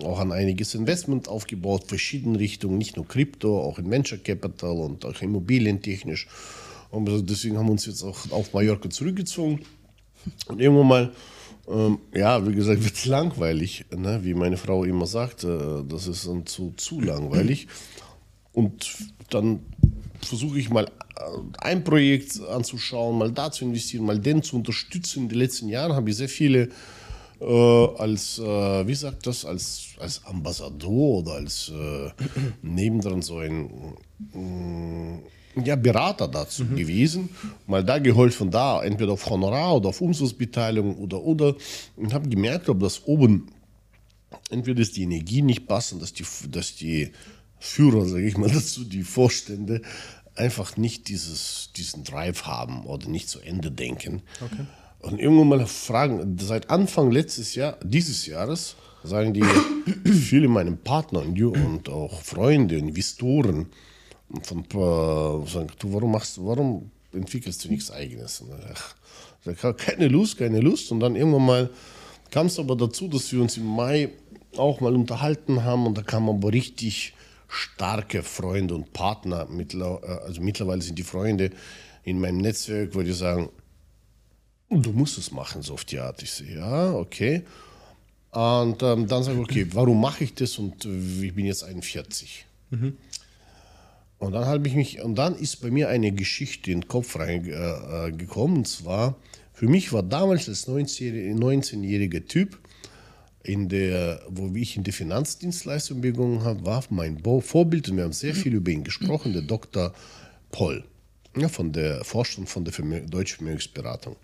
auch 0.02 0.18
an 0.18 0.32
einiges 0.32 0.74
Investment 0.74 1.28
aufgebaut, 1.28 1.84
verschiedene 1.87 2.38
Richtungen, 2.38 2.78
nicht 2.78 2.96
nur 2.96 3.06
Krypto, 3.06 3.61
auch 3.61 3.78
in 3.78 3.90
Venture 3.90 4.18
Capital 4.18 4.78
und 4.78 5.04
auch 5.04 5.20
immobilientechnisch. 5.20 6.26
Und 6.90 7.06
deswegen 7.28 7.58
haben 7.58 7.66
wir 7.66 7.72
uns 7.72 7.84
jetzt 7.84 8.02
auch 8.02 8.30
auf 8.30 8.54
Mallorca 8.54 8.88
zurückgezogen 8.88 9.61
und 10.46 10.61
irgendwann 10.61 10.88
mal, 10.88 11.12
ähm, 11.68 11.98
ja, 12.14 12.46
wie 12.46 12.54
gesagt, 12.54 12.82
wird 12.82 12.94
es 12.94 13.04
langweilig, 13.04 13.84
ne? 13.94 14.20
wie 14.22 14.32
meine 14.32 14.56
Frau 14.56 14.84
immer 14.84 15.06
sagt, 15.06 15.44
äh, 15.44 15.82
das 15.87 16.06
ist 16.06 16.26
dann 16.26 16.46
zu, 16.46 16.72
zu 16.78 17.00
langweilig. 17.02 17.68
Und 18.58 18.88
dann 19.30 19.60
versuche 20.20 20.58
ich 20.58 20.68
mal 20.68 20.86
äh, 20.86 20.88
ein 21.58 21.84
Projekt 21.84 22.40
anzuschauen, 22.40 23.16
mal 23.16 23.30
da 23.30 23.52
zu 23.52 23.64
investieren, 23.64 24.04
mal 24.04 24.18
den 24.18 24.42
zu 24.42 24.56
unterstützen. 24.56 25.22
In 25.22 25.28
den 25.28 25.38
letzten 25.38 25.68
Jahren 25.68 25.92
habe 25.92 26.10
ich 26.10 26.16
sehr 26.16 26.28
viele 26.28 26.70
äh, 27.40 27.44
als, 27.44 28.40
äh, 28.40 28.84
wie 28.88 28.96
sagt 28.96 29.28
das, 29.28 29.44
als, 29.44 29.90
als 30.00 30.24
Ambassador 30.24 31.20
oder 31.20 31.34
als 31.34 31.70
äh, 31.72 32.10
nebendran 32.62 33.22
so 33.22 33.38
ein 33.38 33.70
mm, 34.32 35.62
ja, 35.64 35.76
Berater 35.76 36.26
dazu 36.26 36.64
mhm. 36.64 36.74
gewesen, 36.74 37.28
mal 37.68 37.84
da 37.84 38.00
geholfen, 38.00 38.50
da 38.50 38.82
entweder 38.82 39.12
auf 39.12 39.30
Honorar 39.30 39.76
oder 39.76 39.90
auf 39.90 40.00
Umsatzbeteiligung 40.00 40.96
oder 40.96 41.22
oder 41.22 41.54
und 41.94 42.12
habe 42.12 42.28
gemerkt, 42.28 42.68
ob 42.68 42.80
das 42.80 43.06
oben 43.06 43.52
entweder 44.50 44.80
ist 44.80 44.96
die 44.96 45.04
Energie 45.04 45.42
nicht 45.42 45.68
passen, 45.68 46.00
dass 46.00 46.12
die, 46.12 46.24
dass 46.50 46.74
die 46.74 47.12
Führer, 47.60 48.06
sage 48.06 48.26
ich 48.26 48.36
mal 48.36 48.50
dazu, 48.52 48.84
die 48.84 49.02
Vorstände 49.02 49.82
einfach 50.34 50.76
nicht 50.76 51.08
dieses, 51.08 51.70
diesen 51.76 52.04
Drive 52.04 52.44
haben 52.44 52.86
oder 52.86 53.08
nicht 53.08 53.28
zu 53.28 53.40
Ende 53.40 53.70
denken. 53.70 54.22
Okay. 54.40 54.66
Und 55.00 55.20
irgendwann 55.20 55.48
mal 55.48 55.66
fragen, 55.66 56.38
seit 56.38 56.70
Anfang 56.70 57.10
letztes 57.10 57.54
Jahr, 57.54 57.78
dieses 57.84 58.26
Jahres, 58.26 58.76
sagen 59.04 59.32
die 59.32 59.44
viele 60.10 60.48
meiner 60.48 60.72
Partner 60.72 61.20
und 61.20 61.88
auch 61.88 62.22
Freunde, 62.22 62.76
Investoren, 62.76 63.66
von, 64.42 64.60
äh, 64.60 65.48
sagen, 65.48 65.68
du, 65.78 65.92
warum 65.92 66.12
machst 66.12 66.38
warum 66.44 66.90
entwickelst 67.12 67.64
du 67.64 67.68
nichts 67.68 67.90
Eigenes? 67.90 68.40
Und 68.40 68.50
ach, 68.70 69.76
keine 69.76 70.08
Lust, 70.08 70.36
keine 70.36 70.60
Lust. 70.60 70.92
Und 70.92 71.00
dann 71.00 71.16
irgendwann 71.16 71.46
mal 71.46 71.70
kam 72.30 72.46
es 72.46 72.58
aber 72.58 72.76
dazu, 72.76 73.08
dass 73.08 73.32
wir 73.32 73.40
uns 73.40 73.56
im 73.56 73.66
Mai 73.66 74.10
auch 74.56 74.80
mal 74.80 74.94
unterhalten 74.94 75.64
haben 75.64 75.86
und 75.86 75.96
da 75.96 76.02
kamen 76.02 76.28
aber 76.28 76.52
richtig 76.52 77.14
starke 77.48 78.22
Freunde 78.22 78.74
und 78.74 78.92
Partner. 78.92 79.48
Äh, 79.50 80.06
also 80.24 80.40
mittlerweile 80.40 80.82
sind 80.82 80.98
die 80.98 81.02
Freunde 81.02 81.50
in 82.04 82.20
meinem 82.20 82.38
Netzwerk, 82.38 82.94
wo 82.94 83.02
die 83.02 83.12
sagen, 83.12 83.48
du 84.70 84.92
musst 84.92 85.18
es 85.18 85.32
machen, 85.32 85.62
so 85.62 85.74
auf 85.74 85.84
die 85.84 85.98
Art. 85.98 86.22
Ich 86.22 86.30
sehe, 86.30 86.56
ja, 86.56 86.92
okay. 86.92 87.42
Und 88.30 88.82
ähm, 88.82 89.06
dann 89.06 89.22
sage 89.22 89.38
ich, 89.38 89.44
okay, 89.44 89.66
warum 89.72 90.00
mache 90.00 90.24
ich 90.24 90.34
das? 90.34 90.58
Und 90.58 90.84
äh, 90.84 91.26
ich 91.26 91.34
bin 91.34 91.46
jetzt 91.46 91.64
41. 91.64 92.44
Mhm. 92.70 92.96
Und 94.18 94.32
dann 94.32 94.44
habe 94.46 94.66
ich 94.68 94.74
mich, 94.74 95.00
und 95.00 95.14
dann 95.14 95.37
ist 95.37 95.56
bei 95.56 95.70
mir 95.70 95.88
eine 95.88 96.12
Geschichte 96.12 96.70
in 96.72 96.82
den 96.82 96.88
Kopf 96.88 97.16
reingekommen. 97.18 98.56
Äh, 98.56 98.58
und 98.58 98.68
zwar, 98.68 99.16
für 99.52 99.68
mich 99.68 99.92
war 99.92 100.02
damals 100.02 100.48
als 100.48 100.68
19-jähriger 100.68 102.26
Typ, 102.26 102.58
in 103.48 103.68
der, 103.68 104.20
wo 104.28 104.54
ich 104.54 104.76
in 104.76 104.84
die 104.84 104.92
Finanzdienstleistung 104.92 106.02
begonnen 106.02 106.44
habe, 106.44 106.64
war 106.66 106.84
mein 106.90 107.18
Vorbild, 107.40 107.88
und 107.88 107.96
wir 107.96 108.04
haben 108.04 108.12
sehr 108.12 108.34
viel 108.34 108.54
über 108.54 108.70
ihn 108.70 108.84
gesprochen, 108.84 109.32
der 109.32 109.42
Dr. 109.42 109.94
Poll 110.52 110.84
ja, 111.37 111.48
von 111.48 111.72
der 111.72 112.04
Forschung 112.04 112.46
von 112.46 112.64
der 112.64 112.72
Deutschen 113.06 113.38
Vermögensberatung. 113.38 114.16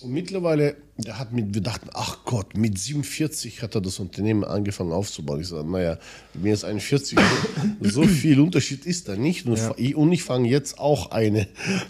Und 0.00 0.12
mittlerweile, 0.12 0.76
der 0.96 1.18
hat 1.18 1.32
mit, 1.32 1.54
wir 1.54 1.60
dachten, 1.60 1.88
ach 1.92 2.24
Gott, 2.24 2.56
mit 2.56 2.78
47 2.78 3.62
hat 3.62 3.74
er 3.74 3.80
das 3.80 3.98
Unternehmen 3.98 4.44
angefangen 4.44 4.92
aufzubauen. 4.92 5.40
Ich 5.40 5.48
sage, 5.48 5.68
naja, 5.68 5.98
mir 6.34 6.54
ist 6.54 6.64
41, 6.64 7.18
so 7.80 8.04
viel 8.04 8.40
Unterschied 8.40 8.86
ist 8.86 9.08
da 9.08 9.16
nicht. 9.16 9.46
Und, 9.46 9.56
ja. 9.56 9.96
und 9.96 10.12
ich 10.12 10.22
fange 10.22 10.48
jetzt 10.48 10.78
auch 10.78 11.10
ein 11.10 11.46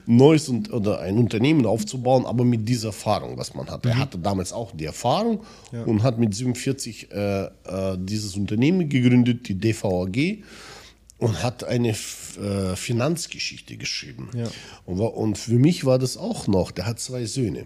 neues 0.07 0.49
oder 0.49 1.01
ein 1.01 1.19
Unternehmen 1.19 1.67
aufzubauen, 1.67 2.25
aber 2.25 2.45
mit 2.45 2.67
dieser 2.69 2.89
Erfahrung, 2.89 3.37
was 3.37 3.55
man 3.55 3.69
hat. 3.69 3.85
Mhm. 3.85 3.91
Er 3.91 3.99
hatte 3.99 4.19
damals 4.19 4.53
auch 4.53 4.73
die 4.73 4.87
Erfahrung 4.87 5.43
ja. 5.73 5.83
und 5.85 6.03
hat 6.03 6.19
mit 6.19 6.35
47 6.35 7.13
äh, 7.13 7.45
äh, 7.45 7.51
dieses 7.99 8.37
Unternehmen 8.37 8.89
gegründet, 8.89 9.49
die 9.49 9.55
DVAG 9.55 10.45
und 11.19 11.43
hat 11.43 11.65
eine 11.65 11.91
äh, 11.91 12.77
Finanzgeschichte 12.77 13.77
geschrieben. 13.77 14.31
Ja. 14.35 14.47
Und, 14.87 15.01
und, 15.01 15.37
für 15.37 15.59
mich 15.59 15.85
war 15.85 15.99
das 15.99 16.17
auch 16.17 16.47
noch, 16.47 16.71
der 16.71 16.87
hat 16.87 17.01
zwei 17.01 17.27
Söhne. 17.27 17.65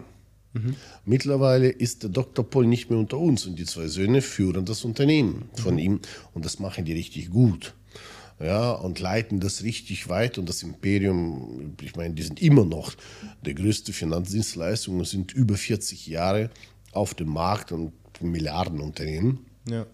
Mhm. 0.53 0.75
Mittlerweile 1.05 1.69
ist 1.69 2.03
der 2.03 2.09
Dr. 2.09 2.47
Paul 2.47 2.67
nicht 2.67 2.89
mehr 2.89 2.99
unter 2.99 3.17
uns 3.17 3.45
und 3.45 3.57
die 3.57 3.65
zwei 3.65 3.87
Söhne 3.87 4.21
führen 4.21 4.65
das 4.65 4.85
Unternehmen 4.85 5.49
von 5.55 5.73
mhm. 5.73 5.79
ihm 5.79 5.99
und 6.33 6.45
das 6.45 6.59
machen 6.59 6.85
die 6.85 6.93
richtig 6.93 7.31
gut. 7.31 7.73
Ja, 8.39 8.71
und 8.71 8.99
leiten 8.99 9.39
das 9.39 9.63
richtig 9.63 10.09
weit 10.09 10.37
und 10.37 10.49
das 10.49 10.63
Imperium, 10.63 11.75
ich 11.81 11.95
meine, 11.95 12.13
die 12.13 12.23
sind 12.23 12.41
immer 12.41 12.65
noch 12.65 12.93
der 13.45 13.53
größte 13.53 13.93
Finanzdienstleistung 13.93 14.97
und 14.99 15.07
sind 15.07 15.31
über 15.33 15.55
40 15.55 16.07
Jahre 16.07 16.49
auf 16.91 17.13
dem 17.13 17.29
Markt 17.29 17.71
und 17.71 17.93
Milliardenunternehmen. 18.21 19.39
Ja. 19.69 19.85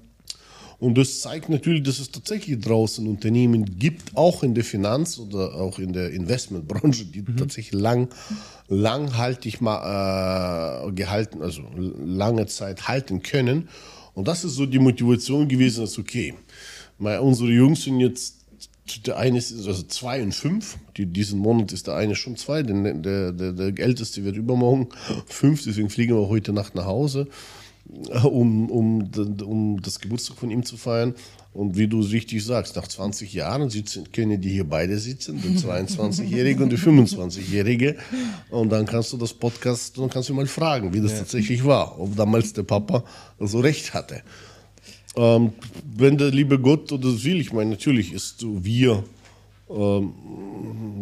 Und 0.79 0.97
das 0.97 1.19
zeigt 1.19 1.49
natürlich, 1.49 1.83
dass 1.83 1.99
es 1.99 2.09
tatsächlich 2.09 2.59
draußen 2.59 3.05
Unternehmen 3.05 3.77
gibt, 3.77 4.15
auch 4.15 4.43
in 4.43 4.55
der 4.55 4.63
Finanz- 4.63 5.19
oder 5.19 5.55
auch 5.55 5.77
in 5.77 5.91
der 5.91 6.11
Investmentbranche, 6.11 7.05
die 7.05 7.21
mhm. 7.21 7.35
tatsächlich 7.35 7.79
lang, 7.79 8.07
langhaltig 8.69 9.59
mal, 9.59 10.87
äh, 10.87 10.91
gehalten, 10.93 11.41
also 11.41 11.63
lange 11.75 12.45
Zeit 12.47 12.87
halten 12.87 13.21
können. 13.21 13.67
Und 14.13 14.27
das 14.29 14.45
ist 14.45 14.55
so 14.55 14.65
die 14.65 14.79
Motivation 14.79 15.49
gewesen, 15.49 15.81
dass 15.81 15.99
okay, 15.99 16.33
mal 16.97 17.19
unsere 17.19 17.49
Jungs 17.49 17.83
sind 17.83 17.99
jetzt 17.99 18.39
der 19.05 19.17
eine 19.17 19.37
ist 19.37 19.67
also 19.67 19.83
zwei 19.83 20.23
und 20.23 20.33
fünf. 20.33 20.77
Die, 20.97 21.05
diesen 21.05 21.37
Monat 21.37 21.71
ist 21.71 21.85
der 21.85 21.93
eine 21.93 22.15
schon 22.15 22.37
zwei. 22.37 22.63
Denn 22.63 23.03
der, 23.03 23.31
der, 23.31 23.51
der 23.51 23.77
Älteste 23.77 24.23
wird 24.23 24.35
übermorgen 24.35 24.89
fünf. 25.27 25.63
Deswegen 25.63 25.91
fliegen 25.91 26.15
wir 26.15 26.27
heute 26.27 26.53
Nacht 26.53 26.73
nach 26.73 26.85
Hause 26.85 27.27
um, 28.23 28.69
um, 28.69 29.09
um 29.43 29.81
das 29.81 29.99
Geburtstag 29.99 30.37
von 30.37 30.51
ihm 30.51 30.63
zu 30.63 30.77
feiern. 30.77 31.15
Und 31.51 31.77
wie 31.77 31.87
du 31.87 31.99
richtig 32.01 32.45
sagst, 32.45 32.75
nach 32.75 32.87
20 32.87 33.33
Jahren 33.33 33.69
sitzen, 33.71 34.11
können 34.11 34.39
die 34.39 34.51
hier 34.51 34.63
beide 34.63 34.99
sitzen, 34.99 35.41
der 35.41 35.51
22-Jährige 35.85 36.63
und 36.63 36.69
der 36.69 36.79
25-Jährige. 36.79 37.97
Und 38.51 38.71
dann 38.71 38.85
kannst 38.85 39.11
du 39.13 39.17
das 39.17 39.33
Podcast, 39.33 39.97
dann 39.97 40.09
kannst 40.09 40.29
du 40.29 40.33
mal 40.33 40.45
fragen, 40.45 40.93
wie 40.93 41.01
das 41.01 41.13
ja. 41.13 41.19
tatsächlich 41.19 41.65
war, 41.65 41.99
ob 41.99 42.15
damals 42.15 42.53
der 42.53 42.63
Papa 42.63 43.03
so 43.39 43.59
recht 43.59 43.93
hatte. 43.93 44.21
Ähm, 45.15 45.53
wenn 45.97 46.17
der 46.17 46.29
liebe 46.29 46.59
Gott 46.59 46.91
das 46.91 47.23
will, 47.23 47.41
ich 47.41 47.51
meine, 47.51 47.71
natürlich 47.71 48.13
ist 48.13 48.45
wir 48.47 49.03
ähm, 49.69 50.13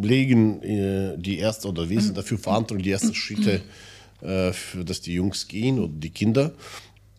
legen 0.01 0.61
äh, 0.61 1.17
die 1.17 1.39
erste 1.39 1.67
oder 1.67 1.89
wir 1.89 2.01
sind 2.01 2.17
dafür 2.17 2.37
verantwortlich, 2.37 2.85
die 2.85 2.91
ersten 2.91 3.13
Schritte 3.13 3.61
äh, 4.21 4.51
für 4.51 4.83
dass 4.83 5.01
die 5.01 5.13
Jungs 5.13 5.47
gehen 5.47 5.79
oder 5.79 5.93
die 5.93 6.09
Kinder. 6.09 6.53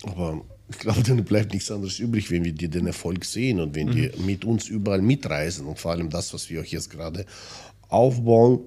Aber 0.05 0.43
ich 0.71 0.79
glaube, 0.79 1.03
dann 1.03 1.25
bleibt 1.25 1.53
nichts 1.53 1.71
anderes 1.71 1.99
übrig, 1.99 2.31
wenn 2.31 2.45
wir 2.45 2.53
den 2.53 2.87
Erfolg 2.87 3.25
sehen 3.25 3.61
und 3.61 3.75
wenn 3.75 3.89
mhm. 3.89 3.93
die 3.93 4.11
mit 4.23 4.45
uns 4.45 4.69
überall 4.69 5.03
mitreisen 5.03 5.67
und 5.67 5.79
vor 5.79 5.93
allem 5.93 6.11
das, 6.11 6.35
was 6.35 6.51
wir 6.51 6.61
auch 6.61 6.67
jetzt 6.67 6.91
gerade 6.91 7.25
aufbauen. 7.89 8.61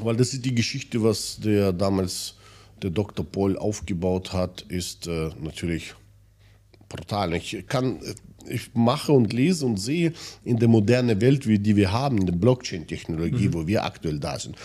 Weil 0.00 0.16
das 0.16 0.34
ist 0.34 0.44
die 0.44 0.54
Geschichte, 0.54 1.02
was 1.02 1.38
der 1.40 1.72
damals 1.72 2.34
der 2.82 2.90
Dr. 2.90 3.24
Paul 3.24 3.56
aufgebaut 3.56 4.32
hat, 4.32 4.62
ist 4.68 5.06
äh, 5.06 5.30
natürlich 5.40 5.94
brutal. 6.88 7.34
Ich 7.34 7.64
kann 7.66 8.00
ich 8.48 8.70
mache 8.74 9.12
und 9.12 9.32
lese 9.32 9.66
und 9.66 9.78
sehe 9.78 10.12
in 10.44 10.58
der 10.58 10.68
modernen 10.68 11.20
Welt, 11.20 11.46
wie 11.46 11.58
die 11.58 11.76
wir 11.76 11.92
haben, 11.92 12.18
in 12.18 12.26
der 12.26 12.34
Blockchain-Technologie, 12.34 13.48
mhm. 13.48 13.54
wo 13.54 13.66
wir 13.66 13.84
aktuell 13.84 14.18
da 14.18 14.38
sind, 14.38 14.56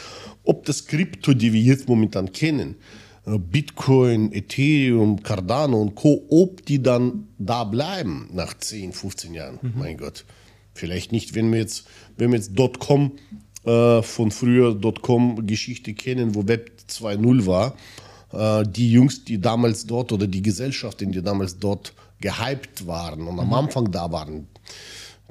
ob 0.44 0.66
das 0.66 0.86
Krypto, 0.86 1.34
die 1.34 1.54
wir 1.54 1.62
jetzt 1.62 1.88
momentan 1.88 2.32
kennen, 2.32 2.76
äh, 3.26 3.38
Bitcoin, 3.38 4.32
Ethereum, 4.32 5.22
Cardano 5.22 5.82
und 5.82 5.96
Co., 5.96 6.26
ob 6.30 6.66
die 6.66 6.82
dann 6.82 7.28
da 7.38 7.64
bleiben 7.64 8.30
nach 8.34 8.54
10, 8.58 8.94
15 8.94 9.34
Jahren. 9.34 9.60
Mhm. 9.62 9.74
Mein 9.76 9.98
Gott. 9.98 10.26
Vielleicht 10.74 11.12
nicht, 11.12 11.36
wenn 11.36 11.52
wir 11.52 11.60
jetzt, 11.60 11.86
wenn 12.18 12.32
wir 12.32 12.40
jetzt 12.40 12.54
.com 12.80 13.12
äh, 13.64 14.02
von 14.02 14.32
früher 14.32 14.80
.com-Geschichte 14.80 15.94
kennen, 15.94 16.36
wo 16.36 16.48
Web 16.48 16.72
2.0 16.90 17.46
war, 17.46 17.76
äh, 18.32 18.68
die 18.68 18.92
Jungs, 18.92 19.24
die 19.24 19.40
damals 19.40 19.86
dort 19.86 20.12
oder 20.12 20.26
die 20.26 20.42
Gesellschaften, 20.42 21.12
die 21.12 21.22
damals 21.22 21.60
dort 21.60 21.94
gehypt 22.24 22.88
waren 22.88 23.28
und 23.28 23.38
am 23.38 23.48
mhm. 23.48 23.54
Anfang 23.54 23.92
da 23.92 24.10
waren, 24.12 24.48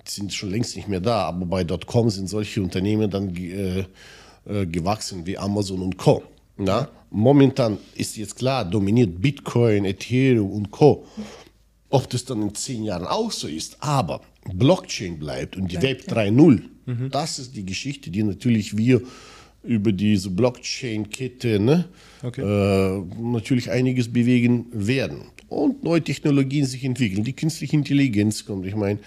sind 0.04 0.32
schon 0.32 0.50
längst 0.50 0.76
nicht 0.76 0.88
mehr 0.88 1.00
da. 1.00 1.22
Aber 1.24 1.46
bei 1.46 1.64
.com 1.64 2.10
sind 2.10 2.28
solche 2.28 2.62
Unternehmen 2.62 3.10
dann 3.10 3.34
äh, 3.34 3.84
äh, 4.44 4.66
gewachsen 4.66 5.24
wie 5.26 5.38
Amazon 5.38 5.80
und 5.80 5.96
Co. 5.96 6.22
Na? 6.58 6.88
Momentan 7.10 7.78
ist 7.94 8.16
jetzt 8.16 8.36
klar, 8.36 8.64
dominiert 8.64 9.20
Bitcoin, 9.20 9.84
Ethereum 9.86 10.50
und 10.50 10.70
Co. 10.70 11.06
Ob 11.88 12.08
das 12.10 12.24
dann 12.24 12.42
in 12.42 12.54
zehn 12.54 12.84
Jahren 12.84 13.06
auch 13.06 13.32
so 13.32 13.48
ist, 13.48 13.76
aber 13.80 14.20
Blockchain 14.52 15.18
bleibt 15.18 15.56
und 15.56 15.70
die 15.72 15.80
Web 15.80 16.02
3.0, 16.08 16.62
mhm. 16.86 17.10
das 17.10 17.38
ist 17.38 17.54
die 17.56 17.64
Geschichte, 17.64 18.10
die 18.10 18.22
natürlich 18.22 18.76
wir 18.76 19.02
über 19.62 19.92
diese 19.92 20.30
Blockchain-Kette 20.30 21.60
ne, 21.60 21.88
okay. 22.22 22.42
äh, 22.42 23.02
natürlich 23.20 23.70
einiges 23.70 24.12
bewegen 24.12 24.66
werden 24.72 25.31
und 25.52 25.84
neue 25.84 26.02
Technologien 26.02 26.66
sich 26.66 26.84
entwickeln. 26.84 27.24
Die 27.24 27.34
künstliche 27.34 27.76
Intelligenz 27.76 28.44
kommt. 28.44 28.66
Ich 28.66 28.74
meine, 28.74 28.98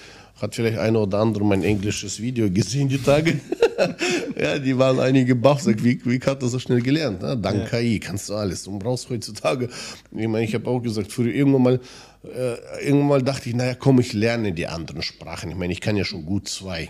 hat 0.41 0.53
vielleicht 0.53 0.77
einer 0.77 1.01
oder 1.01 1.19
andere 1.19 1.45
mein 1.45 1.63
englisches 1.63 2.21
Video 2.21 2.49
gesehen 2.49 2.89
die 2.89 2.97
Tage. 2.97 3.39
ja, 4.39 4.59
die 4.59 4.77
waren 4.77 4.99
einige 4.99 5.35
baff, 5.35 5.61
sagt, 5.61 5.83
wie, 5.83 5.99
wie 6.05 6.19
hat 6.19 6.41
er 6.41 6.49
so 6.49 6.59
schnell 6.59 6.81
gelernt? 6.81 7.21
Ne? 7.21 7.37
Dank 7.37 7.71
ja. 7.71 7.79
KI 7.79 7.99
kannst 7.99 8.29
du 8.29 8.35
alles. 8.35 8.63
Du 8.63 8.77
brauchst 8.77 9.09
heutzutage, 9.09 9.69
ich 10.11 10.27
meine, 10.27 10.43
ich 10.43 10.53
habe 10.53 10.69
auch 10.69 10.79
gesagt, 10.79 11.11
früher 11.11 11.33
irgendwann 11.33 11.63
mal, 11.63 11.79
äh, 12.23 12.85
irgendwann 12.85 13.07
mal 13.07 13.21
dachte 13.21 13.49
ich, 13.49 13.55
naja, 13.55 13.75
komm, 13.75 13.99
ich 13.99 14.13
lerne 14.13 14.51
die 14.51 14.67
anderen 14.67 15.01
Sprachen. 15.01 15.49
Ich 15.49 15.55
meine, 15.55 15.71
ich 15.71 15.81
kann 15.81 15.95
ja 15.95 16.03
schon 16.03 16.25
gut 16.25 16.49
zwei, 16.49 16.89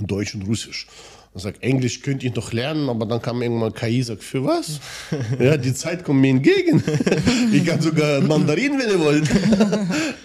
Deutsch 0.00 0.34
und 0.34 0.42
Russisch. 0.42 0.86
Und 1.36 1.42
sagt, 1.42 1.62
Englisch 1.62 2.00
könnte 2.00 2.24
ich 2.24 2.34
noch 2.34 2.54
lernen, 2.54 2.88
aber 2.88 3.04
dann 3.04 3.20
kam 3.20 3.42
irgendwann 3.42 3.74
KI, 3.74 4.02
sagt, 4.02 4.24
für 4.24 4.42
was? 4.42 4.80
ja, 5.38 5.58
die 5.58 5.74
Zeit 5.74 6.02
kommt 6.02 6.22
mir 6.22 6.30
entgegen. 6.30 6.82
ich 7.52 7.62
kann 7.62 7.78
sogar 7.78 8.22
Mandarin, 8.22 8.78
wenn 8.78 8.88
ihr 8.88 8.98
wollt. 8.98 9.28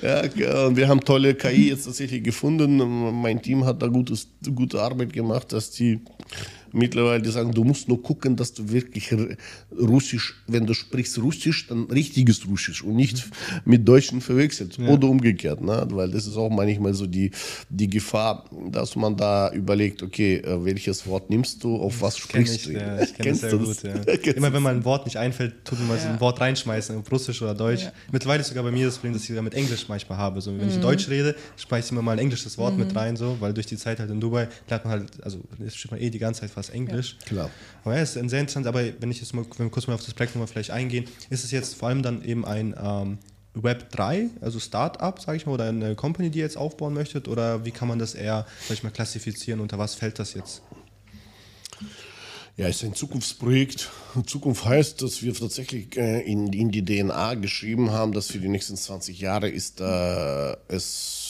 ja, 0.38 0.68
und 0.68 0.78
wir 0.78 0.88
haben 0.88 1.02
tolle 1.02 1.36
KI 1.36 1.68
jetzt 1.68 1.84
tatsächlich 1.84 2.24
gefunden. 2.24 2.78
Mein 3.22 3.42
Team 3.42 3.66
hat 3.66 3.82
da 3.82 3.88
gutes, 3.88 4.30
gute 4.56 4.82
Arbeit 4.82 5.12
gemacht, 5.12 5.52
dass 5.52 5.72
die 5.72 6.00
mittlerweile, 6.74 7.22
die 7.22 7.32
sagen, 7.32 7.52
du 7.52 7.64
musst 7.64 7.88
nur 7.88 8.02
gucken, 8.02 8.36
dass 8.36 8.54
du 8.54 8.70
wirklich 8.72 9.14
Russisch, 9.72 10.36
wenn 10.48 10.66
du 10.66 10.74
sprichst 10.74 11.18
Russisch, 11.20 11.68
dann 11.68 11.86
richtiges 11.86 12.48
Russisch 12.48 12.84
und 12.84 12.96
nicht 12.96 13.30
mit 13.66 13.88
Deutschen 13.88 14.22
verwechselt 14.22 14.78
ja. 14.78 14.88
oder 14.88 15.08
umgekehrt, 15.08 15.62
ne? 15.62 15.88
weil 15.92 16.10
das 16.10 16.28
ist 16.28 16.38
auch 16.38 16.50
manchmal 16.50 16.94
so 16.94 17.08
die, 17.08 17.32
die 17.70 17.90
Gefahr, 17.90 18.50
dass 18.70 18.96
man 18.96 19.16
da 19.16 19.52
überlegt, 19.52 20.04
okay, 20.04 20.38
äh, 20.38 20.64
welches 20.64 21.06
Wort 21.08 21.30
nimmst 21.30 21.64
du, 21.64 21.76
auf 21.78 22.02
was 22.02 22.18
sprichst 22.18 22.56
ich, 22.56 22.64
du? 22.64 22.74
Ja, 22.74 23.02
ich 23.02 23.14
kenne 23.14 23.32
das 23.32 23.42
sehr 23.42 23.58
gut, 23.58 23.84
ja. 23.84 24.32
Immer 24.34 24.54
wenn 24.54 24.64
man 24.64 24.78
ein 24.78 24.86
Wort 24.86 25.06
nicht 25.06 25.18
einfällt, 25.18 25.66
tut 25.66 25.80
man 25.80 25.90
mal 25.90 26.00
so 26.00 26.08
ein 26.08 26.20
Wort 26.20 26.40
reinschmeißen, 26.40 26.98
auf 26.98 27.12
Russisch 27.12 27.42
oder 27.42 27.56
Deutsch. 27.56 27.88
Mittlerweile 28.12 28.42
ist 28.42 28.48
sogar 28.48 28.64
bei 28.64 28.72
mir 28.72 28.86
das 28.86 28.96
Problem, 28.96 29.14
dass 29.14 29.24
ich 29.24 29.30
sogar 29.30 29.44
mit 29.44 29.54
Englisch 29.54 29.88
manchmal 29.88 30.18
habe. 30.18 30.42
So, 30.42 30.52
wenn 30.58 30.66
mhm. 30.66 30.72
ich 30.72 30.80
Deutsch 30.80 31.10
rede, 31.10 31.36
schmeiße 31.58 31.88
ich 31.88 31.92
immer 31.92 32.02
mal 32.02 32.14
ein 32.14 32.20
englisches 32.20 32.58
Wort 32.58 32.74
mhm. 32.74 32.86
mit 32.86 32.96
rein, 32.96 33.16
so, 33.16 33.38
weil 33.40 33.54
durch 33.54 33.66
die 33.66 33.78
Zeit 33.78 34.00
halt 34.00 34.10
in 34.10 34.20
Dubai 34.20 34.48
lernt 34.70 34.86
man 34.86 34.92
halt, 34.92 35.24
also 35.24 35.40
spricht 35.68 35.92
man 35.92 36.00
eh 36.00 36.10
die 36.10 36.20
ganze 36.20 36.42
Zeit 36.42 36.52
fast 36.52 36.61
Englisch. 36.70 37.18
Ja, 37.22 37.28
klar. 37.28 37.50
Aber 37.84 37.96
ja, 37.96 38.04
ist 38.04 38.14
sehr 38.14 38.22
interessant, 38.24 38.68
aber 38.68 38.84
wenn 39.00 39.12
ich 39.12 39.20
jetzt 39.20 39.34
mal, 39.34 39.46
wenn 39.58 39.68
wir 39.68 39.72
kurz 39.72 39.88
mal 39.88 39.94
auf 39.94 40.06
das 40.06 40.14
Projekt 40.14 40.36
nochmal 40.36 40.48
vielleicht 40.48 40.72
eingehen, 40.72 41.06
ist 41.30 41.44
es 41.44 41.52
jetzt 41.52 41.76
vor 41.76 41.90
allem 41.90 42.04
dann 42.04 42.24
eben 42.24 42.46
ein 42.46 42.76
ähm, 42.82 43.18
Web 43.54 43.92
3, 43.92 44.30
also 44.40 44.60
Startup, 44.60 45.20
sage 45.20 45.38
ich 45.38 45.46
mal, 45.46 45.54
oder 45.54 45.66
eine 45.66 45.96
Company, 45.96 46.30
die 46.30 46.40
ihr 46.40 46.46
jetzt 46.46 46.58
aufbauen 46.58 46.94
möchtet? 46.94 47.28
Oder 47.28 47.66
wie 47.66 47.72
kann 47.72 47.88
man 47.88 48.00
das 48.00 48.14
eher, 48.14 48.46
sag 48.68 48.78
ich 48.78 48.84
mal, 48.84 48.92
klassifizieren? 48.92 49.60
Unter 49.60 49.78
was 49.78 49.96
fällt 49.96 50.20
das 50.20 50.34
jetzt? 50.34 50.62
Ja, 52.58 52.68
es 52.68 52.78
ist 52.78 52.84
ein 52.84 52.94
Zukunftsprojekt. 52.94 53.90
Zukunft 54.26 54.66
heißt, 54.66 55.02
dass 55.02 55.24
wir 55.24 55.34
tatsächlich 55.34 55.98
äh, 55.98 56.22
in, 56.22 56.52
in, 56.54 56.70
die 56.70 56.84
DNA 56.84 57.36
geschrieben 57.36 57.92
haben, 57.92 58.12
dass 58.12 58.28
für 58.28 58.40
die 58.40 58.50
nächsten 58.50 58.76
20 58.76 59.20
Jahre 59.20 59.50
ist 59.50 59.82
äh, 59.82 60.56
es 60.68 61.21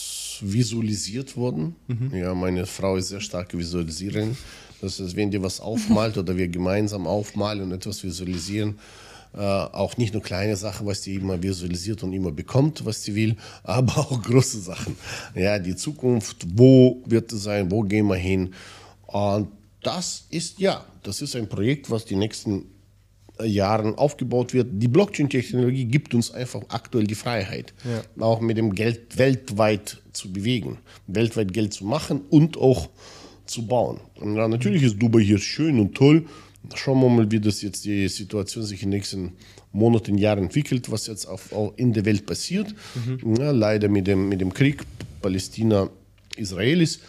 visualisiert 0.42 1.36
worden. 1.36 1.76
Mhm. 1.88 2.14
Ja, 2.14 2.34
meine 2.34 2.66
Frau 2.66 2.96
ist 2.96 3.08
sehr 3.08 3.20
stark 3.20 3.56
Visualisiererin. 3.56 4.36
Das 4.80 4.98
ist, 4.98 5.14
wenn 5.14 5.30
die 5.30 5.42
was 5.42 5.60
aufmalt 5.60 6.18
oder 6.18 6.36
wir 6.36 6.48
gemeinsam 6.48 7.06
aufmalen 7.06 7.62
und 7.62 7.72
etwas 7.72 8.02
visualisieren, 8.02 8.78
äh, 9.34 9.38
auch 9.38 9.96
nicht 9.96 10.12
nur 10.12 10.22
kleine 10.22 10.56
Sachen, 10.56 10.86
was 10.86 11.00
die 11.02 11.14
immer 11.14 11.42
visualisiert 11.42 12.02
und 12.02 12.12
immer 12.12 12.32
bekommt, 12.32 12.84
was 12.84 13.02
sie 13.02 13.14
will, 13.14 13.36
aber 13.62 13.98
auch 13.98 14.20
große 14.20 14.60
Sachen. 14.60 14.96
Ja, 15.34 15.58
die 15.58 15.76
Zukunft, 15.76 16.44
wo 16.54 17.02
wird 17.06 17.32
es 17.32 17.44
sein, 17.44 17.70
wo 17.70 17.82
gehen 17.82 18.08
wir 18.08 18.16
hin? 18.16 18.52
Und 19.06 19.48
das 19.82 20.26
ist 20.30 20.58
ja, 20.58 20.84
das 21.02 21.22
ist 21.22 21.34
ein 21.36 21.48
Projekt, 21.48 21.90
was 21.90 22.04
die 22.04 22.16
nächsten 22.16 22.66
Jahren 23.44 23.94
aufgebaut 23.94 24.54
wird. 24.54 24.68
Die 24.72 24.88
Blockchain-Technologie 24.88 25.84
gibt 25.86 26.14
uns 26.14 26.30
einfach 26.30 26.62
aktuell 26.68 27.06
die 27.06 27.14
Freiheit, 27.14 27.74
ja. 27.84 28.24
auch 28.24 28.40
mit 28.40 28.56
dem 28.56 28.74
Geld 28.74 29.18
weltweit 29.18 30.02
zu 30.12 30.32
bewegen, 30.32 30.78
weltweit 31.06 31.52
Geld 31.52 31.72
zu 31.72 31.84
machen 31.84 32.22
und 32.30 32.56
auch 32.56 32.88
zu 33.46 33.66
bauen. 33.66 34.00
Und 34.20 34.36
ja, 34.36 34.48
natürlich 34.48 34.82
ist 34.82 35.00
Dubai 35.00 35.22
hier 35.22 35.38
schön 35.38 35.80
und 35.80 35.94
toll. 35.94 36.26
Schauen 36.74 37.00
wir 37.00 37.08
mal, 37.08 37.30
wie 37.30 37.40
das 37.40 37.60
jetzt 37.62 37.84
die 37.84 38.08
Situation 38.08 38.64
sich 38.64 38.82
in 38.82 38.90
den 38.90 38.98
nächsten 38.98 39.32
Monaten, 39.72 40.16
Jahren 40.18 40.44
entwickelt, 40.44 40.90
was 40.90 41.06
jetzt 41.06 41.26
auf, 41.26 41.52
auf 41.52 41.72
in 41.76 41.92
der 41.92 42.04
Welt 42.04 42.26
passiert. 42.26 42.74
Mhm. 42.94 43.36
Ja, 43.36 43.50
leider 43.50 43.88
mit 43.88 44.06
dem, 44.06 44.28
mit 44.28 44.40
dem 44.40 44.52
Krieg 44.52 44.82
Palästina-Israelis. 45.22 47.00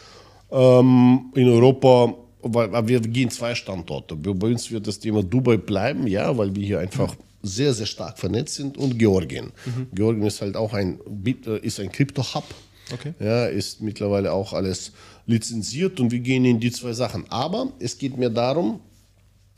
Ähm, 0.51 1.31
in 1.35 1.49
Europa 1.49 2.15
weil 2.43 2.87
wir 2.87 2.99
gehen 2.99 3.29
zwei 3.29 3.55
Standorte. 3.55 4.15
Bei 4.15 4.47
uns 4.47 4.69
wird 4.71 4.87
das 4.87 4.99
Thema 4.99 5.23
Dubai 5.23 5.57
bleiben, 5.57 6.07
ja, 6.07 6.37
weil 6.37 6.55
wir 6.55 6.65
hier 6.65 6.79
einfach 6.79 7.15
sehr, 7.41 7.73
sehr 7.73 7.85
stark 7.85 8.19
vernetzt 8.19 8.55
sind 8.55 8.77
und 8.77 8.97
Georgien. 8.97 9.51
Mhm. 9.65 9.87
Georgien 9.93 10.25
ist 10.25 10.41
halt 10.41 10.55
auch 10.55 10.73
ein, 10.73 10.99
äh, 11.25 11.59
ist 11.59 11.79
ein 11.79 11.91
Crypto-Hub. 11.91 12.45
Okay. 12.93 13.13
Ja, 13.19 13.45
ist 13.45 13.81
mittlerweile 13.81 14.31
auch 14.33 14.53
alles 14.53 14.91
lizenziert 15.25 15.99
und 15.99 16.11
wir 16.11 16.19
gehen 16.19 16.45
in 16.45 16.59
die 16.59 16.71
zwei 16.71 16.93
Sachen. 16.93 17.25
Aber 17.29 17.71
es 17.79 17.97
geht 17.97 18.17
mir 18.17 18.29
darum, 18.29 18.81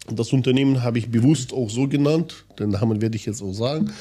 das 0.07 0.31
Unternehmen 0.31 0.83
habe 0.83 0.99
ich 0.99 1.09
bewusst 1.09 1.51
auch 1.51 1.69
so 1.69 1.88
genannt, 1.88 2.45
den 2.59 2.69
Namen 2.69 3.01
werde 3.01 3.15
ich 3.15 3.25
jetzt 3.25 3.41
auch 3.41 3.53
sagen. 3.53 3.91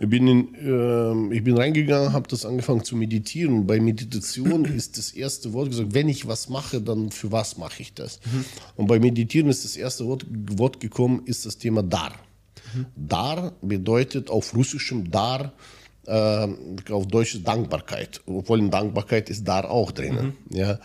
Ich 0.00 0.08
bin, 0.08 0.26
in, 0.26 0.54
äh, 0.54 1.34
ich 1.34 1.44
bin 1.44 1.56
reingegangen, 1.56 2.12
habe 2.12 2.28
das 2.28 2.44
angefangen 2.44 2.84
zu 2.84 2.96
meditieren. 2.96 3.66
Bei 3.66 3.80
Meditation 3.80 4.64
ist 4.76 4.98
das 4.98 5.12
erste 5.12 5.52
Wort 5.52 5.70
gesagt, 5.70 5.94
wenn 5.94 6.08
ich 6.08 6.26
was 6.26 6.48
mache, 6.48 6.80
dann 6.80 7.10
für 7.10 7.30
was 7.32 7.58
mache 7.58 7.82
ich 7.82 7.94
das? 7.94 8.20
Mhm. 8.24 8.44
Und 8.76 8.86
bei 8.86 8.98
Meditieren 8.98 9.48
ist 9.48 9.64
das 9.64 9.76
erste 9.76 10.06
Wort, 10.06 10.26
Wort 10.28 10.80
gekommen, 10.80 11.22
ist 11.26 11.46
das 11.46 11.58
Thema 11.58 11.82
Dar. 11.82 12.12
Mhm. 12.74 12.86
Dar 12.96 13.52
bedeutet 13.62 14.30
auf 14.30 14.54
Russischem 14.54 15.10
Dar, 15.10 15.52
äh, 16.06 16.48
auf 16.90 17.06
Deutsch 17.06 17.38
Dankbarkeit. 17.42 18.20
Obwohl 18.26 18.58
in 18.58 18.70
Dankbarkeit 18.70 19.30
ist 19.30 19.46
Dar 19.46 19.70
auch 19.70 19.90
drin. 19.92 20.34
Mhm. 20.50 20.56
Ja 20.56 20.78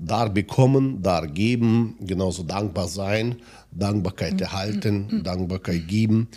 dar 0.00 0.30
bekommen, 0.30 1.02
dar 1.02 1.26
geben, 1.26 1.96
genauso 2.00 2.42
dankbar 2.42 2.88
sein, 2.88 3.36
Dankbarkeit 3.72 4.34
mhm. 4.34 4.40
erhalten, 4.40 5.08
mhm. 5.10 5.22
Dankbarkeit 5.22 5.88
geben. 5.88 6.28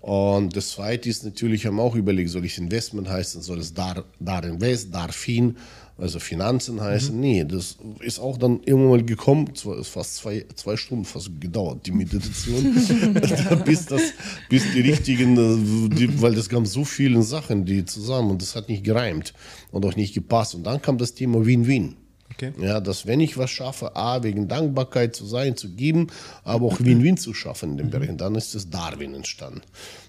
Und 0.00 0.56
das 0.56 0.70
zweite 0.70 1.08
ist 1.08 1.24
natürlich, 1.24 1.66
haben 1.66 1.80
auch 1.80 1.96
überlegt, 1.96 2.30
soll 2.30 2.44
ich 2.44 2.56
Investment 2.56 3.08
heißen, 3.08 3.42
soll 3.42 3.58
es 3.58 3.74
dar, 3.74 4.04
dar 4.20 4.44
invest, 4.44 4.94
dar 4.94 5.12
fin, 5.12 5.56
also 5.96 6.20
Finanzen 6.20 6.80
heißen? 6.80 7.14
Mhm. 7.14 7.20
Nee, 7.20 7.44
das 7.44 7.76
ist 8.00 8.20
auch 8.20 8.38
dann 8.38 8.60
irgendwann 8.64 8.90
mal 8.90 9.04
gekommen, 9.04 9.52
zwar 9.56 9.76
ist 9.78 9.88
fast 9.88 10.16
zwei, 10.16 10.46
zwei 10.54 10.76
Stunden 10.76 11.04
fast 11.04 11.40
gedauert, 11.40 11.84
die 11.84 11.90
Meditation, 11.90 12.74
bis, 13.64 13.86
das, 13.86 14.02
bis 14.48 14.72
die 14.72 14.82
richtigen, 14.82 15.90
die, 15.90 16.22
weil 16.22 16.34
das 16.34 16.48
kam 16.48 16.64
so 16.64 16.84
viele 16.84 17.20
Sachen, 17.22 17.64
die 17.64 17.84
zusammen 17.84 18.30
und 18.30 18.40
das 18.40 18.54
hat 18.54 18.68
nicht 18.68 18.84
gereimt 18.84 19.34
und 19.72 19.84
auch 19.84 19.96
nicht 19.96 20.14
gepasst. 20.14 20.54
Und 20.54 20.62
dann 20.62 20.80
kam 20.80 20.96
das 20.98 21.14
Thema 21.14 21.44
Win-Win. 21.44 21.96
Okay. 22.38 22.52
Ja, 22.60 22.78
dass 22.78 23.04
wenn 23.04 23.18
ich 23.18 23.36
was 23.36 23.50
schaffe, 23.50 23.96
A, 23.96 24.22
wegen 24.22 24.46
Dankbarkeit 24.46 25.16
zu 25.16 25.26
sein, 25.26 25.56
zu 25.56 25.70
geben, 25.70 26.06
aber 26.44 26.66
auch 26.66 26.78
Win-Win 26.78 27.16
zu 27.16 27.34
schaffen 27.34 27.72
in 27.72 27.76
dem. 27.78 27.90
Bereich, 27.90 28.10
dann 28.16 28.36
ist 28.36 28.54
das 28.54 28.70
Darwin 28.70 29.14
entstanden. 29.14 29.62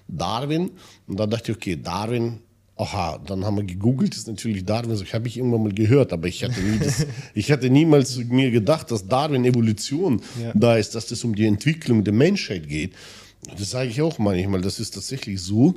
Darwin, 0.06 0.70
und 1.08 1.18
da 1.18 1.26
dachte 1.26 1.50
ich, 1.50 1.56
okay, 1.56 1.76
Darwin, 1.76 2.38
aha, 2.76 3.18
dann 3.26 3.44
haben 3.44 3.56
wir 3.56 3.64
gegoogelt, 3.64 4.14
ist 4.14 4.28
natürlich 4.28 4.64
Darwin, 4.64 4.94
so 4.94 5.04
habe 5.06 5.26
ich 5.26 5.38
irgendwann 5.38 5.64
mal 5.64 5.72
gehört, 5.72 6.12
aber 6.12 6.28
ich 6.28 6.44
hatte, 6.44 6.60
nie 6.60 6.78
das, 6.78 7.04
ich 7.34 7.50
hatte 7.50 7.68
niemals 7.68 8.16
mir 8.16 8.52
gedacht, 8.52 8.92
dass 8.92 9.08
Darwin 9.08 9.44
Evolution 9.44 10.22
ja. 10.40 10.52
da 10.54 10.76
ist, 10.76 10.94
dass 10.94 11.10
es 11.10 11.24
um 11.24 11.34
die 11.34 11.46
Entwicklung 11.46 12.04
der 12.04 12.14
Menschheit 12.14 12.68
geht. 12.68 12.92
Das 13.58 13.70
sage 13.70 13.90
ich 13.90 14.00
auch 14.00 14.20
manchmal, 14.20 14.60
das 14.60 14.78
ist 14.78 14.94
tatsächlich 14.94 15.40
so, 15.40 15.74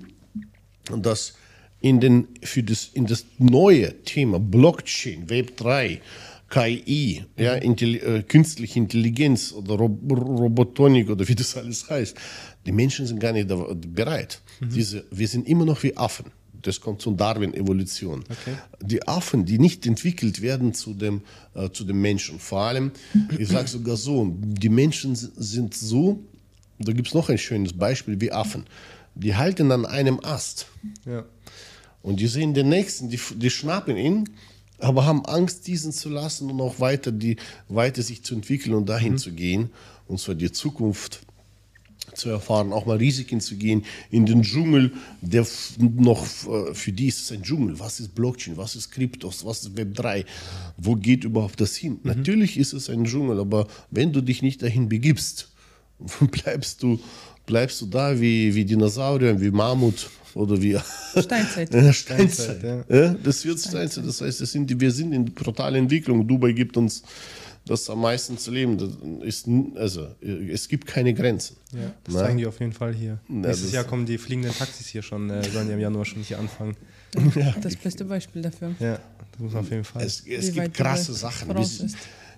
dass 0.96 1.34
in, 1.84 2.00
den, 2.00 2.28
für 2.42 2.64
das, 2.64 2.90
in 2.94 3.06
das 3.06 3.26
neue 3.40 4.04
Thema 4.04 4.40
Blockchain, 4.40 5.30
Web 5.30 5.58
3, 5.58 6.00
KI, 6.54 7.26
ja, 7.36 7.56
Intelli 7.56 7.98
äh, 7.98 8.22
künstliche 8.22 8.78
Intelligenz 8.78 9.52
oder 9.54 9.74
Rob 9.74 10.00
Robotonik 10.12 11.10
oder 11.10 11.28
wie 11.28 11.34
das 11.34 11.58
alles 11.58 11.90
heißt. 11.90 12.16
Die 12.68 12.72
Menschen 12.72 13.08
sind 13.08 13.20
gar 13.20 13.32
nicht 13.32 13.48
bereit. 13.96 14.40
Mhm. 14.60 14.70
Diese, 14.70 15.04
wir 15.10 15.28
sind 15.28 15.48
immer 15.48 15.66
noch 15.66 15.82
wie 15.82 15.98
Affen. 15.98 16.28
Das 16.62 16.80
kommt 16.80 17.02
zur 17.02 17.18
Darwin-Evolution. 17.18 18.24
Okay. 18.30 18.56
Die 18.82 19.06
Affen, 19.08 19.46
die 19.46 19.58
nicht 19.58 19.88
entwickelt 19.88 20.44
werden 20.44 20.76
zu 20.76 20.94
dem, 20.94 21.22
äh, 21.56 21.72
zu 21.72 21.86
dem 21.86 22.00
Menschen. 22.00 22.40
Vor 22.40 22.62
allem, 22.62 22.92
ich 23.38 23.48
sage 23.48 23.68
sogar 23.68 23.98
so, 23.98 24.32
die 24.40 24.70
Menschen 24.70 25.16
sind 25.16 25.74
so, 25.74 26.24
da 26.78 26.94
gibt 26.94 27.08
es 27.08 27.16
noch 27.16 27.30
ein 27.30 27.40
schönes 27.40 27.74
Beispiel 27.74 28.22
wie 28.22 28.32
Affen. 28.32 28.66
Die 29.16 29.36
halten 29.36 29.72
an 29.72 29.88
einem 29.88 30.20
Ast. 30.24 30.68
Ja. 31.06 31.26
Und 32.04 32.20
die 32.20 32.28
sehen 32.28 32.54
den 32.54 32.70
nächsten, 32.70 33.10
die, 33.10 33.20
die 33.38 33.50
schnappen 33.50 33.98
ihn 33.98 34.30
aber 34.84 35.06
haben 35.06 35.26
Angst, 35.26 35.68
diesen 35.68 35.92
zu 35.92 36.10
lassen 36.10 36.52
und 36.52 36.60
auch 36.62 36.80
weiter, 36.80 37.12
die, 37.12 37.38
weiter 37.70 38.02
sich 38.02 38.24
zu 38.24 38.36
entwickeln 38.36 38.74
und 38.76 38.90
dahin 38.90 39.14
mhm. 39.14 39.18
zu 39.18 39.32
gehen, 39.32 39.70
und 40.08 40.20
zwar 40.20 40.36
die 40.36 40.52
Zukunft 40.52 41.22
zu 42.14 42.30
erfahren, 42.30 42.74
auch 42.74 42.86
mal 42.86 42.98
Risiken 42.98 43.40
zu 43.40 43.56
gehen, 43.56 43.86
in 44.12 44.26
den 44.26 44.44
Dschungel, 44.44 44.92
der 45.22 45.48
noch 45.80 46.26
äh, 46.48 46.74
für 46.74 46.92
die 46.92 47.08
ist 47.08 47.22
es 47.22 47.32
ein 47.32 47.42
Dschungel. 47.42 47.80
Was 47.80 48.00
ist 48.00 48.14
Blockchain? 48.14 48.58
Was 48.58 48.76
ist 48.76 48.92
Kryptos? 48.92 49.46
Was 49.46 49.62
ist 49.62 49.78
Web 49.78 49.96
3? 49.96 50.26
Wo 50.78 50.96
geht 50.96 51.24
überhaupt 51.24 51.60
das 51.62 51.76
hin? 51.76 51.94
Mhm. 52.04 52.12
Natürlich 52.12 52.58
ist 52.58 52.74
es 52.74 52.90
ein 52.90 53.06
Dschungel, 53.06 53.40
aber 53.40 53.68
wenn 53.90 54.12
du 54.12 54.22
dich 54.22 54.42
nicht 54.42 54.62
dahin 54.62 54.90
begibst, 54.90 55.52
bleibst 56.32 56.84
du, 56.84 57.00
bleibst 57.46 57.82
du 57.82 57.86
da 57.86 58.20
wie, 58.20 58.54
wie 58.54 58.66
Dinosaurier, 58.66 59.40
wie 59.40 59.52
Mammut 59.52 60.10
oder 60.36 60.62
wie 60.62 60.78
Steinzeit. 61.18 61.70
Steinzeit. 61.96 62.64
ja. 62.64 62.84
ja. 62.90 63.16
das 63.24 63.46
wird 63.46 63.60
Steinzeit. 63.60 64.06
Das 64.06 64.22
heißt, 64.22 64.42
das 64.42 64.52
sind 64.52 64.70
die, 64.70 64.80
wir 64.80 64.92
sind 64.92 65.14
in 65.14 65.26
brutaler 65.26 65.78
Entwicklung. 65.78 66.28
Dubai 66.28 66.52
gibt 66.52 66.78
uns 66.78 67.04
das 67.66 67.90
am 67.90 68.02
meisten 68.02 68.38
zu 68.38 68.52
leben. 68.52 68.78
Das 68.78 68.90
ist, 69.24 69.48
also, 69.76 70.08
es 70.22 70.68
gibt 70.68 70.88
keine 70.88 71.14
Grenzen. 71.14 71.56
Ja, 71.72 71.94
das 72.04 72.16
Na? 72.16 72.20
zeigen 72.22 72.38
die 72.38 72.46
auf 72.46 72.60
jeden 72.60 72.74
Fall 72.74 72.94
hier. 72.94 73.20
Ja, 73.30 73.36
Nächstes 73.36 73.72
Jahr 73.72 73.84
kommen 73.86 74.06
die 74.06 74.18
fliegenden 74.18 74.54
Taxis 74.54 74.88
hier 74.88 75.02
schon, 75.02 75.30
äh, 75.30 75.44
sollen 75.50 75.68
ja 75.68 75.76
im 75.76 75.80
Januar 75.80 76.06
schon 76.06 76.22
hier 76.24 76.40
anfangen. 76.40 76.76
Ja. 77.36 77.56
Das 77.62 77.76
beste 77.76 78.06
Beispiel 78.06 78.42
dafür. 78.42 78.76
Ja, 78.80 79.00
das 79.32 79.40
muss 79.40 79.54
man 79.54 79.64
auf 79.64 79.70
jeden 79.70 79.84
Fall. 79.84 80.04
Es, 80.04 80.24
es 80.26 80.52
gibt 80.52 80.74
krasse 80.74 81.14
Sachen. 81.14 81.50
Wir, 81.50 81.90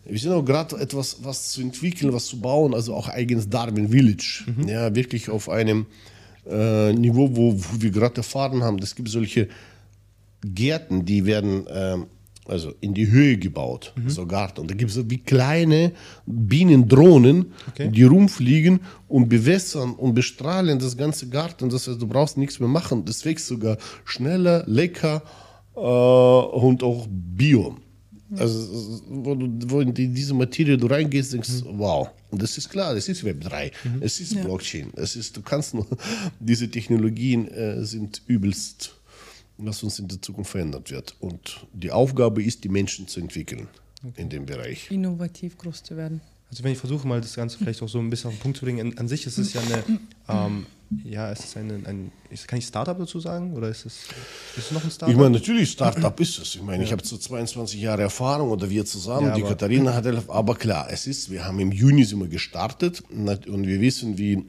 wir 0.08 0.20
sind 0.20 0.32
auch 0.32 0.44
gerade 0.44 0.78
etwas 0.78 1.18
was 1.24 1.52
zu 1.52 1.62
entwickeln, 1.62 2.14
was 2.14 2.26
zu 2.26 2.40
bauen, 2.40 2.74
also 2.74 2.94
auch 2.94 3.08
eigenes 3.08 3.50
Darwin 3.50 3.90
Village. 3.90 4.44
Mhm. 4.46 4.68
Ja, 4.68 4.94
wirklich 4.94 5.30
auf 5.30 5.50
einem 5.50 5.86
äh, 6.50 6.94
Niveau, 6.94 7.30
wo, 7.36 7.54
wo 7.54 7.82
wir 7.82 7.92
gerade 7.92 8.18
erfahren 8.18 8.64
haben, 8.64 8.80
es 8.80 8.96
gibt 8.96 9.10
solche 9.10 9.48
Gärten, 10.42 11.06
die 11.06 11.26
werden 11.26 11.66
äh, 11.68 11.98
also 12.48 12.74
in 12.80 12.94
die 12.94 13.10
Höhe 13.10 13.38
gebaut, 13.38 13.94
mhm. 13.96 14.10
so 14.10 14.26
Garten. 14.26 14.62
Und 14.62 14.72
da 14.72 14.76
gibt 14.76 14.92
es 14.92 14.96
so 14.96 15.10
wie 15.10 15.18
kleine 15.18 15.92
Bienendrohnen, 16.26 17.54
okay. 17.70 17.90
die 17.90 18.04
rumfliegen 18.04 18.82
und 19.08 19.30
bewässern 19.30 19.94
und 19.94 20.14
bestrahlen 20.14 20.78
das 20.78 20.96
ganze 20.96 21.28
Garten. 21.30 21.70
Das 21.70 21.88
heißt, 21.88 22.02
du 22.02 22.08
brauchst 22.08 22.38
nichts 22.38 22.60
mehr 22.60 22.70
machen. 22.70 23.06
Das 23.06 23.26
wächst 23.26 23.48
sogar 23.48 23.78
schneller, 24.04 24.64
lecker 24.68 25.24
äh, 25.76 25.80
und 25.80 26.84
auch 26.84 27.08
bio. 27.10 27.78
Also, 28.38 29.02
wo, 29.08 29.36
du, 29.36 29.50
wo 29.70 29.82
in 29.82 29.94
diese 29.94 30.34
Materie 30.34 30.78
du 30.78 30.88
reingehst, 30.88 31.34
denkst 31.34 31.62
du, 31.62 31.78
wow. 31.78 32.10
Und 32.32 32.42
das 32.42 32.58
ist 32.58 32.70
klar, 32.70 32.96
das 32.96 33.08
ist 33.08 33.24
Web 33.24 33.42
3, 33.42 33.72
mhm. 33.84 34.02
es 34.02 34.20
ist 34.20 34.34
ja. 34.34 34.44
Blockchain, 34.44 34.92
es 34.96 35.16
ist, 35.16 35.38
du 35.38 35.42
kannst 35.42 35.74
nur, 35.74 35.88
diese 36.40 36.70
Technologien 36.70 37.48
äh, 37.48 37.84
sind 37.86 38.24
übelst, 38.28 38.96
was 39.58 39.84
uns 39.84 40.00
in 40.00 40.08
der 40.08 40.22
Zukunft 40.22 40.52
verändert 40.52 40.92
wird. 40.92 41.16
Und 41.20 41.68
die 41.74 41.92
Aufgabe 41.92 42.44
ist, 42.44 42.64
die 42.64 42.70
Menschen 42.70 43.08
zu 43.08 43.20
entwickeln 43.20 43.68
okay. 44.04 44.22
in 44.22 44.30
dem 44.30 44.46
Bereich. 44.46 44.90
Innovativ 44.90 45.58
groß 45.58 45.84
zu 45.84 45.96
werden. 45.96 46.22
Also 46.56 46.64
wenn 46.64 46.72
ich 46.72 46.78
versuche 46.78 47.06
mal 47.06 47.20
das 47.20 47.36
Ganze 47.36 47.58
vielleicht 47.58 47.82
auch 47.82 47.90
so 47.90 48.00
ein 48.00 48.10
bisschen 48.10 48.30
auf 48.30 48.36
den 48.38 48.40
Punkt 48.40 48.60
zu 48.60 48.64
bringen, 48.64 48.98
an 48.98 49.10
sich 49.10 49.26
ist 49.26 49.38
es 49.38 49.52
ja 49.52 49.60
eine, 49.60 49.84
ähm, 50.30 50.66
ja, 51.04 51.30
ist 51.30 51.44
es 51.44 51.58
ein, 51.58 51.86
ein 51.86 52.12
kann 52.48 52.60
ich 52.60 52.66
Startup 52.66 52.98
dazu 52.98 53.20
sagen 53.20 53.52
oder 53.56 53.68
ist 53.68 53.86
es, 53.86 54.04
ist 54.56 54.68
es 54.68 54.72
noch 54.72 54.82
ein 54.82 54.90
Startup? 54.90 55.14
Ich 55.14 55.20
meine, 55.20 55.32
natürlich 55.32 55.72
Startup 55.72 56.18
ist 56.22 56.40
es. 56.40 56.56
Ich 56.56 56.62
meine, 56.62 56.78
ja. 56.78 56.84
ich 56.86 56.92
habe 56.94 57.06
so 57.06 57.18
22 57.18 57.82
Jahre 57.82 58.04
Erfahrung 58.04 58.52
oder 58.52 58.70
wir 58.70 58.86
zusammen, 58.86 59.28
ja, 59.28 59.34
die 59.34 59.42
Katharina 59.42 59.96
hat, 59.96 60.08
aber 60.30 60.56
klar, 60.56 60.88
es 60.90 61.08
ist, 61.08 61.30
wir 61.30 61.44
haben 61.44 61.60
im 61.60 61.74
Juni 61.74 62.06
sind 62.06 62.20
wir 62.20 62.30
gestartet 62.30 63.04
und 63.10 63.68
wir 63.68 63.82
wissen, 63.82 64.18
wie, 64.18 64.46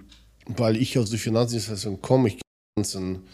weil 0.46 0.76
ich 0.76 0.96
aus 1.00 1.11
der 1.11 1.18
Finanzdienstleistung 1.18 2.00
komme, 2.02 2.28
ich 2.28 2.38
ganzen 2.76 3.24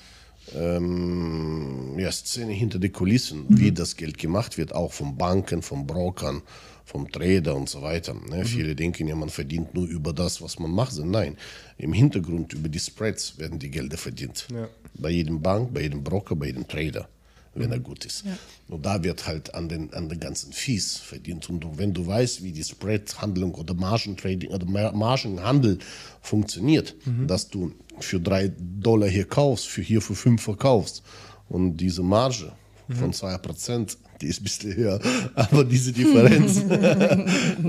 ähm, 0.55 1.99
ja, 1.99 2.11
Szene 2.11 2.53
hinter 2.53 2.79
den 2.79 2.93
Kulissen, 2.93 3.41
mhm. 3.49 3.59
wie 3.59 3.73
das 3.73 3.97
Geld 3.97 4.17
gemacht 4.17 4.57
wird, 4.57 4.75
auch 4.75 4.93
von 4.93 5.19
Banken, 5.19 5.61
von 5.61 5.87
Brokern, 5.87 6.41
vom 6.85 7.11
Trader 7.11 7.55
und 7.55 7.69
so 7.69 7.83
weiter. 7.83 8.15
Ne? 8.15 8.39
Mhm. 8.39 8.45
Viele 8.45 8.75
denken 8.75 9.09
ja, 9.09 9.15
man 9.15 9.31
verdient 9.31 9.75
nur 9.75 9.87
über 9.87 10.13
das, 10.13 10.43
was 10.43 10.59
man 10.59 10.71
macht. 10.71 10.97
Nein, 10.99 11.37
im 11.79 11.93
Hintergrund 11.93 12.53
über 12.53 12.69
die 12.69 12.79
Spreads 12.79 13.39
werden 13.39 13.59
die 13.59 13.71
Gelder 13.71 13.97
verdient. 13.97 14.47
Ja. 14.53 14.69
Bei 14.95 15.11
jedem 15.11 15.41
Bank, 15.41 15.73
bei 15.73 15.83
jedem 15.83 16.03
Broker, 16.03 16.37
bei 16.37 16.47
jedem 16.47 16.67
Trader 16.67 17.09
wenn 17.55 17.71
er 17.71 17.79
gut 17.79 18.05
ist. 18.05 18.25
Ja. 18.25 18.37
Und 18.69 18.87
da 18.87 19.03
wird 19.03 19.27
halt 19.27 19.55
an 19.55 19.69
den, 19.69 19.93
an 19.93 20.09
den 20.09 20.21
ganzen 20.21 20.53
Fees 20.53 20.97
verdient. 20.97 21.49
Und 21.51 21.79
wenn 21.79 21.93
du 21.93 22.07
weißt, 22.07 22.43
wie 22.43 22.53
die 22.53 22.65
Spread-Handlung 22.65 23.55
oder 23.55 23.75
Margentrading 23.75 24.51
oder 24.51 24.67
Margenhandel 24.67 25.79
funktioniert, 26.21 26.95
mhm. 27.05 27.27
dass 27.27 27.49
du 27.49 27.73
für 28.01 28.21
drei 28.21 28.53
Dollar 28.59 29.09
hier 29.09 29.27
kaufst, 29.27 29.67
für 29.67 29.83
hier 29.83 30.01
für 30.01 30.15
fünf 30.15 30.43
verkaufst 30.43 31.03
und 31.49 31.77
diese 31.77 32.03
Marge 32.03 32.53
mhm. 32.89 32.95
von 32.95 33.13
zwei 33.13 33.37
Prozent, 33.39 33.99
die 34.23 34.29
ist 34.29 34.41
ein 34.41 34.45
bisschen 34.45 34.77
höher, 34.77 35.01
aber 35.35 35.65
diese 35.65 35.93
Differenz, 35.93 36.65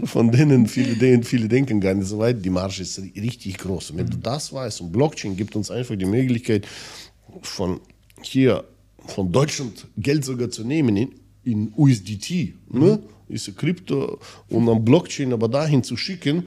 von 0.09 0.31
denen 0.31 0.67
viele, 0.67 0.95
denen 0.95 1.23
viele 1.23 1.47
denken 1.47 1.81
gar 1.81 1.93
nicht 1.93 2.07
so 2.07 2.19
weit, 2.19 2.43
die 2.45 2.49
Marge 2.49 2.81
ist 2.81 2.99
richtig 2.99 3.57
groß. 3.57 3.91
Und 3.91 3.97
wenn 3.97 4.09
du 4.09 4.17
das 4.17 4.53
weißt 4.53 4.81
und 4.81 4.91
Blockchain 4.91 5.35
gibt 5.35 5.55
uns 5.55 5.71
einfach 5.71 5.95
die 5.95 6.05
Möglichkeit, 6.05 6.67
von 7.41 7.79
hier 8.21 8.63
von 9.05 9.31
Deutschland 9.31 9.87
Geld 9.97 10.23
sogar 10.23 10.49
zu 10.49 10.63
nehmen 10.63 10.95
in, 10.95 11.11
in 11.43 11.73
USDT, 11.75 12.53
mhm. 12.69 12.79
ne? 12.79 12.99
ist 13.27 13.47
ein 13.47 13.55
Krypto 13.55 14.19
und 14.49 14.69
am 14.69 14.85
Blockchain 14.85 15.33
aber 15.33 15.47
dahin 15.47 15.83
zu 15.83 15.97
schicken, 15.97 16.43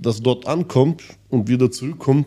dass 0.00 0.20
dort 0.20 0.46
ankommt 0.46 1.02
und 1.30 1.48
wieder 1.48 1.70
zurückkommt. 1.70 2.26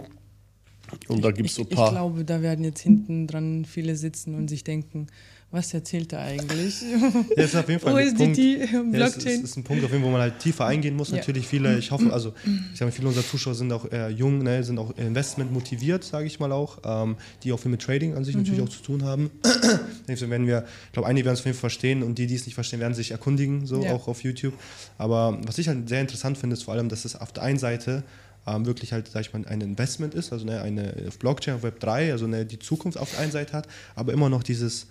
Und 1.07 1.23
da 1.23 1.32
gibt 1.32 1.49
es 1.49 1.55
so 1.55 1.61
ein 1.61 1.69
paar. 1.69 1.88
Ich 1.88 1.91
glaube, 1.91 2.25
da 2.25 2.41
werden 2.41 2.65
jetzt 2.65 2.82
hinten 2.82 3.27
dran 3.27 3.65
viele 3.65 3.95
sitzen 3.95 4.34
und 4.34 4.47
sich 4.49 4.63
denken, 4.63 5.07
was 5.51 5.73
erzählt 5.73 6.13
er 6.13 6.21
eigentlich? 6.21 6.83
Ja, 7.35 7.43
ist 7.43 7.55
auf 7.55 7.67
jeden 7.67 7.81
Fall 7.81 7.95
ein 7.95 8.15
Punkt, 8.15 8.35
Blockchain. 8.35 8.93
Ja, 8.93 9.05
ist, 9.05 9.25
ist, 9.25 9.57
ein 9.57 9.63
Punkt, 9.63 9.83
auf 9.83 9.91
jeden, 9.91 10.03
wo 10.03 10.09
man 10.09 10.21
halt 10.21 10.39
tiefer 10.39 10.65
eingehen 10.65 10.95
muss. 10.95 11.09
Ja. 11.09 11.17
Natürlich 11.17 11.47
viele, 11.47 11.77
ich 11.77 11.91
hoffe, 11.91 12.11
also 12.11 12.33
ich 12.73 12.77
sage 12.77 12.91
viele 12.91 13.07
unserer 13.07 13.25
Zuschauer 13.25 13.55
sind 13.55 13.71
auch 13.71 13.89
eher 13.91 14.09
jung, 14.09 14.39
ne, 14.39 14.63
sind 14.63 14.77
auch 14.77 14.95
Investment 14.97 15.51
motiviert, 15.51 16.03
sage 16.03 16.27
ich 16.27 16.39
mal 16.39 16.51
auch, 16.51 16.79
ähm, 16.83 17.17
die 17.43 17.51
auch 17.51 17.59
viel 17.59 17.71
mit 17.71 17.81
Trading 17.81 18.15
an 18.15 18.25
sich 18.25 18.35
mhm. 18.35 18.41
natürlich 18.41 18.61
auch 18.61 18.69
zu 18.69 18.81
tun 18.81 19.03
haben. 19.03 19.31
so 20.15 20.29
werden 20.29 20.45
wir, 20.45 20.65
ich 20.87 20.93
glaube, 20.93 21.07
einige 21.07 21.25
werden 21.25 21.35
es 21.35 21.39
auf 21.39 21.45
jeden 21.45 21.57
Fall 21.57 21.69
verstehen 21.69 22.03
und 22.03 22.17
die, 22.17 22.27
die 22.27 22.35
es 22.35 22.45
nicht 22.45 22.55
verstehen, 22.55 22.79
werden 22.79 22.93
sich 22.93 23.11
erkundigen, 23.11 23.65
so 23.65 23.83
ja. 23.83 23.93
auch 23.93 24.07
auf 24.07 24.23
YouTube. 24.23 24.53
Aber 24.97 25.39
was 25.45 25.57
ich 25.57 25.67
halt 25.67 25.89
sehr 25.89 26.01
interessant 26.01 26.37
finde, 26.37 26.55
ist 26.55 26.63
vor 26.63 26.73
allem, 26.73 26.89
dass 26.89 27.05
es 27.05 27.15
auf 27.15 27.31
der 27.31 27.43
einen 27.43 27.59
Seite 27.59 28.03
ähm, 28.45 28.65
wirklich 28.65 28.93
halt, 28.93 29.07
sag 29.07 29.21
ich 29.21 29.33
mal, 29.33 29.45
ein 29.47 29.61
Investment 29.61 30.13
ist, 30.13 30.31
also 30.31 30.45
ne, 30.45 30.61
eine 30.61 30.93
Blockchain 31.19 31.55
auf 31.55 31.63
Web 31.63 31.79
3, 31.79 32.11
also 32.11 32.27
ne, 32.27 32.45
die 32.45 32.59
Zukunft 32.59 32.97
auf 32.97 33.11
der 33.11 33.21
einen 33.21 33.31
Seite 33.31 33.53
hat, 33.53 33.67
aber 33.95 34.13
immer 34.13 34.29
noch 34.29 34.43
dieses 34.43 34.87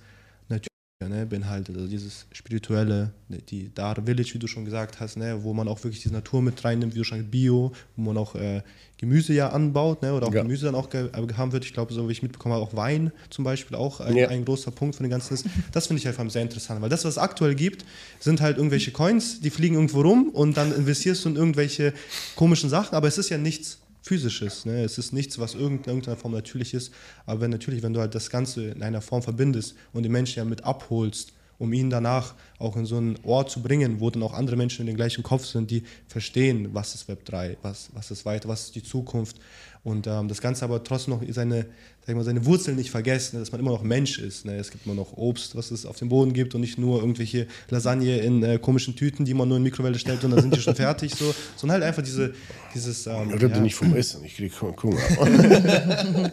ne, 1.08 1.26
beinhaltet. 1.26 1.76
Also 1.76 1.88
dieses 1.88 2.26
spirituelle, 2.32 3.12
ne, 3.28 3.38
die 3.38 3.72
Dar 3.74 3.96
Village, 4.04 4.30
wie 4.34 4.38
du 4.38 4.46
schon 4.46 4.64
gesagt 4.64 5.00
hast, 5.00 5.16
ne, 5.16 5.42
wo 5.42 5.52
man 5.54 5.68
auch 5.68 5.82
wirklich 5.84 6.02
die 6.02 6.10
Natur 6.10 6.42
mit 6.42 6.64
reinnimmt, 6.64 6.94
wie 6.94 6.98
du 6.98 7.04
schon 7.04 7.24
Bio, 7.30 7.72
wo 7.96 8.02
man 8.02 8.16
auch 8.16 8.34
äh, 8.34 8.62
Gemüse 8.98 9.32
ja 9.32 9.50
anbaut, 9.50 10.02
ne, 10.02 10.12
oder 10.12 10.26
auch 10.26 10.34
ja. 10.34 10.42
Gemüse 10.42 10.66
dann 10.66 10.74
auch 10.74 10.88
haben 10.92 11.52
wird. 11.52 11.64
Ich 11.64 11.72
glaube, 11.72 11.92
so 11.92 12.08
wie 12.08 12.12
ich 12.12 12.22
mitbekommen 12.22 12.54
habe, 12.54 12.64
auch 12.64 12.74
Wein 12.74 13.12
zum 13.30 13.44
Beispiel 13.44 13.76
auch 13.76 14.00
ein, 14.00 14.16
ja. 14.16 14.28
ein 14.28 14.44
großer 14.44 14.70
Punkt 14.70 14.96
von 14.96 15.04
den 15.04 15.10
ganzen 15.10 15.34
ist. 15.34 15.46
Das 15.72 15.86
finde 15.86 16.00
ich 16.00 16.08
einfach 16.08 16.28
sehr 16.30 16.42
interessant, 16.42 16.80
weil 16.80 16.88
das, 16.88 17.04
was 17.04 17.12
es 17.14 17.18
aktuell 17.18 17.54
gibt, 17.54 17.84
sind 18.20 18.40
halt 18.40 18.56
irgendwelche 18.56 18.90
Coins, 18.90 19.40
die 19.40 19.50
fliegen 19.50 19.74
irgendwo 19.74 20.02
rum 20.02 20.30
und 20.30 20.56
dann 20.56 20.74
investierst 20.74 21.24
du 21.24 21.30
in 21.30 21.36
irgendwelche 21.36 21.92
komischen 22.36 22.70
Sachen, 22.70 22.94
aber 22.94 23.08
es 23.08 23.18
ist 23.18 23.28
ja 23.28 23.38
nichts 23.38 23.78
physisches. 24.08 24.64
Ne? 24.64 24.82
Es 24.82 24.96
ist 24.96 25.12
nichts, 25.12 25.38
was 25.38 25.54
in 25.54 25.60
irgendeiner 25.60 26.16
Form 26.16 26.32
natürlich 26.32 26.72
ist. 26.72 26.92
Aber 27.26 27.42
wenn 27.42 27.50
natürlich, 27.50 27.82
wenn 27.82 27.92
du 27.92 28.00
halt 28.00 28.14
das 28.14 28.30
Ganze 28.30 28.68
in 28.70 28.82
einer 28.82 29.02
Form 29.02 29.22
verbindest 29.22 29.74
und 29.92 30.02
den 30.02 30.12
Menschen 30.12 30.38
ja 30.38 30.44
mit 30.46 30.64
abholst, 30.64 31.32
um 31.58 31.72
ihn 31.72 31.90
danach 31.90 32.34
auch 32.58 32.76
in 32.76 32.86
so 32.86 32.96
einen 32.96 33.18
Ort 33.24 33.50
zu 33.50 33.62
bringen, 33.62 34.00
wo 34.00 34.10
dann 34.10 34.22
auch 34.22 34.32
andere 34.32 34.56
Menschen 34.56 34.82
in 34.82 34.86
den 34.86 34.96
gleichen 34.96 35.22
Kopf 35.22 35.44
sind, 35.44 35.70
die 35.70 35.82
verstehen, 36.06 36.68
was 36.72 36.94
ist 36.94 37.08
Web 37.08 37.24
3, 37.24 37.58
was, 37.62 37.90
was 37.94 38.10
ist 38.10 38.24
weiter, 38.24 38.48
was 38.48 38.64
ist 38.64 38.74
die 38.74 38.82
Zukunft. 38.82 39.36
Und 39.84 40.06
ähm, 40.06 40.28
das 40.28 40.40
Ganze 40.40 40.64
aber 40.64 40.82
trotzdem 40.82 41.14
noch 41.14 41.22
seine, 41.30 41.66
sag 42.06 42.14
mal, 42.14 42.24
seine 42.24 42.44
Wurzeln 42.44 42.76
nicht 42.76 42.90
vergessen, 42.90 43.38
dass 43.38 43.52
man 43.52 43.60
immer 43.60 43.70
noch 43.70 43.82
Mensch 43.82 44.18
ist. 44.18 44.44
Ne? 44.44 44.56
Es 44.56 44.70
gibt 44.70 44.86
immer 44.86 44.94
noch 44.94 45.16
Obst, 45.16 45.56
was 45.56 45.70
es 45.70 45.86
auf 45.86 45.96
dem 45.96 46.08
Boden 46.08 46.32
gibt 46.32 46.54
und 46.54 46.60
nicht 46.60 46.78
nur 46.78 47.00
irgendwelche 47.00 47.46
Lasagne 47.70 48.18
in 48.18 48.42
äh, 48.42 48.58
komischen 48.58 48.96
Tüten, 48.96 49.24
die 49.24 49.34
man 49.34 49.48
nur 49.48 49.56
in 49.56 49.64
die 49.64 49.70
Mikrowelle 49.70 49.98
stellt 49.98 50.22
und 50.24 50.32
dann 50.32 50.42
sind 50.42 50.54
die 50.54 50.60
schon 50.60 50.74
fertig. 50.74 51.14
So, 51.14 51.34
sondern 51.56 51.76
halt 51.76 51.84
einfach 51.84 52.02
diese, 52.02 52.34
dieses. 52.74 53.06
Ähm, 53.06 53.30
Rede 53.30 53.48
ja. 53.48 53.60
nicht 53.60 53.76
vom 53.76 53.94
Essen, 53.94 54.24
ich 54.24 54.36
kriege 54.36 54.54
Hunger. 54.60 54.98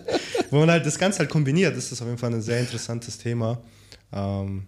Wo 0.50 0.60
man 0.60 0.72
halt 0.72 0.86
das 0.86 0.98
Ganze 0.98 1.20
halt 1.20 1.30
kombiniert, 1.30 1.78
das 1.78 1.92
ist 1.92 2.02
auf 2.02 2.08
jeden 2.08 2.20
Fall 2.20 2.34
ein 2.34 2.42
sehr 2.42 2.60
interessantes 2.60 3.18
Thema. 3.18 3.62
Ähm, 4.12 4.68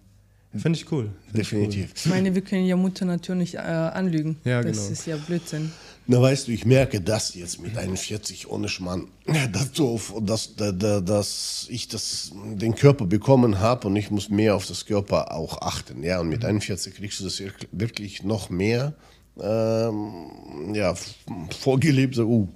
Finde 0.56 0.78
ich 0.78 0.90
cool. 0.90 1.10
Find 1.26 1.38
Definitiv. 1.38 1.84
Ich, 1.84 1.90
cool. 1.90 1.94
ich 1.96 2.06
meine, 2.06 2.34
wir 2.34 2.42
können 2.42 2.64
ja 2.64 2.76
Mutter 2.76 3.04
Natur 3.04 3.34
nicht 3.34 3.54
äh, 3.54 3.58
anlügen. 3.58 4.38
Ja, 4.44 4.62
das 4.62 4.78
genau. 4.78 4.92
ist 4.92 5.06
ja 5.06 5.16
Blödsinn. 5.16 5.72
Na 6.10 6.22
weißt 6.22 6.48
du, 6.48 6.52
ich 6.52 6.64
merke 6.64 7.02
das 7.02 7.34
jetzt 7.34 7.60
mit 7.60 7.76
41 7.76 8.48
ohne 8.48 8.70
Schmann, 8.70 9.08
dass, 9.52 9.72
dass, 10.22 10.56
dass, 10.56 11.04
dass 11.04 11.66
ich 11.68 11.88
das, 11.88 12.32
den 12.54 12.74
Körper 12.74 13.04
bekommen 13.04 13.60
habe 13.60 13.88
und 13.88 13.96
ich 13.96 14.10
muss 14.10 14.30
mehr 14.30 14.56
auf 14.56 14.64
das 14.64 14.86
Körper 14.86 15.34
auch 15.34 15.60
achten. 15.60 16.02
Ja, 16.02 16.20
und 16.20 16.30
mit 16.30 16.46
41 16.46 16.94
kriegst 16.94 17.20
du 17.20 17.24
das 17.24 17.42
wirklich 17.72 18.22
noch 18.22 18.48
mehr 18.48 18.94
ähm, 19.38 20.72
ja, 20.72 20.94
vorgelebt. 21.60 22.14
So, 22.14 22.24
uh, 22.26 22.48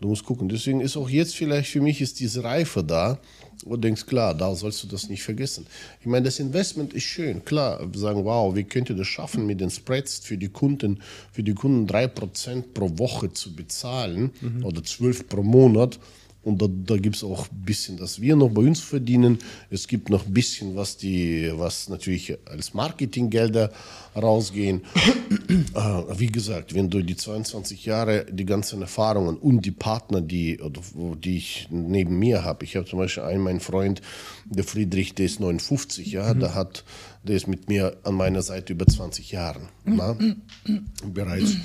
du 0.00 0.08
musst 0.08 0.24
gucken. 0.24 0.48
Deswegen 0.48 0.80
ist 0.80 0.96
auch 0.96 1.10
jetzt 1.10 1.34
vielleicht 1.34 1.70
für 1.70 1.80
mich 1.80 2.00
ist 2.00 2.20
diese 2.20 2.44
Reife 2.44 2.84
da, 2.84 3.18
und 3.64 3.82
denkst, 3.82 4.06
klar, 4.06 4.34
da 4.34 4.54
sollst 4.54 4.82
du 4.82 4.86
das 4.86 5.08
nicht 5.08 5.22
vergessen. 5.22 5.66
Ich 6.00 6.06
meine, 6.06 6.24
das 6.24 6.38
Investment 6.38 6.92
ist 6.92 7.04
schön, 7.04 7.44
klar. 7.44 7.80
Sagen, 7.94 8.24
wow, 8.24 8.54
wie 8.54 8.64
könnt 8.64 8.90
ihr 8.90 8.96
das 8.96 9.06
schaffen, 9.06 9.46
mit 9.46 9.60
den 9.60 9.70
Spreads 9.70 10.18
für 10.18 10.36
die 10.36 10.48
Kunden, 10.48 11.00
für 11.32 11.42
die 11.42 11.54
Kunden 11.54 11.86
3% 11.86 12.64
pro 12.74 12.98
Woche 12.98 13.32
zu 13.32 13.54
bezahlen 13.54 14.30
mhm. 14.40 14.64
oder 14.64 14.82
12 14.82 15.28
pro 15.28 15.42
Monat. 15.42 15.98
Und 16.44 16.60
da, 16.60 16.66
da 16.68 16.96
gibt 16.96 17.16
es 17.16 17.22
auch 17.22 17.48
ein 17.48 17.62
bisschen, 17.64 17.96
dass 17.96 18.20
wir 18.20 18.34
noch 18.34 18.50
bei 18.50 18.62
uns 18.62 18.80
verdienen. 18.80 19.38
Es 19.70 19.86
gibt 19.86 20.10
noch 20.10 20.26
ein 20.26 20.32
bisschen, 20.32 20.74
was, 20.74 20.96
die, 20.96 21.52
was 21.54 21.88
natürlich 21.88 22.36
als 22.46 22.74
Marketinggelder 22.74 23.70
rausgehen. 24.16 24.82
äh, 25.74 25.80
wie 26.18 26.26
gesagt, 26.26 26.74
wenn 26.74 26.90
du 26.90 27.02
die 27.02 27.16
22 27.16 27.84
Jahre, 27.84 28.26
die 28.28 28.44
ganzen 28.44 28.82
Erfahrungen 28.82 29.36
und 29.36 29.64
die 29.64 29.70
Partner, 29.70 30.20
die, 30.20 30.58
die 31.22 31.36
ich 31.36 31.68
neben 31.70 32.18
mir 32.18 32.42
habe. 32.42 32.64
Ich 32.64 32.74
habe 32.74 32.86
zum 32.86 32.98
Beispiel 32.98 33.22
einen, 33.22 33.42
mein 33.42 33.60
Freund, 33.60 34.02
der 34.44 34.64
Friedrich, 34.64 35.14
der 35.14 35.26
ist 35.26 35.38
59, 35.38 36.10
ja, 36.10 36.34
mhm. 36.34 36.40
der 36.40 36.54
hat, 36.56 36.84
der 37.22 37.36
ist 37.36 37.46
mit 37.46 37.68
mir 37.68 37.96
an 38.02 38.14
meiner 38.14 38.42
Seite 38.42 38.72
über 38.72 38.86
20 38.86 39.30
Jahre 39.30 39.60
na, 39.84 40.16
bereits. 41.06 41.56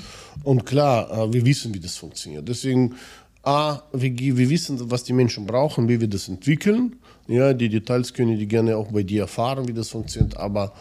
Und 0.44 0.66
klar, 0.66 1.10
äh, 1.10 1.32
wir 1.32 1.44
wissen, 1.44 1.74
wie 1.74 1.80
das 1.80 1.96
funktioniert. 1.96 2.48
Deswegen 2.48 2.94
A, 3.48 3.82
wir, 3.92 4.14
wir 4.36 4.50
wissen, 4.50 4.90
was 4.90 5.04
die 5.04 5.14
Menschen 5.14 5.46
brauchen, 5.46 5.88
wie 5.88 6.02
wir 6.02 6.08
das 6.08 6.28
entwickeln. 6.28 6.96
Ja, 7.28 7.54
die 7.54 7.70
Details 7.70 8.12
können 8.12 8.38
die 8.38 8.46
gerne 8.46 8.76
auch 8.76 8.92
bei 8.92 9.02
dir 9.02 9.22
erfahren, 9.22 9.66
wie 9.66 9.72
das 9.72 9.88
funktioniert, 9.88 10.36
aber 10.36 10.74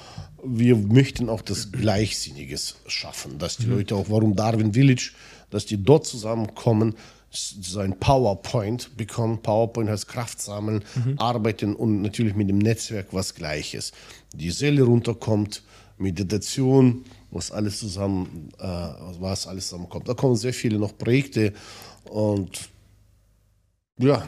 wir 0.44 0.76
möchten 0.76 1.30
auch 1.30 1.42
das 1.42 1.72
Gleichsinniges 1.72 2.76
schaffen, 2.86 3.38
dass 3.38 3.56
die 3.56 3.68
mhm. 3.68 3.78
Leute 3.78 3.96
auch, 3.96 4.08
warum 4.10 4.36
Darwin 4.36 4.74
Village, 4.74 5.12
dass 5.50 5.66
die 5.66 5.82
dort 5.82 6.06
zusammenkommen, 6.06 6.96
so 7.30 7.80
ein 7.80 7.98
PowerPoint 7.98 8.98
bekommen. 8.98 9.42
PowerPoint 9.42 9.90
heißt 9.90 10.10
Kraft 10.10 10.42
sammeln, 10.42 10.84
mhm. 10.96 11.20
arbeiten 11.20 11.74
und 11.74 12.02
natürlich 12.02 12.36
mit 12.36 12.50
dem 12.50 12.58
Netzwerk 12.58 13.08
was 13.14 13.34
Gleiches. 13.34 13.94
Die 14.34 14.52
Seele 14.52 14.84
runterkommt, 14.84 15.64
Meditation, 15.98 17.06
was 17.32 17.52
alles 17.52 17.80
zusammen, 17.80 18.50
äh, 18.60 18.66
was 18.66 19.48
alles 19.48 19.70
zusammenkommt. 19.70 20.08
Da 20.08 20.14
kommen 20.14 20.36
sehr 20.36 20.54
viele 20.54 20.80
noch 20.80 20.98
Projekte 20.98 21.54
und 22.10 22.70
ja, 24.00 24.28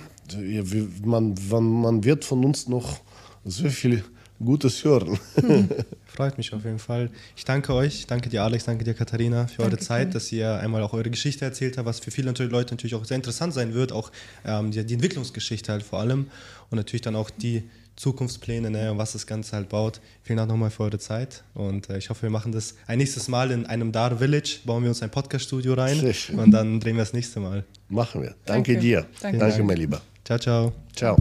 man, 1.04 1.36
man 1.50 2.04
wird 2.04 2.26
von 2.26 2.44
uns 2.44 2.68
noch 2.68 3.00
sehr 3.46 3.72
viel 3.72 4.04
Gutes 4.44 4.84
hören. 4.84 5.20
Hm. 5.36 5.70
Freut 6.06 6.38
mich 6.38 6.54
auf 6.54 6.64
jeden 6.64 6.80
Fall. 6.80 7.10
Ich 7.36 7.46
danke 7.46 7.74
euch, 7.74 8.06
danke 8.08 8.30
dir 8.30 8.44
Alex, 8.44 8.66
danke 8.66 8.84
dir 8.84 8.94
Katharina 8.94 9.48
für 9.48 9.58
danke 9.58 9.76
eure 9.76 9.78
Zeit, 9.78 10.08
schön. 10.08 10.12
dass 10.12 10.32
ihr 10.32 10.56
einmal 10.60 10.82
auch 10.82 10.94
eure 10.94 11.10
Geschichte 11.10 11.46
erzählt 11.46 11.78
habt, 11.78 11.86
was 11.86 12.00
für 12.00 12.12
viele 12.12 12.32
Leute 12.32 12.74
natürlich 12.74 12.96
auch 12.96 13.06
sehr 13.06 13.16
interessant 13.16 13.54
sein 13.54 13.74
wird, 13.74 13.92
auch 13.92 14.12
ähm, 14.46 14.72
die, 14.72 14.86
die, 14.86 14.94
Entwicklungsgeschichte 14.94 15.72
halt 15.72 15.84
vor 15.84 16.00
allem 16.00 16.28
und 16.70 16.78
natürlich 16.78 17.02
dann 17.02 17.16
auch 17.16 17.30
die 17.30 17.64
Zukunftspläne 18.00 18.72
ne, 18.72 18.92
und 18.92 18.98
was 18.98 19.12
das 19.12 19.28
Ganze 19.28 19.58
halt 19.58 19.68
baut. 19.68 20.00
Vielen 20.24 20.38
Dank 20.38 20.50
nochmal 20.50 20.70
für 20.70 20.84
eure 20.84 21.00
Zeit 21.00 21.44
und 21.54 21.90
äh, 21.90 21.98
ich 21.98 22.10
hoffe, 22.10 22.24
wir 22.24 22.30
machen 22.30 22.54
das 22.54 22.76
ein 22.88 22.98
nächstes 22.98 23.28
Mal 23.28 23.52
in 23.52 23.66
einem 23.66 23.92
Dar 23.92 24.18
Village, 24.18 24.60
bauen 24.64 24.84
wir 24.84 24.90
uns 24.90 25.04
ein 25.04 25.12
Podcast-Studio 25.12 25.74
rein 25.74 26.00
und 26.38 26.52
dann 26.52 26.80
drehen 26.80 26.96
wir 26.96 27.04
das 27.04 27.12
nächste 27.12 27.42
Mal. 27.42 27.66
Machen 27.90 28.22
wir. 28.22 28.36
Danke, 28.46 28.74
danke. 28.74 28.78
dir. 28.78 29.06
Danke. 29.22 29.38
danke, 29.38 29.64
mein 29.64 29.78
Lieber. 29.78 30.02
Ciao, 30.24 30.40
ciao. 30.40 30.72
Ciao. 30.96 31.18